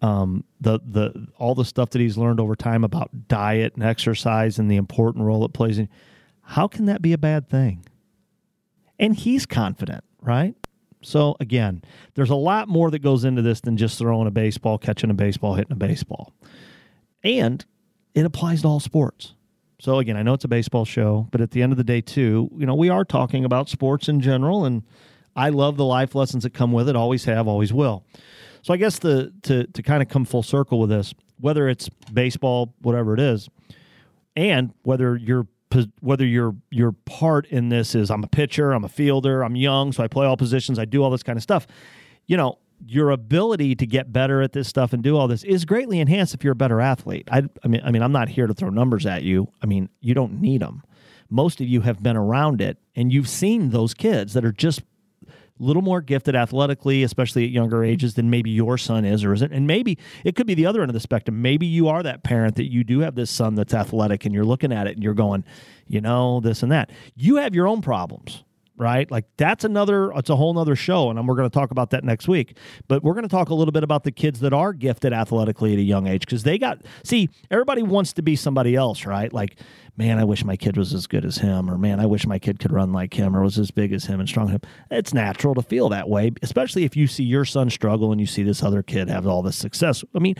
um, 0.00 0.44
the 0.60 0.80
the 0.84 1.26
all 1.38 1.54
the 1.54 1.64
stuff 1.64 1.90
that 1.90 2.00
he's 2.00 2.16
learned 2.16 2.40
over 2.40 2.54
time 2.54 2.84
about 2.84 3.28
diet 3.28 3.74
and 3.74 3.82
exercise 3.82 4.58
and 4.58 4.70
the 4.70 4.76
important 4.76 5.24
role 5.24 5.44
it 5.44 5.52
plays 5.52 5.78
in. 5.78 5.88
How 6.42 6.68
can 6.68 6.86
that 6.86 7.02
be 7.02 7.12
a 7.12 7.18
bad 7.18 7.48
thing? 7.48 7.84
And 8.98 9.14
he's 9.14 9.46
confident, 9.46 10.04
right? 10.20 10.54
So 11.02 11.36
again, 11.40 11.82
there's 12.14 12.30
a 12.30 12.36
lot 12.36 12.68
more 12.68 12.90
that 12.90 13.00
goes 13.00 13.24
into 13.24 13.42
this 13.42 13.60
than 13.60 13.76
just 13.76 13.98
throwing 13.98 14.26
a 14.26 14.32
baseball, 14.32 14.78
catching 14.78 15.10
a 15.10 15.14
baseball, 15.14 15.54
hitting 15.54 15.72
a 15.72 15.76
baseball, 15.76 16.32
and 17.22 17.64
it 18.14 18.24
applies 18.24 18.62
to 18.62 18.68
all 18.68 18.80
sports. 18.80 19.34
So 19.80 19.98
again, 19.98 20.16
I 20.16 20.22
know 20.22 20.34
it's 20.34 20.44
a 20.44 20.48
baseball 20.48 20.84
show, 20.84 21.28
but 21.30 21.40
at 21.40 21.52
the 21.52 21.62
end 21.62 21.72
of 21.72 21.78
the 21.78 21.84
day, 21.84 22.00
too, 22.00 22.50
you 22.56 22.66
know, 22.66 22.74
we 22.74 22.88
are 22.88 23.04
talking 23.04 23.44
about 23.44 23.68
sports 23.68 24.08
in 24.08 24.20
general, 24.20 24.64
and 24.64 24.82
I 25.36 25.50
love 25.50 25.76
the 25.76 25.84
life 25.84 26.16
lessons 26.16 26.42
that 26.42 26.52
come 26.52 26.72
with 26.72 26.88
it. 26.88 26.96
Always 26.96 27.26
have, 27.26 27.46
always 27.46 27.72
will. 27.72 28.04
So 28.62 28.74
I 28.74 28.76
guess 28.76 28.98
the 28.98 29.32
to 29.42 29.66
to 29.66 29.82
kind 29.82 30.02
of 30.02 30.08
come 30.08 30.24
full 30.24 30.42
circle 30.42 30.80
with 30.80 30.90
this, 30.90 31.14
whether 31.40 31.68
it's 31.68 31.88
baseball, 32.12 32.74
whatever 32.80 33.14
it 33.14 33.20
is, 33.20 33.48
and 34.36 34.72
whether 34.82 35.16
your 35.16 35.46
whether 36.00 36.26
your 36.26 36.56
your 36.70 36.92
part 36.92 37.46
in 37.46 37.68
this 37.68 37.94
is 37.94 38.10
I'm 38.10 38.24
a 38.24 38.28
pitcher, 38.28 38.72
I'm 38.72 38.84
a 38.84 38.88
fielder, 38.88 39.42
I'm 39.42 39.56
young, 39.56 39.92
so 39.92 40.02
I 40.02 40.08
play 40.08 40.26
all 40.26 40.36
positions, 40.36 40.78
I 40.78 40.84
do 40.84 41.02
all 41.02 41.10
this 41.10 41.22
kind 41.22 41.36
of 41.36 41.42
stuff. 41.42 41.66
You 42.26 42.36
know, 42.36 42.58
your 42.86 43.10
ability 43.10 43.74
to 43.76 43.86
get 43.86 44.12
better 44.12 44.42
at 44.42 44.52
this 44.52 44.68
stuff 44.68 44.92
and 44.92 45.02
do 45.02 45.16
all 45.16 45.28
this 45.28 45.44
is 45.44 45.64
greatly 45.64 46.00
enhanced 46.00 46.34
if 46.34 46.44
you're 46.44 46.52
a 46.52 46.56
better 46.56 46.80
athlete. 46.80 47.28
I, 47.30 47.42
I 47.64 47.68
mean, 47.68 47.80
I 47.84 47.90
mean, 47.90 48.02
I'm 48.02 48.12
not 48.12 48.28
here 48.28 48.46
to 48.46 48.54
throw 48.54 48.70
numbers 48.70 49.06
at 49.06 49.22
you. 49.22 49.48
I 49.62 49.66
mean, 49.66 49.88
you 50.00 50.14
don't 50.14 50.40
need 50.40 50.62
them. 50.62 50.82
Most 51.30 51.60
of 51.60 51.66
you 51.66 51.82
have 51.82 52.02
been 52.02 52.16
around 52.16 52.60
it, 52.60 52.78
and 52.96 53.12
you've 53.12 53.28
seen 53.28 53.70
those 53.70 53.92
kids 53.92 54.32
that 54.32 54.44
are 54.44 54.52
just 54.52 54.82
little 55.58 55.82
more 55.82 56.00
gifted 56.00 56.34
athletically, 56.34 57.02
especially 57.02 57.44
at 57.44 57.50
younger 57.50 57.84
ages 57.84 58.14
than 58.14 58.30
maybe 58.30 58.50
your 58.50 58.78
son 58.78 59.04
is 59.04 59.24
or 59.24 59.32
isn't. 59.32 59.52
And 59.52 59.66
maybe 59.66 59.98
it 60.24 60.34
could 60.34 60.46
be 60.46 60.54
the 60.54 60.66
other 60.66 60.80
end 60.80 60.90
of 60.90 60.94
the 60.94 61.00
spectrum. 61.00 61.42
Maybe 61.42 61.66
you 61.66 61.88
are 61.88 62.02
that 62.02 62.22
parent 62.22 62.56
that 62.56 62.70
you 62.70 62.84
do 62.84 63.00
have 63.00 63.14
this 63.14 63.30
son 63.30 63.54
that's 63.54 63.74
athletic 63.74 64.24
and 64.24 64.34
you're 64.34 64.44
looking 64.44 64.72
at 64.72 64.86
it 64.86 64.94
and 64.94 65.02
you're 65.02 65.14
going, 65.14 65.44
you 65.86 66.00
know, 66.00 66.40
this 66.40 66.62
and 66.62 66.72
that. 66.72 66.90
You 67.16 67.36
have 67.36 67.54
your 67.54 67.66
own 67.66 67.82
problems 67.82 68.44
right? 68.78 69.10
Like 69.10 69.24
that's 69.36 69.64
another, 69.64 70.12
it's 70.12 70.30
a 70.30 70.36
whole 70.36 70.54
nother 70.54 70.76
show. 70.76 71.10
And 71.10 71.28
we're 71.28 71.34
going 71.34 71.48
to 71.48 71.54
talk 71.54 71.70
about 71.70 71.90
that 71.90 72.04
next 72.04 72.28
week. 72.28 72.56
But 72.86 73.02
we're 73.02 73.14
going 73.14 73.24
to 73.24 73.28
talk 73.28 73.50
a 73.50 73.54
little 73.54 73.72
bit 73.72 73.82
about 73.82 74.04
the 74.04 74.12
kids 74.12 74.40
that 74.40 74.52
are 74.52 74.72
gifted 74.72 75.12
athletically 75.12 75.72
at 75.72 75.78
a 75.78 75.82
young 75.82 76.06
age 76.06 76.20
because 76.20 76.42
they 76.42 76.58
got, 76.58 76.82
see, 77.04 77.28
everybody 77.50 77.82
wants 77.82 78.12
to 78.14 78.22
be 78.22 78.36
somebody 78.36 78.74
else, 78.74 79.04
right? 79.04 79.32
Like, 79.32 79.58
man, 79.96 80.18
I 80.18 80.24
wish 80.24 80.44
my 80.44 80.56
kid 80.56 80.76
was 80.76 80.94
as 80.94 81.08
good 81.08 81.24
as 81.24 81.38
him, 81.38 81.68
or 81.68 81.76
man, 81.76 81.98
I 81.98 82.06
wish 82.06 82.24
my 82.24 82.38
kid 82.38 82.60
could 82.60 82.72
run 82.72 82.92
like 82.92 83.14
him, 83.14 83.36
or 83.36 83.42
was 83.42 83.58
as 83.58 83.72
big 83.72 83.92
as 83.92 84.04
him 84.04 84.20
and 84.20 84.28
strong 84.28 84.48
him. 84.48 84.60
It's 84.90 85.12
natural 85.12 85.54
to 85.56 85.62
feel 85.62 85.88
that 85.88 86.08
way, 86.08 86.30
especially 86.40 86.84
if 86.84 86.96
you 86.96 87.08
see 87.08 87.24
your 87.24 87.44
son 87.44 87.68
struggle 87.68 88.12
and 88.12 88.20
you 88.20 88.26
see 88.26 88.44
this 88.44 88.62
other 88.62 88.82
kid 88.82 89.08
have 89.08 89.26
all 89.26 89.42
this 89.42 89.56
success. 89.56 90.04
I 90.14 90.20
mean, 90.20 90.36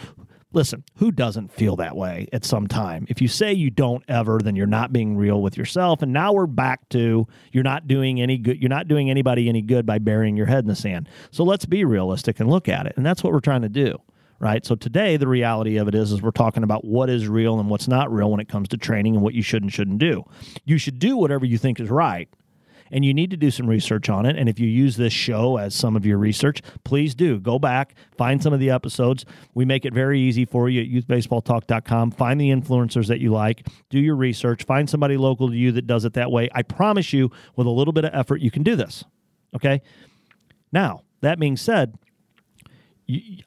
listen, 0.58 0.82
who 0.96 1.12
doesn't 1.12 1.52
feel 1.52 1.76
that 1.76 1.94
way 1.94 2.26
at 2.32 2.44
some 2.44 2.66
time? 2.66 3.06
If 3.08 3.22
you 3.22 3.28
say 3.28 3.52
you 3.52 3.70
don't 3.70 4.02
ever, 4.08 4.40
then 4.42 4.56
you're 4.56 4.66
not 4.66 4.92
being 4.92 5.16
real 5.16 5.40
with 5.40 5.56
yourself. 5.56 6.02
And 6.02 6.12
now 6.12 6.32
we're 6.32 6.48
back 6.48 6.88
to 6.88 7.28
you're 7.52 7.62
not 7.62 7.86
doing 7.86 8.20
any 8.20 8.38
good. 8.38 8.60
You're 8.60 8.68
not 8.68 8.88
doing 8.88 9.08
anybody 9.08 9.48
any 9.48 9.62
good 9.62 9.86
by 9.86 9.98
burying 9.98 10.36
your 10.36 10.46
head 10.46 10.64
in 10.64 10.66
the 10.66 10.74
sand. 10.74 11.08
So 11.30 11.44
let's 11.44 11.64
be 11.64 11.84
realistic 11.84 12.40
and 12.40 12.50
look 12.50 12.68
at 12.68 12.86
it. 12.86 12.94
And 12.96 13.06
that's 13.06 13.22
what 13.22 13.32
we're 13.32 13.38
trying 13.38 13.62
to 13.62 13.68
do. 13.68 14.02
Right. 14.40 14.66
So 14.66 14.74
today 14.74 15.16
the 15.16 15.28
reality 15.28 15.76
of 15.76 15.86
it 15.86 15.94
is 15.94 16.10
is 16.10 16.22
we're 16.22 16.32
talking 16.32 16.64
about 16.64 16.84
what 16.84 17.08
is 17.08 17.28
real 17.28 17.60
and 17.60 17.70
what's 17.70 17.86
not 17.86 18.12
real 18.12 18.28
when 18.28 18.40
it 18.40 18.48
comes 18.48 18.66
to 18.68 18.76
training 18.76 19.14
and 19.14 19.22
what 19.22 19.34
you 19.34 19.42
should 19.42 19.62
and 19.62 19.72
shouldn't 19.72 19.98
do. 19.98 20.24
You 20.64 20.76
should 20.76 20.98
do 20.98 21.16
whatever 21.16 21.46
you 21.46 21.56
think 21.56 21.78
is 21.78 21.88
right 21.88 22.28
and 22.90 23.04
you 23.04 23.14
need 23.14 23.30
to 23.30 23.36
do 23.36 23.50
some 23.50 23.66
research 23.66 24.08
on 24.08 24.26
it. 24.26 24.36
And 24.36 24.48
if 24.48 24.58
you 24.58 24.68
use 24.68 24.96
this 24.96 25.12
show 25.12 25.56
as 25.56 25.74
some 25.74 25.96
of 25.96 26.06
your 26.06 26.18
research, 26.18 26.62
please 26.84 27.14
do 27.14 27.38
go 27.38 27.58
back, 27.58 27.94
find 28.16 28.42
some 28.42 28.52
of 28.52 28.60
the 28.60 28.70
episodes. 28.70 29.24
We 29.54 29.64
make 29.64 29.84
it 29.84 29.92
very 29.92 30.20
easy 30.20 30.44
for 30.44 30.68
you 30.68 30.82
at 30.82 30.88
youthbaseballtalk.com. 30.88 32.12
Find 32.12 32.40
the 32.40 32.50
influencers 32.50 33.08
that 33.08 33.20
you 33.20 33.30
like, 33.32 33.66
do 33.90 33.98
your 33.98 34.16
research, 34.16 34.64
find 34.64 34.88
somebody 34.88 35.16
local 35.16 35.48
to 35.48 35.56
you 35.56 35.72
that 35.72 35.86
does 35.86 36.04
it 36.04 36.14
that 36.14 36.30
way. 36.30 36.48
I 36.54 36.62
promise 36.62 37.12
you, 37.12 37.30
with 37.56 37.66
a 37.66 37.70
little 37.70 37.92
bit 37.92 38.04
of 38.04 38.14
effort, 38.14 38.40
you 38.40 38.50
can 38.50 38.62
do 38.62 38.76
this. 38.76 39.04
Okay. 39.54 39.82
Now, 40.72 41.02
that 41.20 41.38
being 41.38 41.56
said, 41.56 41.98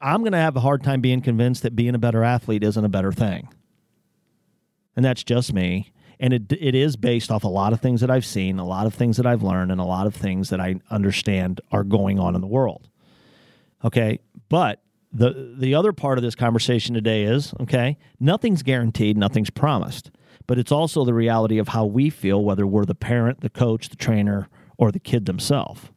I'm 0.00 0.20
going 0.20 0.32
to 0.32 0.38
have 0.38 0.56
a 0.56 0.60
hard 0.60 0.82
time 0.82 1.00
being 1.00 1.20
convinced 1.20 1.62
that 1.62 1.76
being 1.76 1.94
a 1.94 1.98
better 1.98 2.24
athlete 2.24 2.64
isn't 2.64 2.84
a 2.84 2.88
better 2.88 3.12
thing. 3.12 3.48
And 4.96 5.04
that's 5.04 5.22
just 5.22 5.52
me 5.52 5.92
and 6.22 6.32
it 6.32 6.52
it 6.52 6.74
is 6.76 6.96
based 6.96 7.32
off 7.32 7.42
a 7.42 7.48
lot 7.48 7.72
of 7.72 7.80
things 7.80 8.00
that 8.00 8.10
I've 8.10 8.24
seen, 8.24 8.60
a 8.60 8.64
lot 8.64 8.86
of 8.86 8.94
things 8.94 9.16
that 9.16 9.26
I've 9.26 9.42
learned, 9.42 9.72
and 9.72 9.80
a 9.80 9.84
lot 9.84 10.06
of 10.06 10.14
things 10.14 10.50
that 10.50 10.60
I 10.60 10.76
understand 10.88 11.60
are 11.72 11.82
going 11.82 12.20
on 12.20 12.36
in 12.36 12.40
the 12.40 12.46
world. 12.46 12.88
Okay, 13.84 14.20
but 14.48 14.80
the 15.12 15.54
the 15.58 15.74
other 15.74 15.92
part 15.92 16.18
of 16.18 16.22
this 16.22 16.36
conversation 16.36 16.94
today 16.94 17.24
is 17.24 17.52
okay. 17.60 17.98
Nothing's 18.20 18.62
guaranteed, 18.62 19.18
nothing's 19.18 19.50
promised, 19.50 20.12
but 20.46 20.58
it's 20.60 20.70
also 20.70 21.04
the 21.04 21.12
reality 21.12 21.58
of 21.58 21.68
how 21.68 21.84
we 21.84 22.08
feel, 22.08 22.42
whether 22.42 22.68
we're 22.68 22.84
the 22.84 22.94
parent, 22.94 23.40
the 23.40 23.50
coach, 23.50 23.88
the 23.88 23.96
trainer, 23.96 24.48
or 24.78 24.92
the 24.92 25.00
kid 25.00 25.26
themselves. 25.26 25.90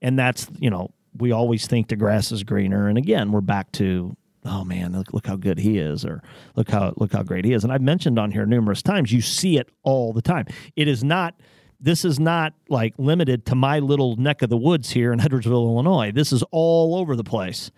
And 0.00 0.16
that's 0.16 0.46
you 0.60 0.70
know 0.70 0.94
we 1.18 1.32
always 1.32 1.66
think 1.66 1.88
the 1.88 1.96
grass 1.96 2.30
is 2.30 2.44
greener, 2.44 2.86
and 2.86 2.96
again 2.96 3.32
we're 3.32 3.40
back 3.40 3.72
to 3.72 4.16
oh 4.44 4.64
man, 4.64 4.92
look, 4.92 5.12
look 5.12 5.26
how 5.26 5.36
good 5.36 5.58
he 5.58 5.78
is, 5.78 6.04
or 6.04 6.22
look 6.56 6.70
how 6.70 6.94
look 6.96 7.12
how 7.12 7.22
great 7.22 7.44
he 7.44 7.52
is. 7.52 7.64
And 7.64 7.72
I've 7.72 7.82
mentioned 7.82 8.18
on 8.18 8.30
here 8.30 8.46
numerous 8.46 8.82
times, 8.82 9.12
you 9.12 9.20
see 9.20 9.58
it 9.58 9.68
all 9.82 10.12
the 10.12 10.22
time. 10.22 10.46
It 10.76 10.88
is 10.88 11.04
not 11.04 11.34
this 11.80 12.04
is 12.04 12.20
not 12.20 12.52
like 12.68 12.94
limited 12.98 13.46
to 13.46 13.54
my 13.54 13.78
little 13.78 14.16
neck 14.16 14.42
of 14.42 14.50
the 14.50 14.56
woods 14.56 14.90
here 14.90 15.12
in 15.12 15.18
Edwardsville, 15.18 15.66
Illinois. 15.66 16.12
This 16.12 16.32
is 16.32 16.42
all 16.50 16.96
over 16.96 17.16
the 17.16 17.24
place. 17.24 17.70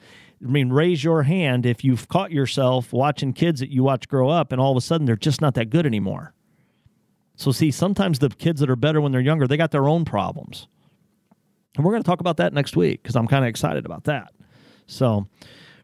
I 0.43 0.49
mean, 0.49 0.71
raise 0.71 1.05
your 1.05 1.23
hand 1.23 1.67
if 1.67 1.85
you've 1.85 2.09
caught 2.09 2.33
yourself 2.33 2.93
watching 2.93 3.33
kids 3.33 3.61
that 3.61 3.71
you 3.71 3.85
watch 3.85 4.09
grow 4.09 4.29
up 4.29 4.51
and 4.51 4.61
all 4.61 4.73
of 4.73 4.77
a 4.77 4.81
sudden 4.81 5.07
they're 5.07 5.15
just 5.15 5.41
not 5.41 5.55
that 5.55 5.71
good 5.71 5.87
anymore. 5.87 6.35
So, 7.37 7.53
see, 7.53 7.71
sometimes 7.71 8.19
the 8.19 8.29
kids 8.29 8.61
that 8.61 8.69
are 8.69 8.77
better 8.77 9.01
when 9.01 9.13
they're 9.13 9.21
younger, 9.21 9.47
they 9.47 9.57
got 9.57 9.71
their 9.71 9.89
own 9.89 10.05
problems. 10.05 10.67
And 11.77 11.85
we're 11.85 11.93
going 11.93 12.03
to 12.03 12.07
talk 12.07 12.21
about 12.21 12.37
that 12.37 12.53
next 12.53 12.77
week 12.77 13.03
because 13.03 13.17
I'm 13.17 13.27
kind 13.27 13.45
of 13.45 13.49
excited 13.49 13.87
about 13.87 14.05
that. 14.05 14.33
So, 14.87 15.29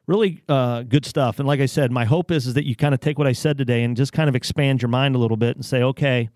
really 0.08 0.42
uh, 0.48 0.82
good 0.82 1.06
stuff. 1.06 1.38
And 1.38 1.46
like 1.46 1.60
I 1.60 1.66
said, 1.66 1.92
my 1.92 2.04
hope 2.04 2.32
is 2.32 2.48
is 2.48 2.54
that 2.54 2.66
you 2.66 2.74
kind 2.74 2.94
of 2.94 3.00
take 3.00 3.18
what 3.18 3.28
I 3.28 3.32
said 3.32 3.58
today 3.58 3.84
and 3.84 3.96
just 3.96 4.12
kind 4.12 4.28
of 4.28 4.34
expand 4.34 4.82
your 4.82 4.88
mind 4.88 5.14
a 5.14 5.18
little 5.18 5.36
bit 5.36 5.54
and 5.54 5.64
say, 5.64 5.82
okay, 5.82 6.30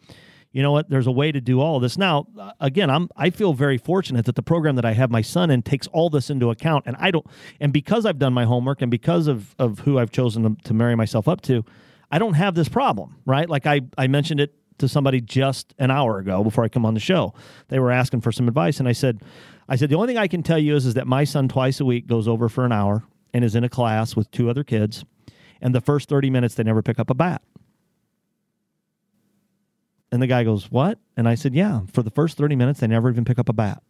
you 0.53 0.63
know 0.63 0.71
what? 0.71 0.91
There's 0.91 1.07
a 1.07 1.13
way 1.13 1.33
to 1.33 1.41
do 1.41 1.61
all 1.61 1.81
this. 1.81 1.97
Now, 1.97 2.27
uh, 2.39 2.53
again, 2.61 2.91
I'm 2.91 3.09
I 3.17 3.31
feel 3.31 3.55
very 3.55 3.79
fortunate 3.79 4.27
that 4.27 4.37
the 4.37 4.43
program 4.43 4.77
that 4.77 4.85
I 4.85 4.93
have 4.93 5.11
my 5.11 5.23
son 5.23 5.51
in 5.51 5.63
takes 5.63 5.87
all 5.89 6.11
this 6.11 6.29
into 6.29 6.51
account, 6.51 6.85
and 6.87 6.95
I 7.01 7.11
don't. 7.11 7.27
And 7.59 7.73
because 7.73 8.05
I've 8.05 8.19
done 8.19 8.35
my 8.35 8.45
homework, 8.45 8.83
and 8.83 8.91
because 8.91 9.27
of 9.27 9.57
of 9.59 9.81
who 9.81 9.99
I've 9.99 10.11
chosen 10.11 10.43
to, 10.43 10.63
to 10.65 10.75
marry 10.75 10.95
myself 10.95 11.27
up 11.27 11.41
to, 11.43 11.65
I 12.11 12.19
don't 12.19 12.35
have 12.35 12.55
this 12.55 12.69
problem, 12.69 13.17
right? 13.25 13.49
Like 13.49 13.67
I 13.67 13.81
I 13.97 14.07
mentioned 14.07 14.41
it 14.41 14.55
to 14.79 14.89
somebody 14.89 15.23
just 15.23 15.75
an 15.79 15.91
hour 15.91 16.19
ago 16.19 16.45
before 16.45 16.65
I 16.65 16.69
come 16.69 16.85
on 16.85 16.93
the 16.93 17.01
show. 17.01 17.33
They 17.69 17.79
were 17.79 17.91
asking 17.91 18.21
for 18.21 18.33
some 18.33 18.47
advice, 18.47 18.79
and 18.79 18.87
I 18.87 18.93
said, 18.93 19.23
I 19.71 19.77
said 19.77 19.89
the 19.89 19.95
only 19.95 20.09
thing 20.09 20.19
I 20.19 20.29
can 20.29 20.43
tell 20.43 20.59
you 20.59 20.77
is 20.77 20.85
is 20.85 20.95
that 20.95 21.07
my 21.07 21.25
son 21.25 21.49
twice 21.49 21.81
a 21.81 21.87
week 21.87 22.07
goes 22.07 22.29
over 22.29 22.51
for 22.51 22.67
an 22.67 22.73
hour 22.73 23.05
and 23.33 23.45
is 23.45 23.55
in 23.55 23.65
a 23.65 23.69
class 23.69 24.15
with 24.17 24.31
two 24.31 24.51
other 24.51 24.65
kids, 24.65 25.05
and 25.61 25.75
the 25.75 25.81
first 25.81 26.09
30 26.09 26.31
minutes 26.31 26.55
they 26.55 26.63
never 26.63 26.83
pick 26.83 26.99
up 26.99 27.11
a 27.11 27.15
bat. 27.15 27.43
And 30.11 30.21
the 30.21 30.27
guy 30.27 30.45
goes, 30.45 30.71
What? 30.71 30.99
And 31.17 31.27
I 31.27 31.35
said, 31.35 31.55
Yeah, 31.55 31.81
for 31.93 32.03
the 32.03 32.11
first 32.11 32.37
30 32.37 32.57
minutes, 32.57 32.81
they 32.81 32.87
never 32.87 33.11
even 33.11 33.25
pick 33.25 33.39
up 33.39 33.49
a 33.49 33.53
bat. 33.53 33.83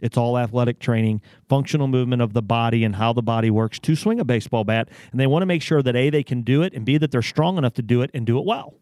It's 0.00 0.16
all 0.16 0.38
athletic 0.38 0.78
training, 0.78 1.22
functional 1.48 1.88
movement 1.88 2.22
of 2.22 2.32
the 2.32 2.42
body 2.42 2.84
and 2.84 2.94
how 2.94 3.12
the 3.12 3.22
body 3.22 3.50
works 3.50 3.80
to 3.80 3.96
swing 3.96 4.20
a 4.20 4.24
baseball 4.24 4.62
bat. 4.62 4.88
And 5.10 5.20
they 5.20 5.26
want 5.26 5.42
to 5.42 5.46
make 5.46 5.62
sure 5.62 5.82
that 5.82 5.96
A, 5.96 6.10
they 6.10 6.22
can 6.22 6.42
do 6.42 6.62
it, 6.62 6.72
and 6.72 6.84
B, 6.84 6.98
that 6.98 7.10
they're 7.10 7.22
strong 7.22 7.58
enough 7.58 7.74
to 7.74 7.82
do 7.82 8.02
it 8.02 8.10
and 8.14 8.24
do 8.24 8.38
it 8.38 8.44
well. 8.44 8.74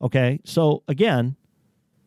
Okay, 0.00 0.40
so 0.44 0.84
again, 0.88 1.36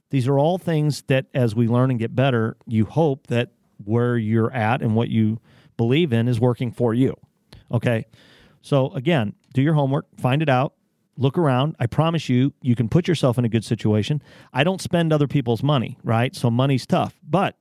these 0.10 0.27
are 0.27 0.39
all 0.39 0.58
things 0.58 1.04
that 1.04 1.27
as 1.34 1.56
we 1.56 1.67
learn 1.67 1.91
and 1.91 1.99
get 1.99 2.15
better, 2.15 2.58
you 2.65 2.86
hope 2.86 3.27
that 3.27 3.51
where 3.84 4.17
you're 4.17 4.51
at 4.51 4.82
and 4.82 4.95
what 4.95 5.10
you 5.10 5.39
believe 5.82 6.13
in 6.13 6.28
is 6.28 6.39
working 6.39 6.72
for 6.72 6.94
you. 6.94 7.15
Okay. 7.72 8.06
So 8.62 8.94
again, 8.94 9.34
do 9.56 9.63
your 9.63 9.74
homework, 9.74 10.06
find 10.15 10.44
it 10.44 10.50
out, 10.50 10.76
look 11.17 11.39
around. 11.39 11.76
I 11.80 11.88
promise 11.88 12.30
you, 12.30 12.54
you 12.62 12.76
can 12.76 12.88
put 12.88 13.08
yourself 13.08 13.39
in 13.39 13.46
a 13.46 13.50
good 13.50 13.65
situation. 13.65 14.22
I 14.54 14.63
don't 14.63 14.80
spend 14.80 15.12
other 15.12 15.28
people's 15.28 15.63
money, 15.63 15.98
right? 16.04 16.36
So 16.36 16.52
money's 16.52 16.86
tough. 16.86 17.20
But 17.28 17.58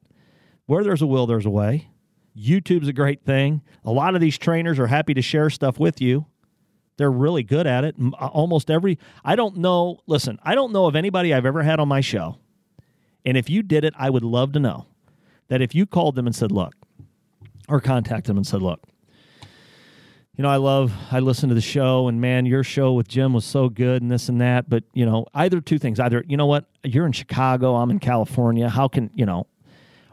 where 0.67 0.85
there's 0.85 1.01
a 1.01 1.07
will, 1.07 1.27
there's 1.27 1.47
a 1.47 1.51
way. 1.51 1.89
YouTube's 2.37 2.89
a 2.89 2.93
great 2.93 3.25
thing. 3.25 3.63
A 3.87 3.91
lot 3.91 4.15
of 4.15 4.21
these 4.21 4.37
trainers 4.37 4.79
are 4.79 4.87
happy 4.87 5.15
to 5.15 5.23
share 5.23 5.49
stuff 5.49 5.81
with 5.81 6.03
you. 6.03 6.27
They're 6.99 7.11
really 7.11 7.43
good 7.43 7.67
at 7.67 7.85
it. 7.85 7.97
Uh, 7.99 8.27
almost 8.27 8.71
every, 8.71 8.99
I 9.25 9.35
don't 9.35 9.57
know, 9.57 10.01
listen, 10.07 10.39
I 10.43 10.55
don't 10.55 10.73
know 10.73 10.85
of 10.85 10.95
anybody 10.95 11.33
I've 11.33 11.47
ever 11.47 11.63
had 11.63 11.81
on 11.81 11.89
my 11.89 12.03
show. 12.03 12.37
And 13.25 13.39
if 13.39 13.49
you 13.49 13.63
did 13.63 13.85
it, 13.85 13.95
I 13.97 14.11
would 14.11 14.25
love 14.25 14.53
to 14.53 14.61
know 14.61 14.85
that 15.49 15.63
if 15.63 15.75
you 15.75 15.87
called 15.87 16.15
them 16.17 16.27
and 16.27 16.37
said, 16.37 16.53
look, 16.53 16.75
or 17.71 17.81
contact 17.81 18.29
him 18.29 18.37
and 18.37 18.47
said, 18.47 18.61
look, 18.61 18.81
you 20.37 20.43
know, 20.43 20.49
I 20.49 20.57
love, 20.57 20.93
I 21.11 21.21
listened 21.21 21.51
to 21.51 21.55
the 21.55 21.61
show 21.61 22.09
and 22.09 22.21
man, 22.21 22.47
your 22.47 22.65
show 22.65 22.93
with 22.93 23.09
Jim 23.09 23.33
was 23.33 23.45
so 23.45 23.69
good 23.69 24.03
and 24.03 24.11
this 24.11 24.29
and 24.29 24.41
that. 24.41 24.69
But, 24.69 24.85
you 24.95 25.05
know, 25.05 25.27
either 25.35 25.61
two 25.61 25.79
things 25.79 26.01
either, 26.01 26.25
you 26.27 26.37
know 26.37 26.47
what, 26.47 26.65
you're 26.83 27.07
in 27.07 27.13
Chicago, 27.13 27.77
I'm 27.77 27.91
in 27.91 27.99
California. 27.99 28.69
How 28.69 28.89
can, 28.89 29.11
you 29.15 29.27
know, 29.27 29.47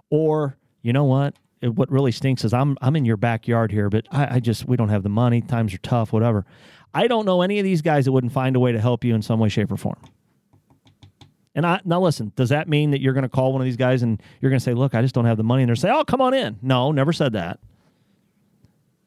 or, 0.10 0.58
you 0.82 0.94
know 0.94 1.06
what, 1.06 1.36
it, 1.62 1.70
what 1.76 1.92
really 1.92 2.12
stinks 2.12 2.44
is 2.44 2.54
I'm, 2.54 2.78
I'm 2.82 2.96
in 2.96 3.06
your 3.06 3.18
backyard 3.18 3.72
here, 3.72 3.90
but 3.90 4.06
I, 4.12 4.36
I 4.36 4.40
just, 4.40 4.68
we 4.68 4.78
don't 4.78 4.90
have 4.90 5.04
the 5.04 5.10
money. 5.10 5.42
Times 5.42 5.74
are 5.74 5.80
tough, 5.80 6.14
whatever. 6.14 6.46
I 6.94 7.08
don't 7.08 7.26
know 7.26 7.42
any 7.42 7.60
of 7.60 7.64
these 7.64 7.82
guys 7.82 8.06
that 8.06 8.12
wouldn't 8.12 8.34
find 8.34 8.56
a 8.56 8.60
way 8.60 8.72
to 8.72 8.80
help 8.80 9.04
you 9.04 9.16
in 9.16 9.22
some 9.22 9.40
way, 9.40 9.50
shape, 9.50 9.72
or 9.72 9.78
form. 9.78 10.00
And 11.58 11.66
I 11.66 11.82
now 11.84 12.00
listen, 12.00 12.32
does 12.36 12.50
that 12.50 12.70
mean 12.70 12.92
that 12.92 13.02
you're 13.02 13.14
going 13.14 13.24
to 13.24 13.30
call 13.30 13.52
one 13.52 13.62
of 13.62 13.66
these 13.66 13.78
guys 13.78 14.04
and 14.04 14.22
you're 14.40 14.52
going 14.52 14.60
to 14.60 14.64
say, 14.64 14.76
"Look, 14.76 14.94
I 14.94 15.02
just 15.02 15.16
don't 15.16 15.26
have 15.26 15.38
the 15.38 15.44
money," 15.44 15.64
and 15.64 15.70
they're 15.70 15.76
say, 15.76 15.90
"Oh, 15.90 16.06
come 16.06 16.22
on 16.22 16.36
in." 16.36 16.60
No, 16.62 16.92
never 16.92 17.12
said 17.12 17.34
that. 17.34 17.60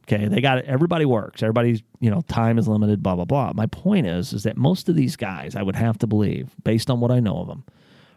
Okay, 0.02 0.26
they 0.26 0.40
got 0.40 0.58
it. 0.58 0.64
Everybody 0.64 1.04
works. 1.04 1.44
Everybody's 1.44 1.80
you 2.00 2.10
know 2.10 2.22
time 2.22 2.58
is 2.58 2.66
limited. 2.66 3.04
Blah 3.04 3.14
blah 3.14 3.24
blah. 3.24 3.52
My 3.54 3.66
point 3.66 4.08
is, 4.08 4.32
is 4.32 4.42
that 4.42 4.56
most 4.56 4.88
of 4.88 4.96
these 4.96 5.14
guys, 5.14 5.54
I 5.54 5.62
would 5.62 5.76
have 5.76 5.96
to 5.98 6.08
believe, 6.08 6.50
based 6.64 6.90
on 6.90 6.98
what 6.98 7.12
I 7.12 7.20
know 7.20 7.38
of 7.38 7.46
them, 7.46 7.62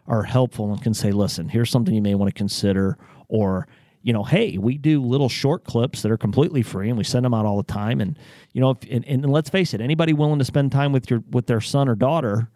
are 0.08 0.24
helpful 0.24 0.72
and 0.72 0.82
can 0.82 0.94
say, 0.94 1.12
"Listen, 1.12 1.48
here's 1.48 1.70
something 1.70 1.94
you 1.94 2.02
may 2.02 2.16
want 2.16 2.28
to 2.28 2.36
consider," 2.36 2.98
or 3.28 3.68
you 4.02 4.12
know, 4.12 4.24
hey, 4.24 4.58
we 4.58 4.78
do 4.78 5.00
little 5.00 5.28
short 5.28 5.62
clips 5.62 6.02
that 6.02 6.10
are 6.10 6.18
completely 6.18 6.62
free, 6.62 6.88
and 6.88 6.98
we 6.98 7.04
send 7.04 7.24
them 7.24 7.34
out 7.34 7.46
all 7.46 7.56
the 7.56 7.72
time. 7.72 8.00
And 8.00 8.18
you 8.52 8.60
know, 8.60 8.70
if, 8.70 8.78
and, 8.90 9.04
and 9.06 9.30
let's 9.30 9.48
face 9.48 9.74
it, 9.74 9.80
anybody 9.80 10.12
willing 10.12 10.40
to 10.40 10.44
spend 10.44 10.72
time 10.72 10.90
with 10.90 11.08
your 11.08 11.22
with 11.30 11.46
their 11.46 11.60
son 11.60 11.88
or 11.88 11.94
daughter 11.94 12.50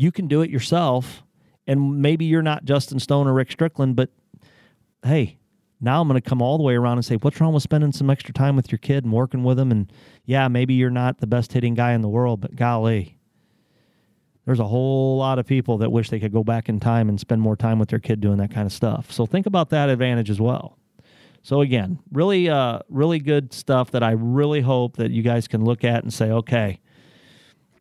you 0.00 0.12
can 0.12 0.28
do 0.28 0.42
it 0.42 0.50
yourself. 0.50 1.22
And 1.66 2.00
maybe 2.00 2.24
you're 2.24 2.40
not 2.40 2.64
Justin 2.64 2.98
Stone 2.98 3.26
or 3.26 3.34
Rick 3.34 3.52
Strickland, 3.52 3.96
but 3.96 4.10
hey, 5.04 5.38
now 5.80 6.00
I'm 6.00 6.08
going 6.08 6.18
to 6.20 6.26
come 6.26 6.40
all 6.40 6.56
the 6.56 6.64
way 6.64 6.76
around 6.76 6.96
and 6.98 7.04
say, 7.04 7.16
what's 7.16 7.40
wrong 7.40 7.52
with 7.52 7.62
spending 7.62 7.92
some 7.92 8.08
extra 8.08 8.32
time 8.32 8.56
with 8.56 8.72
your 8.72 8.78
kid 8.78 9.04
and 9.04 9.12
working 9.12 9.44
with 9.44 9.58
them? 9.58 9.70
And 9.70 9.92
yeah, 10.24 10.48
maybe 10.48 10.72
you're 10.74 10.88
not 10.88 11.18
the 11.18 11.26
best 11.26 11.52
hitting 11.52 11.74
guy 11.74 11.92
in 11.92 12.00
the 12.00 12.08
world, 12.08 12.40
but 12.40 12.56
golly, 12.56 13.18
There's 14.48 14.60
a 14.60 14.64
whole 14.66 15.18
lot 15.18 15.38
of 15.38 15.44
people 15.44 15.76
that 15.76 15.92
wish 15.92 16.08
they 16.08 16.18
could 16.18 16.32
go 16.32 16.42
back 16.42 16.70
in 16.70 16.80
time 16.80 17.10
and 17.10 17.20
spend 17.20 17.42
more 17.42 17.54
time 17.54 17.78
with 17.78 17.90
their 17.90 17.98
kid 17.98 18.18
doing 18.18 18.38
that 18.38 18.50
kind 18.50 18.64
of 18.64 18.72
stuff. 18.72 19.12
So 19.12 19.26
think 19.26 19.44
about 19.44 19.68
that 19.68 19.90
advantage 19.90 20.30
as 20.30 20.40
well. 20.40 20.78
So 21.42 21.60
again, 21.60 21.98
really, 22.10 22.48
uh, 22.48 22.78
really 22.88 23.18
good 23.18 23.52
stuff 23.52 23.90
that 23.90 24.02
I 24.02 24.12
really 24.12 24.62
hope 24.62 24.96
that 24.96 25.10
you 25.10 25.22
guys 25.22 25.48
can 25.48 25.66
look 25.66 25.84
at 25.84 26.02
and 26.02 26.10
say, 26.10 26.30
okay, 26.30 26.80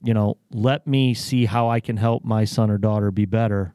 you 0.07 0.13
know, 0.13 0.37
let 0.51 0.87
me 0.87 1.13
see 1.13 1.43
how 1.43 1.69
I 1.69 1.81
can 1.81 1.97
help 1.97 2.23
my 2.23 2.45
son 2.45 2.71
or 2.71 2.77
daughter 2.77 3.11
be 3.11 3.25
better. 3.25 3.73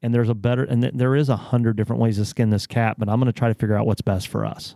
And 0.00 0.14
there's 0.14 0.30
a 0.30 0.34
better, 0.34 0.64
and 0.64 0.80
th- 0.80 0.94
there 0.96 1.14
is 1.14 1.28
a 1.28 1.36
hundred 1.36 1.76
different 1.76 2.00
ways 2.00 2.16
to 2.16 2.24
skin 2.24 2.48
this 2.48 2.66
cat, 2.66 2.96
but 2.98 3.10
I'm 3.10 3.20
going 3.20 3.30
to 3.30 3.38
try 3.38 3.48
to 3.48 3.54
figure 3.54 3.76
out 3.76 3.86
what's 3.86 4.00
best 4.00 4.28
for 4.28 4.46
us. 4.46 4.74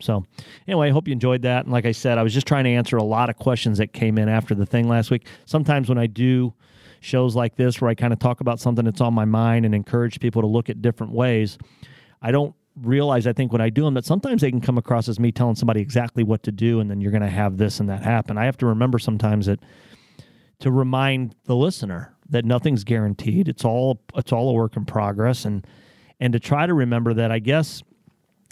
So, 0.00 0.24
anyway, 0.68 0.90
I 0.90 0.90
hope 0.92 1.08
you 1.08 1.12
enjoyed 1.12 1.42
that. 1.42 1.64
And 1.64 1.72
like 1.72 1.86
I 1.86 1.90
said, 1.90 2.18
I 2.18 2.22
was 2.22 2.32
just 2.32 2.46
trying 2.46 2.62
to 2.64 2.70
answer 2.70 2.96
a 2.96 3.02
lot 3.02 3.30
of 3.30 3.36
questions 3.36 3.78
that 3.78 3.92
came 3.92 4.16
in 4.16 4.28
after 4.28 4.54
the 4.54 4.64
thing 4.64 4.88
last 4.88 5.10
week. 5.10 5.26
Sometimes 5.44 5.88
when 5.88 5.98
I 5.98 6.06
do 6.06 6.54
shows 7.00 7.34
like 7.34 7.56
this 7.56 7.80
where 7.80 7.90
I 7.90 7.96
kind 7.96 8.12
of 8.12 8.20
talk 8.20 8.40
about 8.40 8.60
something 8.60 8.84
that's 8.84 9.00
on 9.00 9.12
my 9.14 9.24
mind 9.24 9.66
and 9.66 9.74
encourage 9.74 10.20
people 10.20 10.40
to 10.42 10.46
look 10.46 10.70
at 10.70 10.80
different 10.80 11.12
ways. 11.12 11.58
I 12.20 12.30
don't 12.30 12.54
realize, 12.80 13.26
I 13.26 13.32
think, 13.32 13.50
when 13.50 13.60
I 13.60 13.70
do 13.70 13.82
them, 13.82 13.94
that 13.94 14.04
sometimes 14.04 14.42
they 14.42 14.52
can 14.52 14.60
come 14.60 14.78
across 14.78 15.08
as 15.08 15.18
me 15.18 15.32
telling 15.32 15.56
somebody 15.56 15.80
exactly 15.80 16.22
what 16.22 16.44
to 16.44 16.52
do, 16.52 16.78
and 16.78 16.88
then 16.88 17.00
you're 17.00 17.10
going 17.10 17.22
to 17.22 17.28
have 17.28 17.56
this 17.56 17.80
and 17.80 17.88
that 17.88 18.04
happen. 18.04 18.38
I 18.38 18.44
have 18.44 18.56
to 18.58 18.66
remember 18.66 19.00
sometimes 19.00 19.46
that 19.46 19.58
to 20.62 20.70
remind 20.70 21.34
the 21.44 21.56
listener 21.56 22.14
that 22.30 22.44
nothing's 22.44 22.84
guaranteed. 22.84 23.48
It's 23.48 23.64
all 23.64 24.00
it's 24.14 24.32
all 24.32 24.48
a 24.48 24.52
work 24.52 24.76
in 24.76 24.84
progress, 24.84 25.44
and 25.44 25.66
and 26.20 26.32
to 26.32 26.40
try 26.40 26.66
to 26.66 26.74
remember 26.74 27.12
that. 27.14 27.30
I 27.30 27.38
guess 27.38 27.82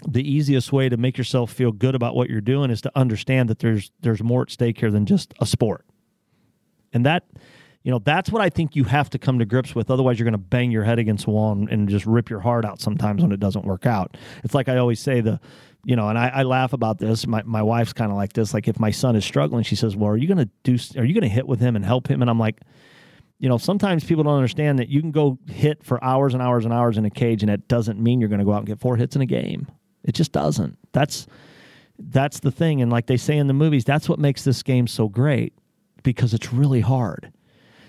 the 0.07 0.29
easiest 0.29 0.73
way 0.73 0.89
to 0.89 0.97
make 0.97 1.17
yourself 1.17 1.51
feel 1.51 1.71
good 1.71 1.95
about 1.95 2.15
what 2.15 2.29
you're 2.29 2.41
doing 2.41 2.69
is 2.69 2.81
to 2.81 2.91
understand 2.95 3.49
that 3.49 3.59
there's 3.59 3.91
there's 4.01 4.21
more 4.21 4.43
at 4.43 4.51
stake 4.51 4.79
here 4.79 4.91
than 4.91 5.05
just 5.05 5.33
a 5.39 5.45
sport, 5.45 5.85
and 6.93 7.05
that 7.05 7.23
you 7.83 7.91
know 7.91 7.99
that's 7.99 8.31
what 8.31 8.43
i 8.43 8.49
think 8.49 8.75
you 8.75 8.83
have 8.83 9.09
to 9.09 9.17
come 9.17 9.39
to 9.39 9.45
grips 9.45 9.73
with 9.73 9.89
otherwise 9.89 10.19
you're 10.19 10.25
going 10.25 10.33
to 10.33 10.37
bang 10.37 10.69
your 10.69 10.83
head 10.83 10.99
against 10.99 11.25
the 11.25 11.31
wall 11.31 11.51
and, 11.51 11.67
and, 11.69 11.89
just 11.89 12.05
rip 12.05 12.29
your 12.29 12.39
heart 12.39 12.63
out 12.63 12.79
sometimes 12.79 13.23
when 13.23 13.31
it 13.31 13.39
doesn't 13.39 13.65
work 13.65 13.87
out 13.87 14.17
it's 14.43 14.53
like 14.53 14.69
i 14.69 14.77
always 14.77 14.99
say 14.99 15.19
the 15.19 15.39
you 15.83 15.95
know 15.95 16.09
and 16.09 16.17
i, 16.17 16.27
I 16.27 16.43
laugh 16.43 16.73
about 16.73 16.97
this. 16.97 17.25
My, 17.25 17.41
my 17.43 17.61
wife's 17.61 17.93
kind 17.93 18.11
of 18.11 18.17
like 18.17 18.33
this 18.33 18.53
like 18.53 18.67
if 18.67 18.79
my 18.79 18.91
son 18.91 19.15
is 19.15 19.25
struggling 19.25 19.63
she 19.63 19.75
says 19.75 19.95
well 19.95 20.11
are 20.11 20.17
you 20.17 20.27
going 20.27 20.37
to 20.37 20.49
do 20.63 20.77
are 20.99 21.05
you 21.05 21.13
going 21.13 21.23
to 21.23 21.33
hit 21.33 21.47
with 21.47 21.59
him 21.59 21.75
and 21.75 21.83
help 21.85 22.07
him? 22.07 22.21
And 22.21 22.29
i'm 22.29 22.39
like 22.39 22.61
you 23.39 23.49
know 23.49 23.57
sometimes 23.57 24.03
people 24.03 24.23
don't 24.23 24.35
understand 24.35 24.79
that 24.79 24.89
you 24.89 25.01
can 25.01 25.11
go 25.11 25.37
hit 25.49 25.83
for 25.83 26.03
hours 26.03 26.33
and 26.33 26.41
hours 26.41 26.65
and 26.65 26.73
hours 26.73 26.97
in 26.97 27.05
a 27.05 27.09
cage 27.09 27.41
and 27.41 27.51
it 27.51 27.67
doesn't 27.67 27.99
mean 27.99 28.19
you're 28.19 28.29
going 28.29 28.39
to 28.39 28.45
go 28.45 28.53
out 28.53 28.59
and 28.59 28.67
get 28.67 28.79
four 28.79 28.95
hits 28.95 29.15
in 29.15 29.21
a 29.21 29.25
game. 29.25 29.67
It 30.03 30.13
just 30.13 30.31
doesn't. 30.31 30.77
That's 30.91 31.27
that's 31.97 32.39
the 32.39 32.51
thing 32.51 32.81
and 32.81 32.91
like 32.91 33.07
they 33.07 33.17
say 33.17 33.37
in 33.37 33.47
the 33.47 33.53
movies 33.53 33.83
that's 33.83 34.09
what 34.09 34.19
makes 34.19 34.43
this 34.43 34.63
game 34.63 34.87
so 34.87 35.07
great 35.07 35.53
because 36.03 36.33
it's 36.33 36.53
really 36.53 36.81
hard. 36.81 37.31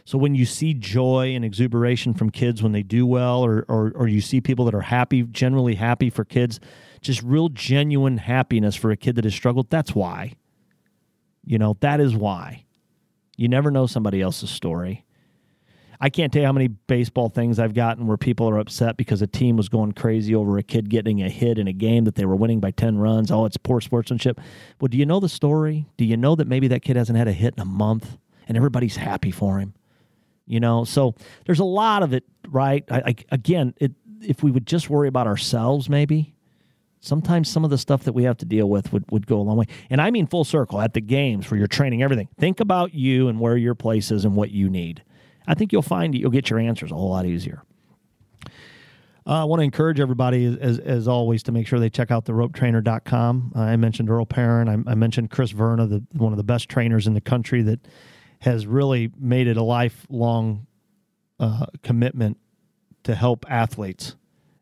So 0.05 0.19
when 0.19 0.35
you 0.35 0.45
see 0.45 0.75
joy 0.75 1.33
and 1.35 1.45
exuberation 1.45 2.15
from 2.15 2.31
kids 2.31 2.63
when 2.63 2.73
they 2.73 2.83
do 2.83 3.07
well, 3.07 3.45
or, 3.45 3.65
or, 3.69 3.93
or 3.95 4.09
you 4.09 4.21
see 4.21 4.41
people 4.41 4.65
that 4.65 4.75
are 4.75 4.81
happy, 4.81 5.23
generally 5.23 5.77
happy 5.77 6.11
for 6.11 6.25
kids, 6.25 6.59
just 7.03 7.23
real 7.23 7.49
genuine 7.49 8.19
happiness 8.19 8.77
for 8.77 8.91
a 8.91 8.97
kid 8.97 9.17
that 9.17 9.25
has 9.25 9.35
struggled, 9.35 9.71
that's 9.71 9.95
why. 9.95 10.35
You 11.45 11.59
know, 11.59 11.77
that 11.81 12.01
is 12.01 12.15
why. 12.15 12.65
You 13.37 13.49
never 13.49 13.71
know 13.71 13.87
somebody 13.87 14.21
else's 14.21 14.51
story. 14.51 15.05
I 16.01 16.11
can't 16.11 16.33
tell 16.33 16.43
you 16.43 16.47
how 16.47 16.53
many 16.53 16.69
baseball 16.69 17.29
things 17.29 17.59
I've 17.59 17.75
gotten 17.75 18.07
where 18.07 18.17
people 18.17 18.49
are 18.49 18.59
upset 18.59 18.97
because 18.97 19.23
a 19.23 19.27
team 19.27 19.57
was 19.57 19.69
going 19.69 19.93
crazy 19.93 20.35
over 20.35 20.59
a 20.59 20.63
kid 20.63 20.91
getting 20.91 21.23
a 21.23 21.29
hit 21.29 21.59
in 21.59 21.69
a 21.69 21.73
game 21.73 22.05
that 22.05 22.17
they 22.17 22.25
were 22.25 22.35
winning 22.35 22.59
by 22.59 22.73
10 22.73 22.99
runs. 22.99 23.31
Oh, 23.31 23.45
it's 23.45 23.57
poor 23.57 23.81
sportsmanship. 23.81 24.41
Well, 24.81 24.89
do 24.89 24.97
you 24.97 25.07
know 25.07 25.21
the 25.21 25.29
story? 25.29 25.87
Do 25.97 26.05
you 26.05 26.17
know 26.17 26.35
that 26.35 26.49
maybe 26.49 26.67
that 26.69 26.83
kid 26.83 26.97
hasn't 26.97 27.19
had 27.19 27.29
a 27.29 27.33
hit 27.33 27.55
in 27.57 27.63
a 27.63 27.67
month 27.67 28.17
and 28.49 28.57
everybody's 28.57 28.97
happy 28.97 29.31
for 29.31 29.59
him? 29.59 29.75
you 30.47 30.61
know 30.61 30.85
so 30.85 31.15
there's 31.47 31.61
a 31.61 31.65
lot 31.65 32.03
of 32.03 32.13
it 32.13 32.25
right 32.49 32.85
I, 32.91 32.99
I, 32.99 33.15
again 33.31 33.75
it, 33.79 33.93
if 34.21 34.43
we 34.43 34.51
would 34.51 34.67
just 34.67 34.91
worry 34.91 35.09
about 35.09 35.27
ourselves 35.27 35.89
maybe 35.89 36.35
sometimes 37.03 37.51
some 37.51 37.65
of 37.65 37.71
the 37.71 37.77
stuff 37.77 38.05
that 38.05 38.13
we 38.13 38.23
have 38.23 38.39
to 38.39 38.47
deal 38.47 38.71
with 38.71 38.93
would, 38.93 39.05
would 39.11 39.27
go 39.27 39.39
a 39.39 39.43
long 39.43 39.57
way. 39.59 39.67
And 39.91 40.01
i 40.01 40.11
mean 40.11 40.27
full 40.27 40.45
circle 40.45 40.81
at 40.81 40.95
the 40.95 41.01
games 41.01 41.51
where 41.51 41.59
you're 41.59 41.67
training 41.67 42.03
everything. 42.03 42.29
Think 42.39 42.61
about 42.61 42.95
you 42.95 43.29
and 43.29 43.39
where 43.39 43.57
your 43.57 43.75
place 43.75 44.11
is 44.11 44.25
and 44.25 44.35
what 44.35 44.51
you 44.51 44.71
need. 44.71 45.03
I 45.47 45.55
think 45.55 45.73
you'll 45.73 45.83
find 45.83 46.15
you'll 46.15 46.31
get 46.31 46.49
your 46.49 46.61
answers 46.61 46.93
a 46.93 46.95
whole 46.95 47.11
lot 47.11 47.27
easier. 47.27 47.63
Uh, 49.25 49.43
I 49.43 49.45
want 49.45 49.61
to 49.61 49.65
encourage 49.65 50.01
everybody, 50.01 50.59
as, 50.61 50.81
as 50.81 51.07
always, 51.07 51.45
to 51.45 51.53
make 51.53 51.69
sure 51.69 51.79
they 51.79 51.91
check 51.91 52.11
out 52.11 52.25
the 52.25 52.33
ropetrainer.com. 52.33 53.53
Uh, 53.55 53.61
I 53.61 53.77
mentioned 53.77 54.11
Earl 54.11 54.27
Perrin. 54.27 54.69
I, 54.69 54.91
I 54.91 54.95
mentioned 54.97 55.31
Chris 55.31 55.53
Verna, 55.53 55.87
the, 55.87 56.05
one 56.13 56.33
of 56.33 56.39
the 56.39 56.45
best 56.45 56.69
trainers 56.69 57.07
in 57.07 57.15
the 57.15 57.21
country 57.21 57.63
that 57.63 57.87
has 58.41 58.67
really 58.67 59.13
made 59.17 59.47
it 59.47 59.57
a 59.57 59.63
lifelong 59.63 60.67
uh, 61.39 61.67
commitment 61.85 62.37
to 63.05 63.15
help 63.15 63.47
athletes 63.49 64.17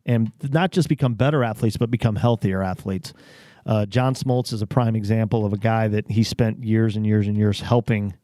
and 0.06 0.32
not 0.42 0.72
just 0.72 0.88
become 0.88 1.14
better 1.14 1.44
athletes, 1.44 1.76
but 1.76 1.90
become 1.90 2.16
healthier 2.16 2.62
athletes. 2.62 3.12
Uh, 3.66 3.86
John 3.86 4.14
Smoltz 4.14 4.52
is 4.52 4.62
a 4.62 4.66
prime 4.66 4.96
example 4.96 5.44
of 5.44 5.52
a 5.52 5.58
guy 5.58 5.88
that 5.88 6.10
he 6.10 6.22
spent 6.22 6.64
years 6.64 6.96
and 6.96 7.06
years 7.06 7.26
and 7.26 7.36
years 7.36 7.60
helping 7.60 8.14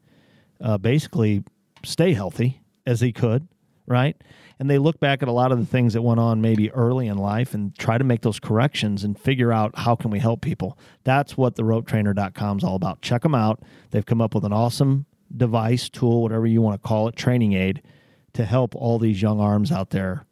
uh, 0.59 0.77
basically 0.77 1.43
stay 1.83 2.13
healthy 2.13 2.61
as 2.85 3.01
he 3.01 3.11
could, 3.11 3.47
right? 3.85 4.15
And 4.59 4.69
they 4.69 4.79
look 4.79 4.99
back 4.99 5.21
at 5.21 5.29
a 5.29 5.31
lot 5.31 5.51
of 5.51 5.59
the 5.59 5.65
things 5.65 5.93
that 5.93 6.01
went 6.01 6.19
on 6.19 6.41
maybe 6.41 6.71
early 6.71 7.07
in 7.07 7.17
life 7.17 7.53
and 7.53 7.77
try 7.77 7.97
to 7.99 8.03
make 8.03 8.21
those 8.21 8.39
corrections 8.39 9.03
and 9.03 9.19
figure 9.19 9.51
out 9.51 9.77
how 9.77 9.95
can 9.95 10.09
we 10.09 10.19
help 10.19 10.41
people. 10.41 10.77
That's 11.03 11.37
what 11.37 11.55
the 11.55 11.63
ropetrainer.com 11.63 12.57
is 12.57 12.63
all 12.63 12.75
about. 12.75 13.01
Check 13.01 13.21
them 13.21 13.35
out. 13.35 13.61
They've 13.91 14.05
come 14.05 14.21
up 14.21 14.33
with 14.33 14.45
an 14.45 14.53
awesome 14.53 15.05
device, 15.35 15.89
tool, 15.89 16.23
whatever 16.23 16.47
you 16.47 16.61
want 16.61 16.81
to 16.81 16.87
call 16.87 17.07
it, 17.07 17.15
training 17.15 17.53
aid 17.53 17.83
to 18.33 18.45
help 18.45 18.75
all 18.75 18.97
these 18.97 19.21
young 19.21 19.39
arms 19.39 19.71
out 19.71 19.91
there 19.91 20.26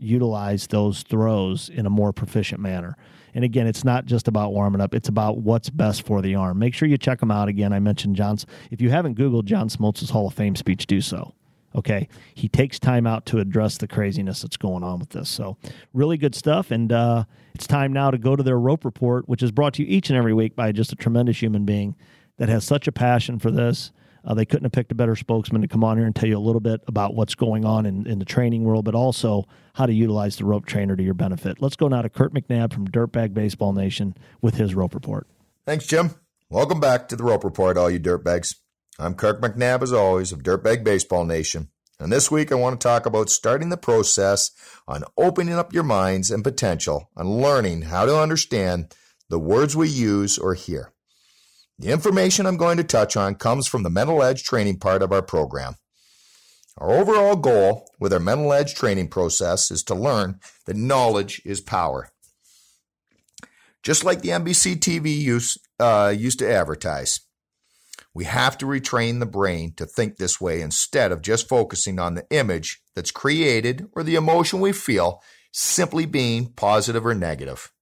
utilize 0.00 0.66
those 0.66 1.02
throws 1.02 1.68
in 1.68 1.86
a 1.86 1.90
more 1.90 2.12
proficient 2.12 2.60
manner. 2.60 2.96
And 3.34 3.44
again, 3.44 3.66
it's 3.66 3.84
not 3.84 4.06
just 4.06 4.28
about 4.28 4.52
warming 4.52 4.80
up, 4.80 4.94
it's 4.94 5.08
about 5.08 5.38
what's 5.38 5.70
best 5.70 6.04
for 6.04 6.20
the 6.20 6.34
arm. 6.34 6.58
Make 6.58 6.74
sure 6.74 6.88
you 6.88 6.98
check 6.98 7.20
them 7.20 7.30
out. 7.30 7.48
Again, 7.48 7.72
I 7.72 7.78
mentioned 7.78 8.16
John's. 8.16 8.46
If 8.70 8.80
you 8.80 8.90
haven't 8.90 9.16
Googled 9.16 9.44
John 9.44 9.68
Smoltz's 9.68 10.10
Hall 10.10 10.26
of 10.26 10.34
Fame 10.34 10.56
speech, 10.56 10.86
do 10.86 11.00
so. 11.00 11.34
Okay. 11.74 12.08
He 12.34 12.48
takes 12.48 12.80
time 12.80 13.06
out 13.06 13.26
to 13.26 13.38
address 13.38 13.78
the 13.78 13.86
craziness 13.86 14.42
that's 14.42 14.56
going 14.56 14.82
on 14.82 14.98
with 14.98 15.10
this. 15.10 15.28
So, 15.28 15.56
really 15.94 16.16
good 16.16 16.34
stuff. 16.34 16.72
And 16.72 16.92
uh, 16.92 17.24
it's 17.54 17.68
time 17.68 17.92
now 17.92 18.10
to 18.10 18.18
go 18.18 18.34
to 18.34 18.42
their 18.42 18.58
rope 18.58 18.84
report, 18.84 19.28
which 19.28 19.42
is 19.42 19.52
brought 19.52 19.74
to 19.74 19.84
you 19.84 19.88
each 19.88 20.10
and 20.10 20.16
every 20.16 20.34
week 20.34 20.56
by 20.56 20.72
just 20.72 20.92
a 20.92 20.96
tremendous 20.96 21.40
human 21.40 21.64
being 21.64 21.94
that 22.38 22.48
has 22.48 22.64
such 22.64 22.88
a 22.88 22.92
passion 22.92 23.38
for 23.38 23.52
this 23.52 23.92
uh, 24.24 24.34
they 24.34 24.44
couldn't 24.44 24.64
have 24.64 24.72
picked 24.72 24.92
a 24.92 24.94
better 24.94 25.16
spokesman 25.16 25.62
to 25.62 25.68
come 25.68 25.84
on 25.84 25.96
here 25.96 26.06
and 26.06 26.14
tell 26.14 26.28
you 26.28 26.36
a 26.36 26.40
little 26.40 26.60
bit 26.60 26.80
about 26.86 27.14
what's 27.14 27.34
going 27.34 27.64
on 27.64 27.86
in, 27.86 28.06
in 28.06 28.18
the 28.18 28.24
training 28.24 28.64
world, 28.64 28.84
but 28.84 28.94
also 28.94 29.46
how 29.74 29.86
to 29.86 29.92
utilize 29.92 30.36
the 30.36 30.44
rope 30.44 30.66
trainer 30.66 30.96
to 30.96 31.02
your 31.02 31.14
benefit. 31.14 31.60
Let's 31.60 31.76
go 31.76 31.88
now 31.88 32.02
to 32.02 32.08
Kirk 32.08 32.32
McNabb 32.32 32.72
from 32.72 32.88
Dirtbag 32.88 33.34
Baseball 33.34 33.72
Nation 33.72 34.14
with 34.40 34.56
his 34.56 34.74
rope 34.74 34.94
report. 34.94 35.26
Thanks, 35.66 35.86
Jim. 35.86 36.14
Welcome 36.48 36.80
back 36.80 37.08
to 37.08 37.16
the 37.16 37.24
rope 37.24 37.44
report, 37.44 37.76
all 37.76 37.90
you 37.90 38.00
dirtbags. 38.00 38.56
I'm 38.98 39.14
Kirk 39.14 39.40
McNabb, 39.40 39.82
as 39.82 39.92
always, 39.92 40.32
of 40.32 40.42
Dirtbag 40.42 40.84
Baseball 40.84 41.24
Nation. 41.24 41.68
And 42.00 42.10
this 42.10 42.30
week 42.30 42.50
I 42.50 42.54
want 42.54 42.80
to 42.80 42.88
talk 42.88 43.04
about 43.04 43.28
starting 43.28 43.68
the 43.68 43.76
process 43.76 44.50
on 44.88 45.04
opening 45.18 45.54
up 45.54 45.74
your 45.74 45.82
minds 45.82 46.30
and 46.30 46.42
potential 46.42 47.10
on 47.14 47.40
learning 47.40 47.82
how 47.82 48.06
to 48.06 48.18
understand 48.18 48.94
the 49.28 49.38
words 49.38 49.76
we 49.76 49.88
use 49.88 50.38
or 50.38 50.54
hear. 50.54 50.92
The 51.80 51.90
information 51.90 52.44
I'm 52.44 52.58
going 52.58 52.76
to 52.76 52.84
touch 52.84 53.16
on 53.16 53.36
comes 53.36 53.66
from 53.66 53.84
the 53.84 53.88
Mental 53.88 54.22
Edge 54.22 54.44
training 54.44 54.80
part 54.80 55.00
of 55.02 55.12
our 55.12 55.22
program. 55.22 55.76
Our 56.76 56.90
overall 56.90 57.36
goal 57.36 57.88
with 57.98 58.12
our 58.12 58.20
Mental 58.20 58.52
Edge 58.52 58.74
training 58.74 59.08
process 59.08 59.70
is 59.70 59.82
to 59.84 59.94
learn 59.94 60.40
that 60.66 60.76
knowledge 60.76 61.40
is 61.42 61.62
power. 61.62 62.10
Just 63.82 64.04
like 64.04 64.20
the 64.20 64.28
NBC 64.28 64.76
TV 64.76 65.16
use, 65.16 65.56
uh, 65.78 66.12
used 66.14 66.38
to 66.40 66.52
advertise, 66.52 67.20
we 68.12 68.24
have 68.24 68.58
to 68.58 68.66
retrain 68.66 69.18
the 69.18 69.24
brain 69.24 69.72
to 69.76 69.86
think 69.86 70.18
this 70.18 70.38
way 70.38 70.60
instead 70.60 71.12
of 71.12 71.22
just 71.22 71.48
focusing 71.48 71.98
on 71.98 72.14
the 72.14 72.26
image 72.28 72.82
that's 72.94 73.10
created 73.10 73.88
or 73.92 74.02
the 74.02 74.16
emotion 74.16 74.60
we 74.60 74.72
feel 74.72 75.22
simply 75.50 76.04
being 76.04 76.52
positive 76.52 77.06
or 77.06 77.14
negative. 77.14 77.72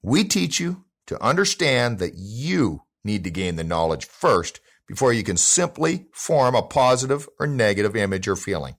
We 0.00 0.22
teach 0.22 0.60
you 0.60 0.84
to 1.08 1.20
understand 1.20 1.98
that 1.98 2.12
you 2.14 2.82
need 3.04 3.24
to 3.24 3.30
gain 3.30 3.56
the 3.56 3.64
knowledge 3.64 4.04
first 4.04 4.60
before 4.86 5.12
you 5.12 5.22
can 5.22 5.36
simply 5.36 6.06
form 6.12 6.54
a 6.54 6.62
positive 6.62 7.28
or 7.38 7.46
negative 7.46 7.94
image 7.94 8.26
or 8.26 8.36
feeling. 8.36 8.76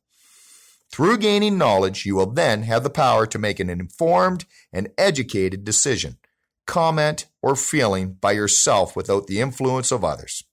Through 0.92 1.20
gaining 1.20 1.58
knowledge, 1.58 2.06
you 2.06 2.16
will 2.16 2.32
then 2.32 2.64
have 2.64 2.84
the 2.84 2.90
power 2.90 3.26
to 3.26 3.40
make 3.40 3.62
an 3.62 3.70
informed 3.70 4.46
and 4.74 4.90
educated 4.98 5.64
decision, 5.64 6.18
comment, 6.68 7.28
or 7.42 7.56
feeling 7.56 8.14
by 8.14 8.34
yourself 8.34 8.94
without 8.96 9.28
the 9.28 9.40
influence 9.40 9.92
of 9.92 10.04
others. 10.04 10.44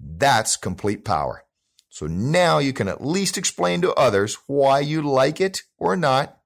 That's 0.00 0.56
complete 0.56 1.04
power. 1.04 1.44
So 1.90 2.06
now 2.06 2.58
you 2.58 2.72
can 2.72 2.88
at 2.88 3.04
least 3.04 3.38
explain 3.38 3.82
to 3.82 3.92
others 3.94 4.38
why 4.46 4.80
you 4.80 5.02
like 5.02 5.40
it 5.40 5.62
or 5.78 5.96
not, 5.96 6.38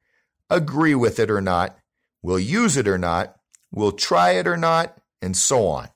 agree 0.49 0.95
with 0.95 1.19
it 1.21 1.31
or 1.31 1.41
not, 1.41 1.77
will 2.23 2.39
use 2.39 2.77
it 2.77 2.89
or 2.89 2.99
not, 2.99 3.37
will 3.73 3.93
try 3.93 4.33
it 4.33 4.47
or 4.47 4.57
not, 4.57 4.99
and 5.23 5.37
so 5.37 5.67
on. 5.67 5.89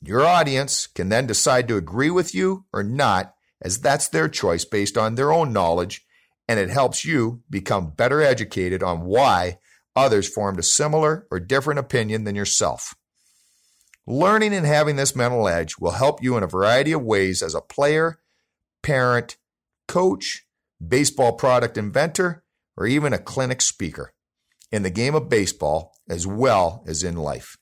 Your 0.00 0.24
audience 0.24 0.86
can 0.86 1.08
then 1.08 1.26
decide 1.26 1.66
to 1.68 1.76
agree 1.76 2.10
with 2.10 2.34
you 2.34 2.66
or 2.72 2.82
not 2.82 3.34
as 3.60 3.80
that's 3.80 4.08
their 4.08 4.28
choice 4.28 4.64
based 4.64 4.96
on 4.96 5.14
their 5.14 5.32
own 5.32 5.52
knowledge, 5.52 6.06
and 6.46 6.60
it 6.60 6.70
helps 6.70 7.04
you 7.04 7.42
become 7.50 7.90
better 7.90 8.22
educated 8.22 8.82
on 8.82 9.04
why 9.04 9.58
others 9.96 10.32
formed 10.32 10.58
a 10.58 10.62
similar 10.62 11.26
or 11.30 11.40
different 11.40 11.80
opinion 11.80 12.24
than 12.24 12.36
yourself. 12.36 12.94
Learning 14.06 14.54
and 14.54 14.64
having 14.64 14.96
this 14.96 15.16
mental 15.16 15.46
edge 15.48 15.76
will 15.78 15.90
help 15.90 16.22
you 16.22 16.36
in 16.36 16.42
a 16.42 16.46
variety 16.46 16.92
of 16.92 17.02
ways 17.02 17.42
as 17.42 17.54
a 17.54 17.60
player, 17.60 18.20
parent, 18.82 19.36
coach, 19.86 20.46
baseball 20.86 21.32
product 21.32 21.76
inventor, 21.76 22.44
or 22.76 22.86
even 22.86 23.12
a 23.12 23.18
clinic 23.18 23.60
speaker 23.60 24.14
in 24.70 24.82
the 24.82 24.90
game 24.90 25.14
of 25.14 25.28
baseball 25.28 25.92
as 26.08 26.26
well 26.26 26.84
as 26.86 27.02
in 27.02 27.16
life. 27.16 27.57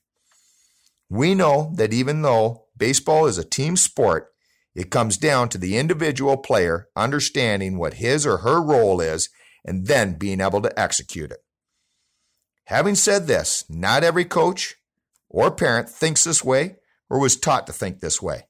We 1.09 1.35
know 1.35 1.71
that 1.75 1.93
even 1.93 2.21
though 2.21 2.65
baseball 2.77 3.25
is 3.27 3.37
a 3.37 3.43
team 3.43 3.77
sport, 3.77 4.29
it 4.75 4.91
comes 4.91 5.17
down 5.17 5.49
to 5.49 5.57
the 5.57 5.77
individual 5.77 6.37
player 6.37 6.89
understanding 6.95 7.77
what 7.77 7.95
his 7.95 8.25
or 8.25 8.37
her 8.37 8.61
role 8.61 9.01
is 9.01 9.29
and 9.65 9.87
then 9.87 10.17
being 10.17 10.39
able 10.39 10.61
to 10.61 10.79
execute 10.79 11.31
it. 11.31 11.39
Having 12.65 12.95
said 12.95 13.27
this, 13.27 13.65
not 13.69 14.03
every 14.03 14.25
coach 14.25 14.75
or 15.29 15.49
parent 15.51 15.89
thinks 15.89 16.23
this 16.23 16.43
way 16.43 16.75
or 17.09 17.19
was 17.19 17.37
taught 17.37 17.65
to 17.67 17.73
think 17.73 17.99
this 17.99 18.21
way. 18.21 18.47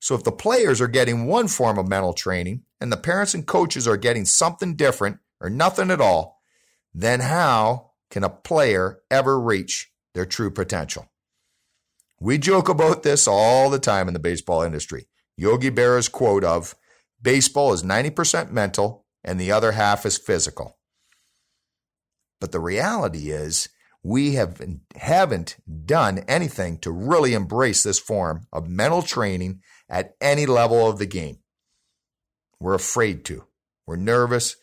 So 0.00 0.14
if 0.14 0.22
the 0.22 0.32
players 0.32 0.80
are 0.80 0.88
getting 0.88 1.26
one 1.26 1.48
form 1.48 1.78
of 1.78 1.88
mental 1.88 2.12
training 2.12 2.62
and 2.80 2.92
the 2.92 2.96
parents 2.96 3.34
and 3.34 3.46
coaches 3.46 3.88
are 3.88 3.96
getting 3.96 4.24
something 4.24 4.76
different 4.76 5.18
or 5.40 5.50
nothing 5.50 5.90
at 5.90 6.00
all, 6.00 6.40
then 6.94 7.20
how 7.20 7.90
can 8.10 8.22
a 8.22 8.30
player 8.30 9.00
ever 9.10 9.40
reach 9.40 9.90
their 10.14 10.26
true 10.26 10.50
potential? 10.50 11.10
We 12.20 12.38
joke 12.38 12.68
about 12.68 13.04
this 13.04 13.28
all 13.28 13.70
the 13.70 13.78
time 13.78 14.08
in 14.08 14.14
the 14.14 14.20
baseball 14.20 14.62
industry. 14.62 15.06
Yogi 15.36 15.70
Berra's 15.70 16.08
quote 16.08 16.42
of 16.42 16.74
baseball 17.22 17.72
is 17.72 17.84
90% 17.84 18.50
mental 18.50 19.06
and 19.22 19.40
the 19.40 19.52
other 19.52 19.72
half 19.72 20.04
is 20.04 20.18
physical. 20.18 20.78
But 22.40 22.52
the 22.52 22.60
reality 22.60 23.30
is, 23.30 23.68
we 24.02 24.34
have, 24.34 24.60
haven't 24.96 25.56
done 25.84 26.18
anything 26.28 26.78
to 26.78 26.90
really 26.90 27.34
embrace 27.34 27.82
this 27.82 27.98
form 27.98 28.46
of 28.52 28.68
mental 28.68 29.02
training 29.02 29.60
at 29.88 30.14
any 30.20 30.46
level 30.46 30.88
of 30.88 30.98
the 30.98 31.06
game. 31.06 31.38
We're 32.60 32.74
afraid 32.74 33.24
to. 33.26 33.44
We're 33.86 33.96
nervous. 33.96 34.56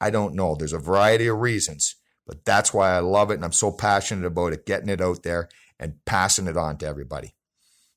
I 0.00 0.10
don't 0.10 0.34
know. 0.34 0.54
There's 0.54 0.72
a 0.72 0.78
variety 0.78 1.26
of 1.26 1.40
reasons, 1.40 1.96
but 2.26 2.44
that's 2.44 2.74
why 2.74 2.92
I 2.92 2.98
love 3.00 3.30
it 3.30 3.34
and 3.34 3.44
I'm 3.44 3.52
so 3.52 3.70
passionate 3.70 4.26
about 4.26 4.52
it, 4.52 4.66
getting 4.66 4.88
it 4.88 5.00
out 5.00 5.22
there 5.22 5.48
and 5.82 6.02
passing 6.06 6.46
it 6.46 6.56
on 6.56 6.78
to 6.78 6.86
everybody. 6.86 7.34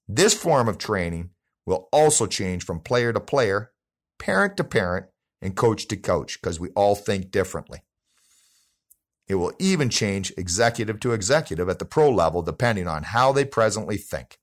This 0.07 0.33
form 0.33 0.67
of 0.67 0.79
training 0.79 1.29
will 1.65 1.87
also 1.91 2.25
change 2.25 2.65
from 2.65 2.79
player 2.79 3.13
to 3.13 3.19
player, 3.19 3.71
parent 4.17 4.57
to 4.57 4.63
parent, 4.63 5.05
and 5.41 5.55
coach 5.55 5.87
to 5.87 5.95
coach 5.95 6.41
because 6.41 6.59
we 6.59 6.69
all 6.69 6.95
think 6.95 7.29
differently. 7.29 7.83
It 9.27 9.35
will 9.35 9.53
even 9.59 9.89
change 9.89 10.33
executive 10.37 10.99
to 11.01 11.13
executive 11.13 11.69
at 11.69 11.79
the 11.79 11.85
pro 11.85 12.09
level 12.09 12.41
depending 12.41 12.87
on 12.87 13.03
how 13.03 13.31
they 13.31 13.45
presently 13.45 13.97
think. 13.97 14.39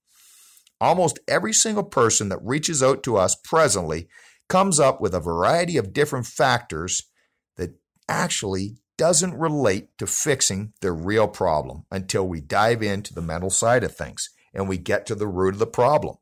Almost 0.81 1.21
every 1.29 1.53
single 1.53 1.85
person 1.85 2.29
that 2.29 2.43
reaches 2.43 2.83
out 2.83 3.03
to 3.05 3.17
us 3.17 3.37
presently 3.37 4.09
comes 4.49 4.79
up 4.79 5.01
with 5.01 5.15
a 5.15 5.21
variety 5.21 5.77
of 5.77 5.93
different 5.93 6.27
factors 6.27 7.05
that 7.57 7.75
actually 8.09 8.82
doesn't 8.97 9.39
relate 9.39 9.97
to 9.99 10.07
fixing 10.07 10.73
the 10.81 10.93
real 10.93 11.29
problem 11.29 11.85
until 11.91 12.27
we 12.27 12.41
dive 12.41 12.83
into 12.83 13.15
the 13.15 13.23
mental 13.23 13.51
side 13.51 13.85
of 13.85 13.95
things 13.95 14.31
and 14.55 14.69
we 14.69 14.79
get 14.79 15.07
to 15.07 15.15
the 15.15 15.27
root 15.27 15.55
of 15.55 15.59
the 15.59 15.67
problem. 15.67 16.17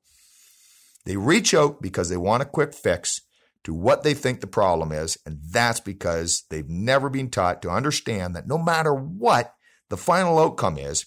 They 1.05 1.17
reach 1.17 1.55
out 1.55 1.81
because 1.81 2.09
they 2.09 2.17
want 2.17 2.43
a 2.43 2.47
quick 2.47 2.75
fix 2.75 3.23
to 3.65 3.75
what 3.75 4.03
they 4.03 4.15
think 4.15 4.41
the 4.41 4.47
problem 4.47 4.93
is, 4.93 5.19
and 5.27 5.39
that's 5.51 5.81
because 5.81 6.45
they've 6.51 6.69
never 6.69 7.11
been 7.11 7.31
taught 7.31 7.61
to 7.63 7.71
understand 7.71 8.35
that 8.35 8.47
no 8.47 8.57
matter 8.57 8.95
what 8.95 9.55
the 9.89 9.97
final 9.97 10.39
outcome 10.39 10.79
is, 10.79 11.07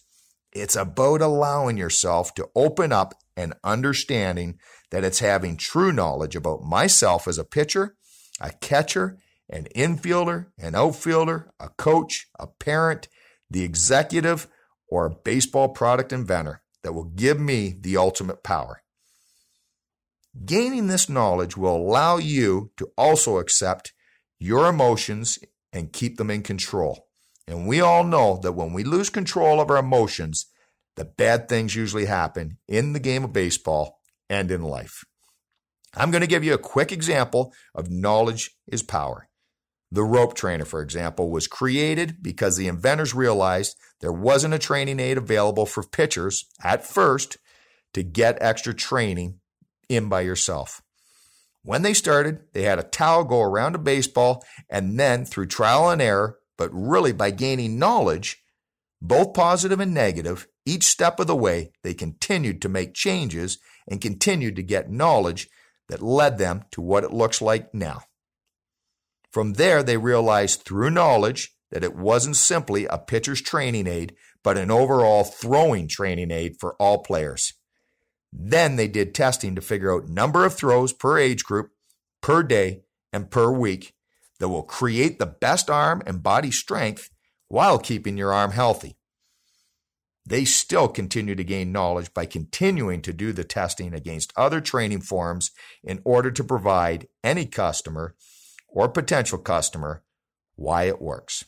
it's 0.51 0.75
about 0.75 1.21
allowing 1.21 1.77
yourself 1.77 2.33
to 2.35 2.47
open 2.55 2.91
up 2.91 3.15
and 3.35 3.55
understanding 3.63 4.59
that 4.91 5.03
it's 5.03 5.19
having 5.19 5.57
true 5.57 5.91
knowledge 5.91 6.35
about 6.35 6.61
myself 6.61 7.27
as 7.27 7.39
a 7.39 7.43
pitcher, 7.43 7.95
a 8.39 8.51
catcher, 8.51 9.17
an 9.49 9.67
infielder, 9.75 10.47
an 10.57 10.75
outfielder, 10.75 11.51
a 11.59 11.69
coach, 11.69 12.27
a 12.39 12.47
parent, 12.47 13.07
the 13.49 13.63
executive, 13.63 14.47
or 14.87 15.05
a 15.05 15.15
baseball 15.15 15.69
product 15.69 16.13
inventor 16.13 16.61
that 16.83 16.93
will 16.93 17.05
give 17.05 17.39
me 17.39 17.75
the 17.79 17.97
ultimate 17.97 18.43
power. 18.43 18.83
Gaining 20.45 20.87
this 20.87 21.09
knowledge 21.09 21.55
will 21.55 21.75
allow 21.75 22.17
you 22.17 22.71
to 22.77 22.91
also 22.97 23.37
accept 23.37 23.93
your 24.39 24.67
emotions 24.67 25.39
and 25.71 25.93
keep 25.93 26.17
them 26.17 26.31
in 26.31 26.41
control. 26.41 27.07
And 27.47 27.67
we 27.67 27.81
all 27.81 28.03
know 28.03 28.39
that 28.41 28.53
when 28.53 28.73
we 28.73 28.83
lose 28.83 29.09
control 29.09 29.59
of 29.59 29.69
our 29.69 29.77
emotions, 29.77 30.47
the 30.95 31.05
bad 31.05 31.49
things 31.49 31.75
usually 31.75 32.05
happen 32.05 32.57
in 32.67 32.93
the 32.93 32.99
game 32.99 33.23
of 33.23 33.33
baseball 33.33 33.99
and 34.29 34.51
in 34.51 34.61
life. 34.61 35.03
I'm 35.95 36.11
going 36.11 36.21
to 36.21 36.27
give 36.27 36.43
you 36.43 36.53
a 36.53 36.59
quick 36.59 36.91
example 36.91 37.53
of 37.75 37.91
knowledge 37.91 38.51
is 38.67 38.81
power. 38.81 39.27
The 39.93 40.03
rope 40.03 40.33
trainer, 40.33 40.65
for 40.65 40.81
example, 40.81 41.29
was 41.29 41.45
created 41.45 42.23
because 42.23 42.57
the 42.57 42.67
inventors 42.67 43.13
realized 43.13 43.77
there 43.99 44.11
wasn't 44.11 44.55
a 44.55 44.59
training 44.59 44.99
aid 44.99 45.19
available 45.19 45.67
for 45.67 45.83
pitchers 45.83 46.45
at 46.63 46.83
first 46.83 47.37
to 47.93 48.01
get 48.01 48.41
extra 48.41 48.73
training 48.73 49.39
in 49.87 50.09
by 50.09 50.21
yourself. 50.21 50.81
When 51.61 51.83
they 51.83 51.93
started, 51.93 52.39
they 52.53 52.63
had 52.63 52.79
a 52.79 52.83
towel 52.83 53.23
go 53.23 53.43
around 53.43 53.75
a 53.75 53.77
baseball, 53.77 54.43
and 54.67 54.99
then 54.99 55.25
through 55.25 55.45
trial 55.45 55.87
and 55.91 56.01
error, 56.01 56.39
but 56.57 56.71
really 56.73 57.11
by 57.11 57.29
gaining 57.29 57.77
knowledge, 57.77 58.43
both 58.99 59.35
positive 59.35 59.79
and 59.79 59.93
negative, 59.93 60.47
each 60.65 60.85
step 60.85 61.19
of 61.19 61.27
the 61.27 61.35
way, 61.35 61.71
they 61.83 61.93
continued 61.93 62.63
to 62.63 62.67
make 62.67 62.95
changes 62.95 63.59
and 63.87 64.01
continued 64.01 64.55
to 64.55 64.63
get 64.63 64.89
knowledge 64.89 65.49
that 65.87 66.01
led 66.01 66.39
them 66.39 66.63
to 66.71 66.81
what 66.81 67.03
it 67.03 67.13
looks 67.13 67.43
like 67.43 67.75
now. 67.75 68.01
From 69.33 69.53
there, 69.53 69.81
they 69.81 69.97
realized 69.97 70.61
through 70.61 70.91
knowledge 70.91 71.55
that 71.71 71.83
it 71.83 71.95
wasn't 71.95 72.35
simply 72.35 72.85
a 72.85 72.99
pitcher's 72.99 73.41
training 73.41 73.87
aid, 73.87 74.15
but 74.43 74.59
an 74.59 74.69
overall 74.69 75.23
throwing 75.23 75.87
training 75.87 76.29
aid 76.29 76.57
for 76.59 76.75
all 76.75 76.99
players. 76.99 77.53
Then 78.31 78.75
they 78.75 78.87
did 78.87 79.15
testing 79.15 79.55
to 79.55 79.61
figure 79.61 79.91
out 79.91 80.07
number 80.07 80.45
of 80.45 80.53
throws 80.53 80.93
per 80.93 81.17
age 81.17 81.43
group, 81.43 81.71
per 82.21 82.43
day, 82.43 82.83
and 83.11 83.31
per 83.31 83.51
week 83.51 83.95
that 84.39 84.49
will 84.49 84.61
create 84.61 85.17
the 85.17 85.25
best 85.25 85.67
arm 85.67 86.03
and 86.05 86.21
body 86.21 86.51
strength 86.51 87.09
while 87.47 87.79
keeping 87.79 88.17
your 88.17 88.31
arm 88.31 88.51
healthy. 88.51 88.97
They 90.27 90.45
still 90.45 90.87
continue 90.87 91.33
to 91.33 91.43
gain 91.43 91.71
knowledge 91.71 92.13
by 92.13 92.27
continuing 92.27 93.01
to 93.01 93.13
do 93.13 93.33
the 93.33 93.43
testing 93.43 93.95
against 93.95 94.31
other 94.37 94.61
training 94.61 95.01
forms 95.01 95.49
in 95.83 96.01
order 96.05 96.29
to 96.29 96.43
provide 96.43 97.07
any 97.23 97.47
customer 97.47 98.15
or 98.73 98.89
potential 98.89 99.37
customer 99.37 100.03
why 100.55 100.83
it 100.83 101.01
works. 101.01 101.45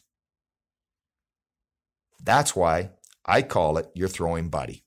That's 2.23 2.55
why 2.55 2.91
I 3.25 3.41
call 3.41 3.77
it 3.77 3.89
your 3.93 4.07
throwing 4.07 4.49
buddy. 4.49 4.83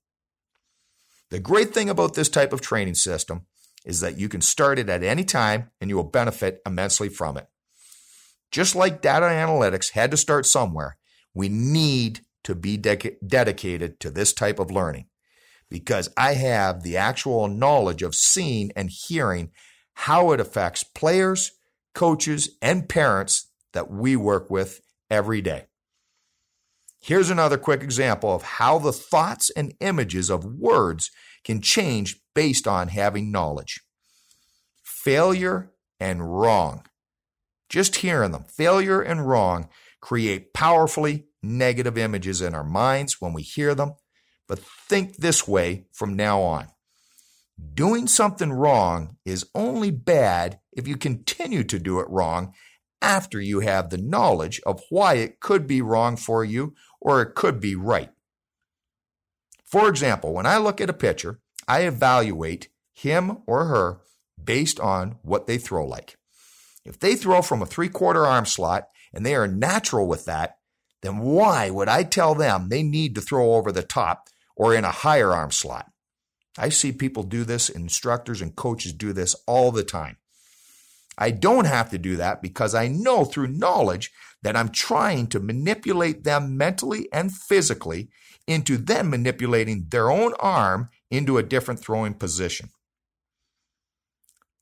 The 1.31 1.41
great 1.41 1.75
thing 1.75 1.91
about 1.91 2.15
this 2.15 2.29
type 2.29 2.53
of 2.53 2.61
training 2.61 2.95
system 2.95 3.47
is 3.85 4.01
that 4.01 4.19
you 4.19 4.29
can 4.29 4.41
start 4.41 4.79
it 4.79 4.89
at 4.89 5.03
any 5.03 5.25
time 5.25 5.71
and 5.81 5.91
you 5.91 5.97
will 5.97 6.05
benefit 6.05 6.61
immensely 6.65 7.09
from 7.09 7.37
it. 7.37 7.49
Just 8.51 8.75
like 8.75 9.03
data 9.03 9.27
analytics 9.27 9.93
had 9.93 10.11
to 10.11 10.17
start 10.17 10.47
somewhere, 10.47 10.97
we 11.35 11.49
need 11.49 12.21
to 12.45 12.55
be 12.55 12.77
de- 12.77 13.19
dedicated 13.27 14.01
to 14.01 14.11
this 14.11 14.33
type 14.33 14.59
of 14.59 14.71
learning 14.71 15.07
because 15.69 16.09
I 16.17 16.35
have 16.35 16.83
the 16.83 16.97
actual 16.97 17.47
knowledge 17.47 18.03
of 18.03 18.15
seeing 18.15 18.73
and 18.75 18.91
hearing 18.91 19.51
how 19.95 20.33
it 20.33 20.41
affects 20.41 20.83
players, 20.83 21.53
coaches, 21.99 22.51
and 22.63 22.89
parents 22.89 23.51
that 23.73 23.91
we 23.91 24.15
work 24.15 24.49
with 24.49 24.81
every 25.11 25.41
day. 25.41 25.65
Here's 27.01 27.29
another 27.29 27.59
quick 27.59 27.83
example 27.83 28.33
of 28.33 28.43
how 28.45 28.79
the 28.79 28.93
thoughts 28.93 29.51
and 29.51 29.75
images 29.81 30.31
of 30.31 30.45
words 30.45 31.11
can 31.43 31.61
change 31.61 32.21
based 32.37 32.69
on 32.69 32.87
having 32.87 33.33
knowledge. 33.33 33.81
Failure 34.85 35.73
and 35.99 36.41
wrong. 36.41 36.85
Just 37.69 37.97
hearing 37.97 38.31
them, 38.31 38.45
failure 38.45 39.01
and 39.03 39.29
wrong, 39.29 39.69
create 40.01 40.55
powerfully 40.55 41.27
negative 41.43 41.99
images 41.99 42.41
in 42.41 42.55
our 42.55 42.63
minds 42.63 43.21
when 43.21 43.33
we 43.33 43.43
hear 43.43 43.75
them. 43.75 43.95
But 44.47 44.61
think 44.61 45.17
this 45.17 45.49
way 45.49 45.87
from 45.93 46.15
now 46.15 46.43
on. 46.43 46.69
Doing 47.75 48.07
something 48.07 48.53
wrong 48.53 49.17
is 49.25 49.51
only 49.53 49.91
bad 49.91 50.61
if 50.79 50.87
you 50.87 50.97
continue 50.97 51.65
to 51.65 51.79
do 51.79 51.99
it 51.99 52.09
wrong 52.09 52.55
after 53.03 53.41
you 53.41 53.61
have 53.61 53.91
the 53.91 53.99
knowledge 53.99 54.61
of 54.65 54.81
why 54.91 55.15
it 55.15 55.41
could 55.41 55.67
be 55.67 55.83
wrong 55.83 56.17
for 56.17 56.45
you 56.45 56.75
or 57.01 57.21
it 57.21 57.35
could 57.35 57.61
be 57.61 57.75
right. 57.75 58.11
For 59.65 59.89
example, 59.89 60.33
when 60.33 60.47
I 60.47 60.57
look 60.59 60.81
at 60.81 60.89
a 60.89 60.95
pitcher, 60.95 61.41
I 61.67 61.81
evaluate 61.81 62.69
him 62.95 63.39
or 63.47 63.67
her 63.67 64.01
based 64.43 64.79
on 64.79 65.17
what 65.23 65.47
they 65.47 65.59
throw 65.59 65.85
like. 65.85 66.17
If 66.85 66.99
they 66.99 67.17
throw 67.17 67.43
from 67.43 67.61
a 67.61 67.67
three 67.67 67.89
quarter 67.89 68.25
arm 68.25 68.47
slot 68.47 68.89
and 69.13 69.27
they 69.27 69.35
are 69.35 69.49
natural 69.49 70.07
with 70.07 70.27
that, 70.27 70.59
then 71.03 71.19
why 71.19 71.71
would 71.71 71.89
I 71.89 72.05
tell 72.05 72.35
them 72.35 72.69
they 72.69 72.85
need 72.85 73.17
to 73.17 73.21
throw 73.21 73.55
over 73.55 73.73
the 73.73 73.83
top 73.83 74.29
or 74.57 74.75
in 74.75 74.85
a 74.85 74.91
higher 74.91 75.33
arm 75.33 75.51
slot? 75.51 75.91
I 76.57 76.69
see 76.69 76.93
people 76.93 77.25
do 77.25 77.45
this, 77.45 77.69
instructors 77.69 78.41
and 78.41 78.55
coaches 78.55 78.93
do 78.93 79.13
this 79.13 79.35
all 79.47 79.71
the 79.71 79.85
time. 79.85 80.17
I 81.19 81.33
don't 81.33 81.67
have 81.67 81.91
to 81.91 81.99
do 81.99 82.17
that 82.17 82.41
because 82.41 82.75
I 82.75 82.87
know 82.87 83.25
through 83.25 83.49
knowledge 83.49 84.13
that 84.43 84.57
I'm 84.57 84.69
trying 84.69 85.27
to 85.29 85.41
manipulate 85.41 86.23
them 86.23 86.57
mentally 86.57 87.09
and 87.13 87.35
physically 87.35 88.09
into 88.47 88.77
them 88.77 89.11
manipulating 89.11 89.87
their 89.91 90.11
own 90.11 90.33
arm 90.39 90.89
into 91.11 91.37
a 91.37 91.43
different 91.43 91.81
throwing 91.81 92.15
position. 92.15 92.71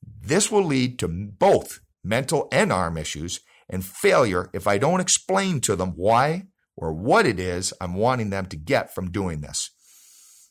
This 0.01 0.51
will 0.51 0.65
lead 0.65 0.97
to 0.99 1.07
both 1.07 1.79
mental 2.03 2.47
and 2.51 2.73
arm 2.73 2.97
issues 2.97 3.39
and 3.69 3.85
failure 3.85 4.49
if 4.51 4.65
I 4.67 4.79
don't 4.79 4.99
explain 4.99 5.61
to 5.61 5.75
them 5.75 5.91
why 5.95 6.47
or 6.75 6.91
what 6.91 7.25
it 7.25 7.39
is 7.39 7.71
I'm 7.79 7.93
wanting 7.93 8.31
them 8.31 8.47
to 8.47 8.57
get 8.57 8.93
from 8.93 9.11
doing 9.11 9.41
this. 9.41 9.71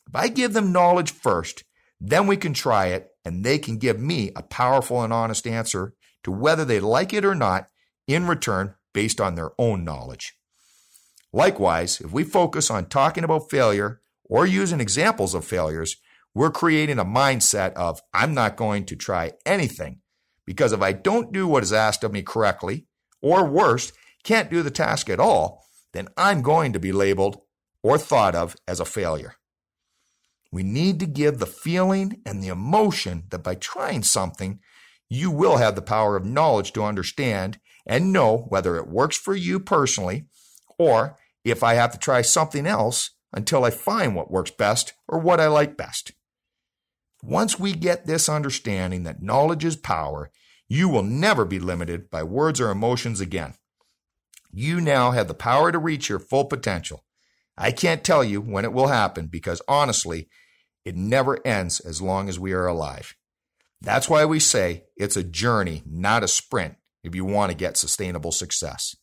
If 0.07 0.15
I 0.15 0.29
give 0.29 0.53
them 0.53 0.71
knowledge 0.71 1.11
first, 1.11 1.65
then 1.99 2.27
we 2.27 2.37
can 2.37 2.53
try 2.53 2.87
it 2.87 3.09
and 3.25 3.43
they 3.43 3.57
can 3.57 3.77
give 3.77 3.99
me 3.99 4.31
a 4.35 4.41
powerful 4.41 5.03
and 5.03 5.11
honest 5.11 5.45
answer 5.45 5.93
to 6.27 6.31
whether 6.33 6.65
they 6.65 6.81
like 6.81 7.13
it 7.13 7.23
or 7.23 7.33
not 7.33 7.69
in 8.05 8.27
return 8.27 8.75
based 8.93 9.21
on 9.21 9.35
their 9.35 9.51
own 9.57 9.85
knowledge. 9.85 10.33
Likewise, 11.31 12.01
if 12.01 12.11
we 12.11 12.25
focus 12.25 12.69
on 12.69 12.85
talking 12.85 13.23
about 13.23 13.49
failure 13.49 14.01
or 14.25 14.45
using 14.45 14.81
examples 14.81 15.33
of 15.33 15.45
failures, 15.45 15.95
we're 16.35 16.51
creating 16.51 16.99
a 16.99 17.05
mindset 17.05 17.71
of, 17.75 18.01
I'm 18.13 18.33
not 18.33 18.57
going 18.57 18.85
to 18.87 18.95
try 18.97 19.31
anything 19.45 20.01
because 20.45 20.73
if 20.73 20.81
I 20.81 20.91
don't 20.91 21.31
do 21.31 21.47
what 21.47 21.63
is 21.63 21.71
asked 21.71 22.03
of 22.03 22.11
me 22.11 22.23
correctly, 22.23 22.87
or 23.21 23.45
worse, 23.45 23.93
can't 24.25 24.51
do 24.51 24.61
the 24.61 24.69
task 24.69 25.09
at 25.09 25.21
all, 25.21 25.63
then 25.93 26.09
I'm 26.17 26.41
going 26.41 26.73
to 26.73 26.79
be 26.79 26.91
labeled 26.91 27.41
or 27.81 27.97
thought 27.97 28.35
of 28.35 28.57
as 28.67 28.81
a 28.81 28.85
failure. 28.85 29.35
We 30.51 30.63
need 30.63 30.99
to 30.99 31.05
give 31.05 31.39
the 31.39 31.45
feeling 31.45 32.21
and 32.25 32.43
the 32.43 32.49
emotion 32.49 33.23
that 33.29 33.43
by 33.43 33.55
trying 33.55 34.03
something, 34.03 34.59
you 35.09 35.31
will 35.31 35.57
have 35.57 35.75
the 35.75 35.81
power 35.81 36.15
of 36.15 36.25
knowledge 36.25 36.73
to 36.73 36.83
understand 36.83 37.59
and 37.85 38.11
know 38.11 38.45
whether 38.49 38.75
it 38.75 38.87
works 38.87 39.17
for 39.17 39.35
you 39.35 39.59
personally 39.59 40.25
or 40.77 41.17
if 41.43 41.63
I 41.63 41.75
have 41.75 41.91
to 41.93 41.97
try 41.97 42.21
something 42.21 42.67
else 42.67 43.11
until 43.33 43.63
I 43.63 43.69
find 43.69 44.15
what 44.15 44.31
works 44.31 44.51
best 44.51 44.93
or 45.07 45.19
what 45.19 45.39
I 45.39 45.47
like 45.47 45.77
best. 45.77 46.11
Once 47.23 47.59
we 47.59 47.73
get 47.73 48.05
this 48.05 48.29
understanding 48.29 49.03
that 49.03 49.21
knowledge 49.21 49.65
is 49.65 49.75
power, 49.75 50.29
you 50.67 50.89
will 50.89 51.03
never 51.03 51.45
be 51.45 51.59
limited 51.59 52.09
by 52.09 52.23
words 52.23 52.59
or 52.59 52.69
emotions 52.69 53.21
again. 53.21 53.53
You 54.51 54.81
now 54.81 55.11
have 55.11 55.27
the 55.27 55.33
power 55.33 55.71
to 55.71 55.79
reach 55.79 56.09
your 56.09 56.19
full 56.19 56.45
potential. 56.45 57.03
I 57.57 57.71
can't 57.71 58.03
tell 58.03 58.23
you 58.23 58.41
when 58.41 58.65
it 58.65 58.73
will 58.73 58.87
happen 58.87 59.27
because 59.27 59.61
honestly, 59.67 60.29
it 60.85 60.95
never 60.95 61.45
ends 61.45 61.79
as 61.79 62.01
long 62.01 62.29
as 62.29 62.39
we 62.39 62.53
are 62.53 62.67
alive. 62.67 63.15
That's 63.81 64.09
why 64.09 64.25
we 64.25 64.39
say 64.39 64.85
it's 64.95 65.17
a 65.17 65.23
journey, 65.23 65.83
not 65.85 66.23
a 66.23 66.27
sprint, 66.27 66.75
if 67.03 67.13
you 67.13 67.25
want 67.25 67.51
to 67.51 67.57
get 67.57 67.77
sustainable 67.77 68.31
success. 68.31 68.95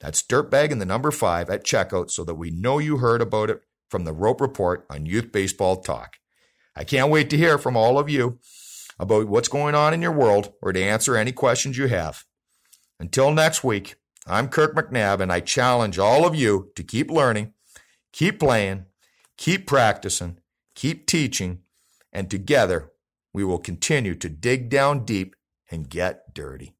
That's 0.03 0.21
dirtbag 0.21 0.73
and 0.73 0.81
the 0.81 0.85
number 0.85 1.11
five 1.11 1.49
at 1.49 1.63
checkout 1.63 2.11
so 2.11 2.25
that 2.25 2.35
we 2.35 2.51
know 2.51 2.77
you 2.77 2.97
heard 2.97 3.21
about 3.21 3.49
it 3.49 3.61
from 3.89 4.03
the 4.03 4.11
Rope 4.11 4.41
Report 4.41 4.85
on 4.89 5.05
Youth 5.05 5.31
Baseball 5.31 5.77
Talk. 5.77 6.17
I 6.75 6.83
can't 6.83 7.09
wait 7.09 7.29
to 7.29 7.37
hear 7.37 7.57
from 7.57 7.77
all 7.77 7.97
of 7.97 8.09
you 8.09 8.37
about 8.99 9.29
what's 9.29 9.47
going 9.47 9.75
on 9.75 9.93
in 9.93 10.01
your 10.01 10.11
world 10.11 10.51
or 10.61 10.73
to 10.73 10.83
answer 10.83 11.15
any 11.15 11.31
questions 11.31 11.77
you 11.77 11.87
have. 11.87 12.25
Until 12.99 13.31
next 13.31 13.63
week, 13.63 13.95
I'm 14.27 14.49
Kirk 14.49 14.75
McNabb, 14.75 15.21
and 15.21 15.31
I 15.31 15.39
challenge 15.39 15.97
all 15.97 16.25
of 16.25 16.35
you 16.35 16.71
to 16.75 16.83
keep 16.83 17.09
learning, 17.09 17.53
keep 18.11 18.41
playing, 18.41 18.87
keep 19.37 19.65
practicing, 19.65 20.37
keep 20.75 21.07
teaching, 21.07 21.59
and 22.11 22.29
together 22.29 22.91
we 23.31 23.45
will 23.45 23.57
continue 23.57 24.15
to 24.15 24.27
dig 24.27 24.69
down 24.69 25.05
deep 25.05 25.33
and 25.71 25.89
get 25.89 26.33
dirty 26.33 26.75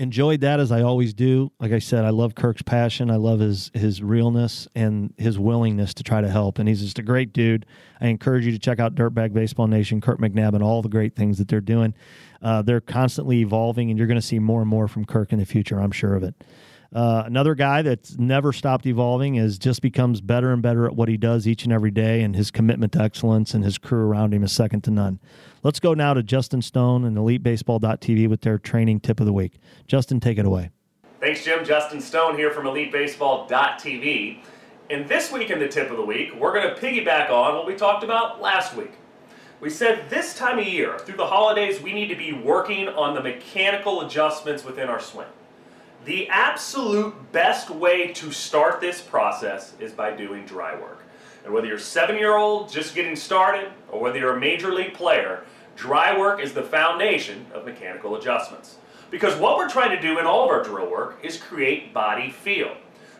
enjoyed 0.00 0.40
that 0.40 0.58
as 0.60 0.72
I 0.72 0.80
always 0.80 1.12
do. 1.12 1.52
Like 1.60 1.72
I 1.72 1.78
said, 1.78 2.06
I 2.06 2.10
love 2.10 2.34
Kirk's 2.34 2.62
passion. 2.62 3.10
I 3.10 3.16
love 3.16 3.38
his 3.38 3.70
his 3.74 4.02
realness 4.02 4.66
and 4.74 5.12
his 5.18 5.38
willingness 5.38 5.92
to 5.94 6.02
try 6.02 6.22
to 6.22 6.28
help. 6.28 6.58
And 6.58 6.66
he's 6.68 6.80
just 6.80 6.98
a 6.98 7.02
great 7.02 7.34
dude. 7.34 7.66
I 8.00 8.08
encourage 8.08 8.46
you 8.46 8.52
to 8.52 8.58
check 8.58 8.80
out 8.80 8.94
Dirtbag 8.94 9.34
Baseball 9.34 9.66
Nation, 9.66 10.00
Kirk 10.00 10.18
McNabb, 10.18 10.54
and 10.54 10.64
all 10.64 10.80
the 10.80 10.88
great 10.88 11.14
things 11.14 11.36
that 11.36 11.48
they're 11.48 11.60
doing. 11.60 11.94
Uh, 12.40 12.62
they're 12.62 12.80
constantly 12.80 13.40
evolving, 13.40 13.90
and 13.90 13.98
you're 13.98 14.08
going 14.08 14.20
to 14.20 14.26
see 14.26 14.38
more 14.38 14.62
and 14.62 14.70
more 14.70 14.88
from 14.88 15.04
Kirk 15.04 15.34
in 15.34 15.38
the 15.38 15.44
future. 15.44 15.78
I'm 15.78 15.92
sure 15.92 16.14
of 16.14 16.22
it. 16.22 16.34
Uh, 16.92 17.22
another 17.24 17.54
guy 17.54 17.82
that's 17.82 18.18
never 18.18 18.52
stopped 18.52 18.84
evolving 18.84 19.36
is 19.36 19.58
just 19.58 19.80
becomes 19.80 20.20
better 20.20 20.52
and 20.52 20.60
better 20.60 20.86
at 20.86 20.96
what 20.96 21.08
he 21.08 21.16
does 21.16 21.46
each 21.46 21.64
and 21.64 21.72
every 21.72 21.90
day, 21.90 22.22
and 22.22 22.34
his 22.34 22.50
commitment 22.50 22.92
to 22.92 23.00
excellence 23.00 23.54
and 23.54 23.62
his 23.62 23.78
crew 23.78 24.00
around 24.00 24.34
him 24.34 24.42
is 24.42 24.50
second 24.50 24.82
to 24.82 24.90
none. 24.90 25.20
Let's 25.62 25.78
go 25.78 25.94
now 25.94 26.14
to 26.14 26.22
Justin 26.22 26.62
Stone 26.62 27.04
and 27.04 27.16
EliteBaseball.tv 27.16 28.28
with 28.28 28.40
their 28.40 28.58
training 28.58 29.00
tip 29.00 29.20
of 29.20 29.26
the 29.26 29.32
week. 29.32 29.60
Justin, 29.86 30.18
take 30.18 30.38
it 30.38 30.46
away. 30.46 30.70
Thanks, 31.20 31.44
Jim. 31.44 31.64
Justin 31.64 32.00
Stone 32.00 32.36
here 32.36 32.50
from 32.50 32.64
EliteBaseball.tv. 32.64 34.42
And 34.88 35.08
this 35.08 35.30
week 35.30 35.50
in 35.50 35.60
the 35.60 35.68
tip 35.68 35.90
of 35.90 35.96
the 35.96 36.04
week, 36.04 36.34
we're 36.34 36.52
going 36.52 36.74
to 36.74 36.80
piggyback 36.80 37.30
on 37.30 37.54
what 37.54 37.66
we 37.66 37.76
talked 37.76 38.02
about 38.02 38.40
last 38.40 38.74
week. 38.74 38.92
We 39.60 39.70
said 39.70 40.08
this 40.08 40.34
time 40.34 40.58
of 40.58 40.66
year, 40.66 40.98
through 40.98 41.18
the 41.18 41.26
holidays, 41.26 41.80
we 41.80 41.92
need 41.92 42.08
to 42.08 42.16
be 42.16 42.32
working 42.32 42.88
on 42.88 43.14
the 43.14 43.22
mechanical 43.22 44.00
adjustments 44.00 44.64
within 44.64 44.88
our 44.88 44.98
swing. 44.98 45.28
The 46.06 46.30
absolute 46.30 47.14
best 47.30 47.68
way 47.68 48.08
to 48.14 48.32
start 48.32 48.80
this 48.80 49.02
process 49.02 49.74
is 49.78 49.92
by 49.92 50.12
doing 50.12 50.46
dry 50.46 50.74
work. 50.74 51.02
And 51.44 51.52
whether 51.52 51.66
you're 51.66 51.76
a 51.76 51.80
seven 51.80 52.16
year 52.16 52.36
old 52.36 52.70
just 52.70 52.94
getting 52.94 53.14
started, 53.14 53.70
or 53.90 54.00
whether 54.00 54.18
you're 54.18 54.36
a 54.36 54.40
major 54.40 54.72
league 54.72 54.94
player, 54.94 55.44
dry 55.76 56.18
work 56.18 56.40
is 56.40 56.54
the 56.54 56.62
foundation 56.62 57.44
of 57.52 57.66
mechanical 57.66 58.16
adjustments. 58.16 58.76
Because 59.10 59.38
what 59.38 59.58
we're 59.58 59.68
trying 59.68 59.94
to 59.94 60.00
do 60.00 60.18
in 60.18 60.24
all 60.24 60.44
of 60.44 60.48
our 60.48 60.62
drill 60.62 60.90
work 60.90 61.18
is 61.22 61.36
create 61.36 61.92
body 61.92 62.30
feel. 62.30 62.74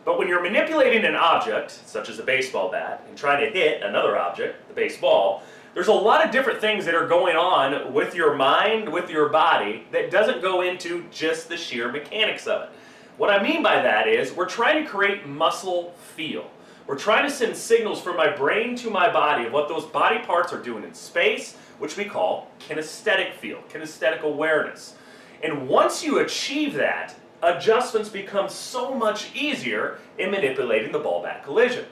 But 0.06 0.18
when 0.18 0.26
you're 0.26 0.42
manipulating 0.42 1.04
an 1.04 1.16
object, 1.16 1.70
such 1.70 2.08
as 2.08 2.18
a 2.18 2.22
baseball 2.22 2.70
bat, 2.70 3.04
and 3.08 3.18
trying 3.18 3.44
to 3.44 3.50
hit 3.50 3.82
another 3.82 4.16
object, 4.18 4.68
the 4.68 4.74
baseball, 4.74 5.42
there's 5.74 5.88
a 5.88 5.92
lot 5.92 6.24
of 6.24 6.32
different 6.32 6.60
things 6.60 6.84
that 6.84 6.94
are 6.94 7.06
going 7.06 7.36
on 7.36 7.92
with 7.92 8.14
your 8.14 8.34
mind, 8.34 8.92
with 8.92 9.08
your 9.08 9.28
body, 9.28 9.86
that 9.92 10.10
doesn't 10.10 10.42
go 10.42 10.62
into 10.62 11.04
just 11.10 11.48
the 11.48 11.56
sheer 11.56 11.90
mechanics 11.92 12.46
of 12.46 12.62
it. 12.62 12.70
What 13.16 13.30
I 13.30 13.42
mean 13.42 13.62
by 13.62 13.80
that 13.82 14.08
is 14.08 14.32
we're 14.32 14.48
trying 14.48 14.82
to 14.82 14.90
create 14.90 15.26
muscle 15.26 15.94
feel. 16.16 16.50
We're 16.86 16.98
trying 16.98 17.24
to 17.24 17.30
send 17.30 17.56
signals 17.56 18.00
from 18.00 18.16
my 18.16 18.34
brain 18.34 18.74
to 18.76 18.90
my 18.90 19.12
body 19.12 19.46
of 19.46 19.52
what 19.52 19.68
those 19.68 19.84
body 19.84 20.18
parts 20.18 20.52
are 20.52 20.60
doing 20.60 20.82
in 20.82 20.92
space, 20.92 21.54
which 21.78 21.96
we 21.96 22.04
call 22.04 22.50
kinesthetic 22.58 23.34
feel, 23.34 23.62
kinesthetic 23.72 24.22
awareness. 24.22 24.96
And 25.44 25.68
once 25.68 26.02
you 26.02 26.18
achieve 26.18 26.74
that, 26.74 27.14
adjustments 27.42 28.08
become 28.08 28.48
so 28.48 28.92
much 28.92 29.34
easier 29.36 29.98
in 30.18 30.32
manipulating 30.32 30.90
the 30.90 30.98
ball 30.98 31.22
bat 31.22 31.44
collision. 31.44 31.84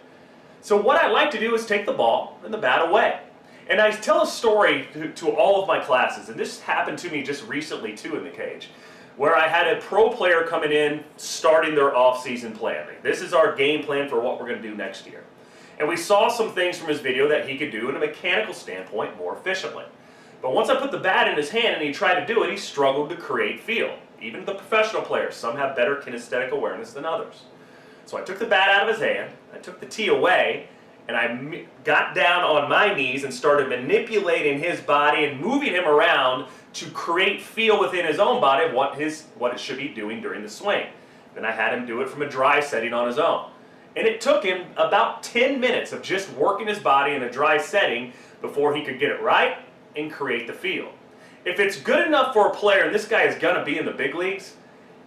So 0.63 0.81
what 0.81 0.97
I 0.97 1.09
like 1.09 1.31
to 1.31 1.39
do 1.39 1.55
is 1.55 1.65
take 1.65 1.87
the 1.87 1.93
ball 1.93 2.41
and 2.45 2.53
the 2.53 2.59
bat 2.59 2.89
away. 2.89 3.21
And 3.69 3.81
I 3.81 3.91
tell 3.91 4.23
a 4.23 4.27
story 4.27 4.89
to, 4.95 5.13
to, 5.13 5.31
all 5.31 5.61
of 5.61 5.69
my 5.69 5.79
classes, 5.79 6.31
and 6.31 6.39
this 6.39 6.61
happened 6.61 6.99
to 6.99 7.11
me 7.11 7.23
just 7.23 7.47
recently 7.47 7.95
too 7.95 8.17
in 8.17 8.25
the 8.25 8.31
cage, 8.31 8.71
where 9.17 9.37
I 9.37 9.47
had 9.47 9.67
a 9.67 9.81
pro 9.81 10.11
player 10.11 10.45
coming 10.45 10.73
in 10.73 11.05
starting 11.17 11.75
their 11.75 11.95
off-season 11.95 12.53
planning. 12.53 12.97
This 13.03 13.21
is 13.21 13.35
our 13.35 13.55
game 13.55 13.85
plan 13.85 14.09
for 14.09 14.21
what 14.21 14.41
we're 14.41 14.49
going 14.49 14.63
to 14.63 14.69
do 14.69 14.75
next 14.75 15.07
year. 15.07 15.25
And 15.79 15.89
we 15.89 15.97
saw 15.97 16.29
some 16.29 16.55
things 16.55 16.79
from 16.79 16.89
his 16.89 17.01
video 17.01 17.29
that 17.29 17.49
he 17.49 17.59
could 17.59 17.71
do 17.71 17.89
in 17.91 17.97
a 17.97 17.99
mechanical 17.99 18.55
standpoint 18.55 19.17
more 19.19 19.37
efficiently. 19.37 19.85
But 20.41 20.55
once 20.55 20.71
I 20.71 20.77
put 20.77 20.91
the 20.91 20.99
bat 20.99 21.29
in 21.29 21.37
his 21.37 21.51
hand 21.51 21.77
and 21.77 21.83
he 21.83 21.93
tried 21.93 22.21
to 22.21 22.33
do 22.33 22.43
it, 22.45 22.51
he 22.51 22.57
struggled 22.57 23.11
to 23.11 23.17
create 23.17 23.61
feel. 23.61 23.97
Even 24.21 24.45
the 24.45 24.55
professional 24.55 25.03
players, 25.03 25.37
some 25.37 25.57
have 25.57 25.77
better 25.77 25.97
kinesthetic 25.97 26.51
awareness 26.51 26.93
than 26.93 27.05
others. 27.05 27.43
So 28.07 28.17
I 28.17 28.23
took 28.23 28.39
the 28.39 28.47
bat 28.47 28.71
out 28.71 28.89
of 28.89 28.95
his 28.95 29.05
hand, 29.05 29.33
I 29.53 29.59
took 29.59 29.81
the 29.81 29.87
tee 29.87 30.09
away, 30.09 30.69
and 31.09 31.17
I 31.17 31.65
got 31.85 32.15
down 32.15 32.45
on 32.45 32.69
my 32.69 32.95
knees 32.95 33.25
and 33.25 33.33
started 33.33 33.71
manipulating 33.71 34.59
his 34.59 34.79
body 34.81 35.25
and 35.25 35.41
moving 35.41 35.73
him 35.73 35.87
around 35.87 36.47
to 36.75 36.91
create 36.91 37.41
feel 37.41 37.81
within 37.81 38.05
his 38.05 38.19
own 38.19 38.43
body 38.43 38.73
what 38.73 38.97
his 38.97 39.25
what 39.39 39.53
it 39.53 39.59
should 39.59 39.79
be 39.79 39.89
doing 39.89 40.21
during 40.21 40.43
the 40.43 40.51
swing. 40.51 40.87
Then 41.35 41.47
I 41.47 41.51
had 41.51 41.73
him 41.73 41.87
do 41.87 42.03
it 42.03 42.11
from 42.11 42.23
a 42.23 42.29
dry 42.29 42.61
setting 42.61 42.93
on 42.93 43.07
his 43.07 43.19
own. 43.19 43.51
And 43.97 44.07
it 44.07 44.21
took 44.21 44.45
him 44.45 44.67
about 44.77 45.23
10 45.23 45.59
minutes 45.59 45.93
of 45.93 46.03
just 46.03 46.31
working 46.35 46.69
his 46.69 46.79
body 46.79 47.15
in 47.15 47.23
a 47.23 47.31
dry 47.31 47.57
setting 47.57 48.13
before 48.43 48.75
he 48.75 48.85
could 48.85 49.01
get 49.01 49.11
it 49.11 49.21
right 49.23 49.59
and 49.97 50.13
create 50.13 50.47
the 50.47 50.53
feel. 50.53 50.93
If 51.45 51.59
it's 51.59 51.81
good 51.81 52.07
enough 52.07 52.35
for 52.35 52.49
a 52.49 52.55
player, 52.55 52.83
and 52.83 52.95
this 52.95 53.09
guy 53.09 53.23
is 53.23 53.35
going 53.37 53.57
to 53.57 53.65
be 53.65 53.79
in 53.79 53.87
the 53.87 53.93
big 53.93 54.15
leagues, 54.15 54.55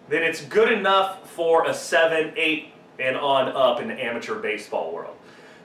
then 0.10 0.24
it's 0.24 0.44
good 0.46 0.72
enough 0.72 1.30
for 1.30 1.68
a 1.68 1.74
7, 1.74 2.34
8, 2.36 2.74
and 3.00 3.16
on 3.16 3.50
up 3.50 3.80
in 3.80 3.88
the 3.88 4.04
amateur 4.04 4.40
baseball 4.40 4.94
world. 4.94 5.16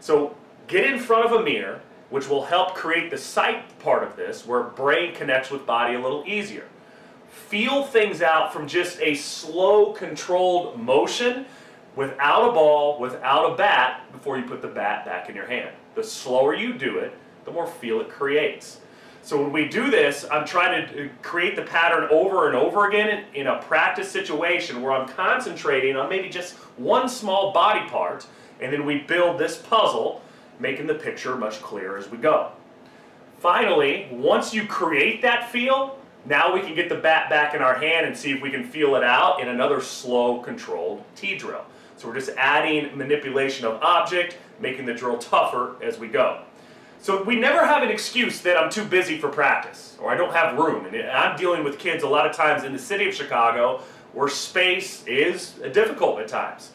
So 0.07 0.37
get 0.69 0.85
in 0.85 1.01
front 1.01 1.27
of 1.27 1.33
a 1.33 1.43
mirror, 1.43 1.81
which 2.11 2.29
will 2.29 2.45
help 2.45 2.77
create 2.77 3.11
the 3.11 3.19
sight 3.19 3.77
part 3.81 4.05
of 4.05 4.15
this, 4.15 4.47
where 4.47 4.63
brain 4.63 5.13
connects 5.17 5.51
with 5.51 5.67
body 5.67 5.97
a 5.97 6.01
little 6.01 6.23
easier. 6.25 6.69
Feel 7.29 7.83
things 7.83 8.23
out 8.23 8.53
from 8.53 8.69
just 8.69 9.01
a 9.01 9.17
slow, 9.17 9.93
controlled 9.93 10.81
motion 10.81 11.45
without 11.97 12.49
a 12.49 12.53
ball, 12.53 13.01
without 13.01 13.53
a 13.53 13.57
bat, 13.57 14.03
before 14.13 14.39
you 14.39 14.45
put 14.45 14.63
the 14.63 14.69
bat 14.69 15.05
back 15.05 15.29
in 15.29 15.35
your 15.35 15.47
hand. 15.47 15.75
The 15.97 16.05
slower 16.05 16.55
you 16.55 16.75
do 16.75 16.99
it, 16.99 17.13
the 17.45 17.51
more 17.51 17.67
feel 17.67 18.01
it 18.01 18.09
creates. 18.09 18.79
So 19.23 19.43
when 19.43 19.51
we 19.51 19.67
do 19.67 19.91
this, 19.91 20.25
I'm 20.31 20.47
trying 20.47 20.87
to 20.87 21.07
uh, 21.07 21.09
create 21.23 21.57
the 21.57 21.63
pattern 21.63 22.07
over 22.13 22.47
and 22.47 22.55
over 22.55 22.87
again 22.87 23.09
in, 23.09 23.41
in, 23.41 23.47
a 23.49 23.61
practice 23.61 24.09
situation 24.09 24.81
where 24.81 24.93
I'm 24.93 25.09
concentrating 25.09 25.97
on 25.97 26.09
maybe 26.09 26.29
just 26.29 26.55
one 26.77 27.09
small 27.09 27.53
body 27.53 27.89
part, 27.89 28.25
and 28.61 28.73
then 28.73 28.85
we 28.85 28.99
build 28.99 29.39
this 29.39 29.57
puzzle, 29.57 30.23
making 30.59 30.87
the 30.87 30.95
picture 30.95 31.37
much 31.37 31.61
clearer 31.63 31.99
as 31.99 32.11
we 32.11 32.19
go. 32.19 32.51
Finally, 33.39 34.09
once 34.11 34.55
you 34.55 34.67
create 34.67 35.23
that 35.23 35.51
feel, 35.51 35.99
now 36.25 36.53
we 36.53 36.61
can 36.61 36.75
get 36.75 36.89
the 36.89 36.97
bat 36.97 37.31
back 37.31 37.55
in 37.55 37.63
our 37.63 37.75
hand 37.75 38.07
and 38.07 38.17
see 38.17 38.33
if 38.33 38.43
we 38.43 38.51
can 38.51 38.65
feel 38.65 38.97
it 38.97 39.05
out 39.05 39.41
in 39.41 39.49
another 39.49 39.81
slow, 39.81 40.41
controlled 40.41 41.05
tee 41.15 41.37
drill. 41.37 41.65
So 41.97 42.09
we're 42.09 42.15
just 42.15 42.31
adding 42.37 42.97
manipulation 42.97 43.67
of 43.67 43.81
object, 43.83 44.37
making 44.61 44.87
the 44.87 44.95
drill 44.95 45.19
tougher 45.19 45.77
as 45.83 45.99
we 45.99 46.09
go. 46.09 46.43
So 47.01 47.23
we 47.23 47.37
never 47.37 47.65
have 47.65 47.83
an 47.83 47.91
excuse 47.91 48.41
that 48.41 48.57
I'm 48.57 48.71
too 48.71 48.85
busy 48.85 49.19
for 49.19 49.29
practice 49.29 49.97
or 50.01 50.11
I 50.11 50.17
don't 50.17 50.33
have 50.33 50.59
room. 50.59 50.87
And 50.87 50.97
I'm 51.09 51.37
dealing 51.37 51.63
with 51.63 51.79
kids 51.79 52.03
a 52.03 52.09
lot 52.09 52.27
of 52.27 52.35
times 52.35 52.65
in 52.65 52.73
the 52.73 52.79
city 52.79 53.09
of 53.09 53.15
Chicago 53.15 53.83
where 54.13 54.29
space 54.29 55.05
is 55.07 55.53
difficult 55.73 56.19
at 56.21 56.29
times. 56.29 56.71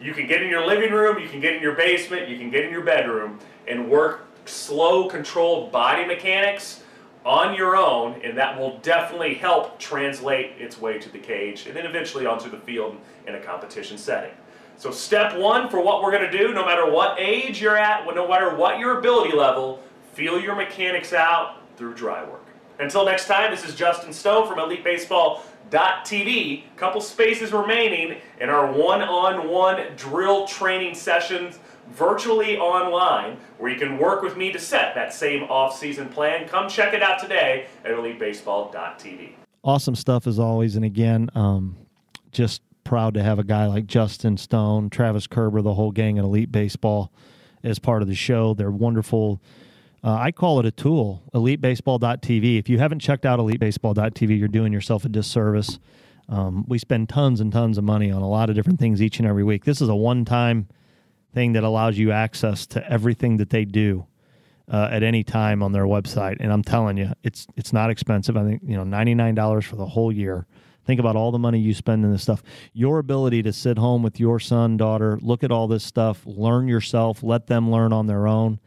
You 0.00 0.12
can 0.12 0.26
get 0.26 0.42
in 0.42 0.48
your 0.48 0.66
living 0.66 0.92
room, 0.92 1.18
you 1.18 1.28
can 1.28 1.40
get 1.40 1.54
in 1.54 1.62
your 1.62 1.74
basement, 1.74 2.28
you 2.28 2.36
can 2.36 2.50
get 2.50 2.64
in 2.64 2.70
your 2.70 2.82
bedroom 2.82 3.38
and 3.68 3.88
work 3.88 4.26
slow, 4.44 5.08
controlled 5.08 5.72
body 5.72 6.04
mechanics 6.04 6.82
on 7.24 7.54
your 7.54 7.76
own, 7.76 8.20
and 8.22 8.36
that 8.36 8.58
will 8.58 8.78
definitely 8.78 9.34
help 9.34 9.78
translate 9.78 10.52
its 10.58 10.78
way 10.78 10.98
to 10.98 11.08
the 11.10 11.18
cage 11.18 11.66
and 11.66 11.74
then 11.74 11.86
eventually 11.86 12.26
onto 12.26 12.50
the 12.50 12.58
field 12.58 12.96
in 13.26 13.36
a 13.36 13.40
competition 13.40 13.96
setting. 13.96 14.32
So 14.76 14.90
step 14.90 15.38
one 15.38 15.70
for 15.70 15.80
what 15.80 16.02
we're 16.02 16.10
going 16.10 16.30
to 16.30 16.38
do, 16.38 16.52
no 16.52 16.66
matter 16.66 16.90
what 16.90 17.18
age 17.18 17.62
you're 17.62 17.76
at, 17.76 18.04
no 18.14 18.28
matter 18.28 18.54
what 18.54 18.78
your 18.78 18.98
ability 18.98 19.34
level, 19.34 19.80
feel 20.12 20.40
your 20.40 20.54
mechanics 20.54 21.12
out 21.12 21.62
through 21.76 21.94
dry 21.94 22.24
work. 22.24 22.44
Until 22.80 23.04
next 23.04 23.26
time, 23.26 23.52
this 23.52 23.64
is 23.64 23.74
Justin 23.74 24.12
Stone 24.12 24.48
from 24.48 24.58
EliteBaseball.tv. 25.70 26.64
Couple 26.76 27.00
spaces 27.00 27.52
remaining 27.52 28.18
in 28.40 28.48
our 28.48 28.70
one-on-one 28.72 29.96
drill 29.96 30.46
training 30.46 30.94
sessions 30.94 31.58
virtually 31.90 32.56
online 32.58 33.36
where 33.58 33.70
you 33.70 33.78
can 33.78 33.98
work 33.98 34.22
with 34.22 34.36
me 34.36 34.50
to 34.52 34.58
set 34.58 34.94
that 34.94 35.12
same 35.12 35.44
off-season 35.44 36.08
plan. 36.08 36.48
Come 36.48 36.68
check 36.68 36.94
it 36.94 37.02
out 37.02 37.18
today 37.18 37.66
at 37.84 37.90
EliteBaseball.tv. 37.90 39.32
Awesome 39.62 39.94
stuff 39.94 40.26
as 40.26 40.38
always. 40.38 40.76
And 40.76 40.84
again, 40.84 41.30
um, 41.34 41.76
just 42.32 42.62
proud 42.84 43.14
to 43.14 43.22
have 43.22 43.38
a 43.38 43.44
guy 43.44 43.66
like 43.66 43.86
Justin 43.86 44.36
Stone, 44.36 44.90
Travis 44.90 45.26
Kerber, 45.26 45.62
the 45.62 45.74
whole 45.74 45.90
gang 45.90 46.18
at 46.18 46.24
Elite 46.24 46.52
Baseball 46.52 47.10
as 47.62 47.78
part 47.78 48.02
of 48.02 48.08
the 48.08 48.14
show. 48.14 48.52
They're 48.52 48.70
wonderful. 48.70 49.40
Uh, 50.04 50.18
I 50.20 50.32
call 50.32 50.60
it 50.60 50.66
a 50.66 50.70
tool, 50.70 51.22
elitebaseball.tv. 51.32 52.58
If 52.58 52.68
you 52.68 52.78
haven't 52.78 52.98
checked 52.98 53.24
out 53.24 53.38
elitebaseball.tv, 53.38 54.38
you're 54.38 54.48
doing 54.48 54.70
yourself 54.70 55.06
a 55.06 55.08
disservice. 55.08 55.78
Um, 56.28 56.66
we 56.68 56.78
spend 56.78 57.08
tons 57.08 57.40
and 57.40 57.50
tons 57.50 57.78
of 57.78 57.84
money 57.84 58.10
on 58.10 58.20
a 58.20 58.28
lot 58.28 58.50
of 58.50 58.54
different 58.54 58.78
things 58.78 59.00
each 59.00 59.18
and 59.18 59.26
every 59.26 59.44
week. 59.44 59.64
This 59.64 59.80
is 59.80 59.88
a 59.88 59.94
one 59.94 60.26
time 60.26 60.68
thing 61.32 61.54
that 61.54 61.64
allows 61.64 61.96
you 61.96 62.12
access 62.12 62.66
to 62.66 62.86
everything 62.90 63.38
that 63.38 63.48
they 63.48 63.64
do 63.64 64.06
uh, 64.70 64.88
at 64.90 65.02
any 65.02 65.24
time 65.24 65.62
on 65.62 65.72
their 65.72 65.84
website. 65.84 66.36
And 66.38 66.52
I'm 66.52 66.62
telling 66.62 66.98
you, 66.98 67.12
it's 67.22 67.46
it's 67.56 67.72
not 67.72 67.90
expensive. 67.90 68.36
I 68.36 68.44
think 68.44 68.62
you 68.64 68.76
know 68.76 68.84
ninety 68.84 69.14
nine 69.14 69.34
dollars 69.34 69.64
for 69.64 69.76
the 69.76 69.86
whole 69.86 70.12
year. 70.12 70.46
Think 70.86 71.00
about 71.00 71.16
all 71.16 71.32
the 71.32 71.38
money 71.38 71.58
you 71.58 71.72
spend 71.72 72.04
in 72.04 72.12
this 72.12 72.22
stuff. 72.22 72.42
Your 72.74 72.98
ability 72.98 73.42
to 73.44 73.54
sit 73.54 73.78
home 73.78 74.02
with 74.02 74.20
your 74.20 74.38
son, 74.38 74.76
daughter, 74.76 75.18
look 75.22 75.42
at 75.42 75.50
all 75.50 75.66
this 75.66 75.82
stuff, 75.82 76.20
learn 76.26 76.68
yourself, 76.68 77.22
let 77.22 77.46
them 77.46 77.70
learn 77.70 77.90
on 77.94 78.06
their 78.06 78.26
own. 78.26 78.60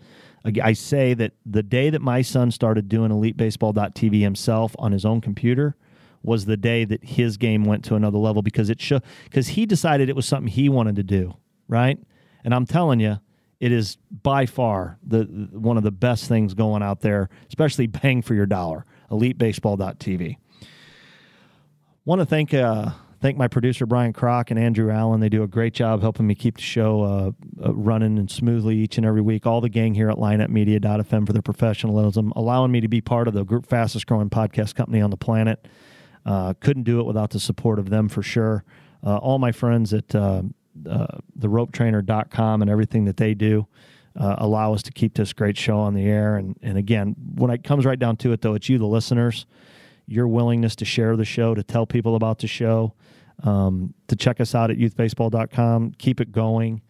I 0.63 0.73
say 0.73 1.13
that 1.13 1.33
the 1.45 1.63
day 1.63 1.89
that 1.89 2.01
my 2.01 2.21
son 2.21 2.51
started 2.51 2.87
doing 2.89 3.11
elitebaseball.tv 3.11 4.21
himself 4.21 4.75
on 4.79 4.91
his 4.91 5.05
own 5.05 5.21
computer 5.21 5.75
was 6.23 6.45
the 6.45 6.57
day 6.57 6.85
that 6.85 7.03
his 7.03 7.37
game 7.37 7.63
went 7.63 7.83
to 7.85 7.95
another 7.95 8.17
level 8.17 8.41
because 8.41 8.69
it 8.69 8.81
show 8.81 8.99
because 9.25 9.49
he 9.49 9.65
decided 9.65 10.09
it 10.09 10.15
was 10.15 10.25
something 10.25 10.51
he 10.51 10.69
wanted 10.69 10.95
to 10.95 11.03
do, 11.03 11.35
right? 11.67 11.97
And 12.43 12.53
I'm 12.53 12.65
telling 12.65 12.99
you, 12.99 13.19
it 13.59 13.71
is 13.71 13.97
by 14.23 14.45
far 14.45 14.99
the 15.05 15.23
one 15.51 15.77
of 15.77 15.83
the 15.83 15.91
best 15.91 16.27
things 16.27 16.53
going 16.53 16.83
out 16.83 17.01
there, 17.01 17.29
especially 17.47 17.87
bang 17.87 18.21
for 18.21 18.33
your 18.33 18.45
dollar. 18.45 18.85
Elitebaseball.tv. 19.11 20.37
Want 22.05 22.19
to 22.19 22.25
thank 22.25 22.53
uh, 22.53 22.91
thank 23.27 23.37
my 23.37 23.49
producer 23.49 23.85
Brian 23.85 24.13
Crock 24.13 24.51
and 24.51 24.59
Andrew 24.59 24.89
Allen. 24.89 25.19
They 25.19 25.27
do 25.27 25.43
a 25.43 25.47
great 25.47 25.73
job 25.73 25.99
helping 25.99 26.25
me 26.25 26.33
keep 26.33 26.55
the 26.55 26.61
show 26.61 27.01
uh, 27.01 27.31
uh, 27.61 27.73
running 27.73 28.17
and 28.17 28.31
smoothly 28.31 28.77
each 28.77 28.95
and 28.95 29.05
every 29.05 29.19
week. 29.19 29.45
All 29.45 29.59
the 29.59 29.67
gang 29.67 29.93
here 29.93 30.09
at 30.09 30.15
lineupmedia.fm 30.15 31.27
for 31.27 31.33
their 31.33 31.41
professionalism, 31.41 32.31
allowing 32.37 32.71
me 32.71 32.79
to 32.79 32.87
be 32.87 33.01
part 33.01 33.27
of 33.27 33.33
the 33.33 33.43
group 33.43 33.65
fastest 33.65 34.07
growing 34.07 34.29
podcast 34.29 34.75
company 34.75 35.01
on 35.01 35.09
the 35.09 35.17
planet. 35.17 35.67
Uh, 36.25 36.53
couldn't 36.61 36.83
do 36.83 37.01
it 37.01 37.03
without 37.05 37.31
the 37.31 37.39
support 37.41 37.79
of 37.79 37.89
them 37.89 38.07
for 38.07 38.23
sure. 38.23 38.63
Uh, 39.05 39.17
all 39.17 39.39
my 39.39 39.51
friends 39.51 39.93
at 39.93 40.15
uh, 40.15 40.43
uh, 40.89 41.07
theropetrainer.com 41.37 42.61
and 42.61 42.71
everything 42.71 43.03
that 43.03 43.17
they 43.17 43.33
do. 43.33 43.67
allow 44.15 44.71
us 44.71 44.81
to 44.83 44.91
keep 44.93 45.15
this 45.15 45.33
great 45.33 45.57
show 45.57 45.79
on 45.79 45.93
the 45.93 46.05
air. 46.05 46.37
And, 46.37 46.57
and 46.61 46.77
again, 46.77 47.13
when 47.35 47.51
it 47.51 47.65
comes 47.65 47.85
right 47.85 47.99
down 47.99 48.15
to 48.17 48.31
it, 48.31 48.39
though, 48.39 48.53
it's 48.53 48.69
you, 48.69 48.77
the 48.77 48.85
listeners, 48.85 49.45
your 50.07 50.27
willingness 50.27 50.75
to 50.77 50.85
share 50.85 51.15
the 51.15 51.25
show, 51.25 51.53
to 51.53 51.63
tell 51.63 51.85
people 51.85 52.15
about 52.15 52.39
the 52.39 52.47
show, 52.47 52.93
um, 53.43 53.93
to 54.07 54.15
check 54.15 54.39
us 54.39 54.55
out 54.55 54.71
at 54.71 54.77
youthbaseball.com. 54.77 55.93
Keep 55.97 56.21
it 56.21 56.31
going. 56.31 56.81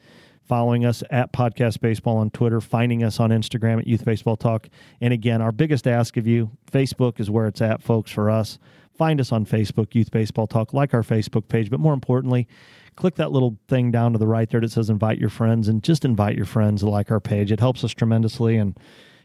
Following 0.43 0.85
us 0.85 1.03
at 1.09 1.33
Podcast 1.33 1.81
Baseball 1.81 2.17
on 2.17 2.29
Twitter, 2.29 2.61
finding 2.61 3.03
us 3.03 3.19
on 3.19 3.31
Instagram 3.31 3.79
at 3.79 3.87
Youth 3.87 4.05
Baseball 4.05 4.37
Talk. 4.37 4.69
And 5.01 5.11
again, 5.13 5.41
our 5.41 5.51
biggest 5.51 5.85
ask 5.87 6.15
of 6.15 6.25
you 6.25 6.51
Facebook 6.71 7.19
is 7.19 7.29
where 7.29 7.47
it's 7.47 7.61
at, 7.61 7.83
folks, 7.83 8.11
for 8.11 8.29
us. 8.29 8.57
Find 8.97 9.19
us 9.19 9.33
on 9.33 9.45
Facebook, 9.45 9.93
Youth 9.93 10.09
Baseball 10.09 10.47
Talk, 10.47 10.73
like 10.73 10.93
our 10.93 11.03
Facebook 11.03 11.49
page. 11.49 11.69
But 11.69 11.81
more 11.81 11.93
importantly, 11.93 12.47
click 12.95 13.15
that 13.15 13.33
little 13.33 13.57
thing 13.67 13.91
down 13.91 14.13
to 14.13 14.17
the 14.17 14.27
right 14.27 14.49
there 14.49 14.61
that 14.61 14.71
says 14.71 14.89
invite 14.89 15.19
your 15.19 15.29
friends 15.29 15.67
and 15.67 15.83
just 15.83 16.05
invite 16.05 16.37
your 16.37 16.45
friends 16.45 16.81
to 16.81 16.89
like 16.89 17.11
our 17.11 17.19
page. 17.19 17.51
It 17.51 17.59
helps 17.59 17.83
us 17.83 17.91
tremendously. 17.91 18.55
And 18.55 18.77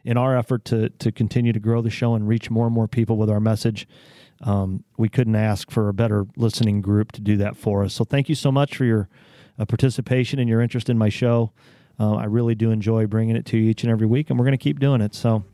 in 0.04 0.16
our 0.16 0.36
effort 0.36 0.64
to 0.66 0.88
to 0.88 1.12
continue 1.12 1.52
to 1.52 1.60
grow 1.60 1.82
the 1.82 1.90
show 1.90 2.14
and 2.14 2.28
reach 2.28 2.50
more 2.50 2.66
and 2.66 2.74
more 2.74 2.88
people 2.88 3.16
with 3.16 3.30
our 3.30 3.40
message, 3.40 3.86
um, 4.42 4.84
we 4.96 5.08
couldn't 5.08 5.36
ask 5.36 5.70
for 5.70 5.88
a 5.88 5.94
better 5.94 6.26
listening 6.36 6.80
group 6.80 7.12
to 7.12 7.20
do 7.20 7.36
that 7.36 7.56
for 7.56 7.84
us. 7.84 7.94
So 7.94 8.04
thank 8.04 8.28
you 8.28 8.34
so 8.34 8.50
much 8.50 8.76
for 8.76 8.84
your 8.84 9.08
uh, 9.58 9.64
participation 9.64 10.38
and 10.38 10.48
your 10.48 10.60
interest 10.60 10.88
in 10.88 10.98
my 10.98 11.08
show. 11.08 11.52
Uh, 12.00 12.14
I 12.14 12.24
really 12.24 12.54
do 12.54 12.70
enjoy 12.70 13.06
bringing 13.06 13.36
it 13.36 13.46
to 13.46 13.58
you 13.58 13.70
each 13.70 13.84
and 13.84 13.92
every 13.92 14.06
week, 14.06 14.30
and 14.30 14.38
we're 14.38 14.44
going 14.44 14.58
to 14.58 14.62
keep 14.62 14.80
doing 14.80 15.00
it. 15.00 15.14
So 15.14 15.44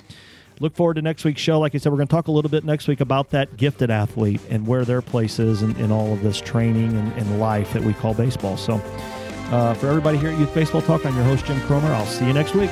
look 0.60 0.74
forward 0.74 0.94
to 0.94 1.02
next 1.02 1.24
week's 1.24 1.40
show. 1.40 1.58
Like 1.58 1.74
I 1.74 1.78
said, 1.78 1.92
we're 1.92 1.98
going 1.98 2.08
to 2.08 2.14
talk 2.14 2.28
a 2.28 2.32
little 2.32 2.50
bit 2.50 2.64
next 2.64 2.88
week 2.88 3.00
about 3.00 3.30
that 3.30 3.56
gifted 3.56 3.90
athlete 3.90 4.40
and 4.48 4.66
where 4.66 4.84
their 4.84 5.02
place 5.02 5.38
is 5.38 5.62
in, 5.62 5.76
in 5.76 5.92
all 5.92 6.12
of 6.12 6.22
this 6.22 6.40
training 6.40 6.96
and, 6.96 7.12
and 7.14 7.40
life 7.40 7.72
that 7.72 7.82
we 7.82 7.92
call 7.92 8.14
baseball. 8.14 8.56
So 8.56 8.74
uh, 9.50 9.74
for 9.74 9.88
everybody 9.88 10.18
here 10.18 10.30
at 10.30 10.38
Youth 10.38 10.54
Baseball 10.54 10.82
Talk, 10.82 11.04
I'm 11.04 11.14
your 11.14 11.24
host, 11.24 11.44
Jim 11.44 11.60
Cromer. 11.62 11.88
I'll 11.88 12.06
see 12.06 12.26
you 12.26 12.32
next 12.32 12.54
week. 12.54 12.70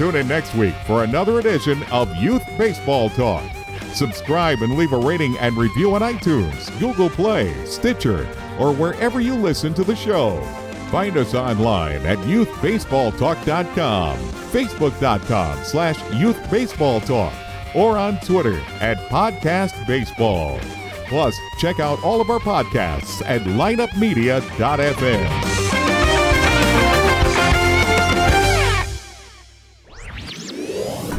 Tune 0.00 0.16
in 0.16 0.26
next 0.26 0.54
week 0.54 0.74
for 0.86 1.04
another 1.04 1.40
edition 1.40 1.82
of 1.92 2.16
Youth 2.16 2.42
Baseball 2.56 3.10
Talk. 3.10 3.44
Subscribe 3.92 4.62
and 4.62 4.78
leave 4.78 4.94
a 4.94 4.98
rating 4.98 5.36
and 5.36 5.54
review 5.58 5.94
on 5.94 6.00
iTunes, 6.00 6.70
Google 6.80 7.10
Play, 7.10 7.52
Stitcher, 7.66 8.26
or 8.58 8.72
wherever 8.72 9.20
you 9.20 9.34
listen 9.34 9.74
to 9.74 9.84
the 9.84 9.94
show. 9.94 10.40
Find 10.90 11.18
us 11.18 11.34
online 11.34 12.06
at 12.06 12.16
youthbaseballtalk.com, 12.20 14.16
facebook.com 14.16 15.64
slash 15.64 15.98
youthbaseballtalk, 15.98 17.74
or 17.74 17.98
on 17.98 18.18
Twitter 18.20 18.58
at 18.80 18.96
podcastbaseball. 19.10 20.62
Plus, 21.08 21.36
check 21.58 21.78
out 21.78 22.02
all 22.02 22.22
of 22.22 22.30
our 22.30 22.40
podcasts 22.40 23.20
at 23.26 23.42
lineupmedia.fm. 23.42 25.69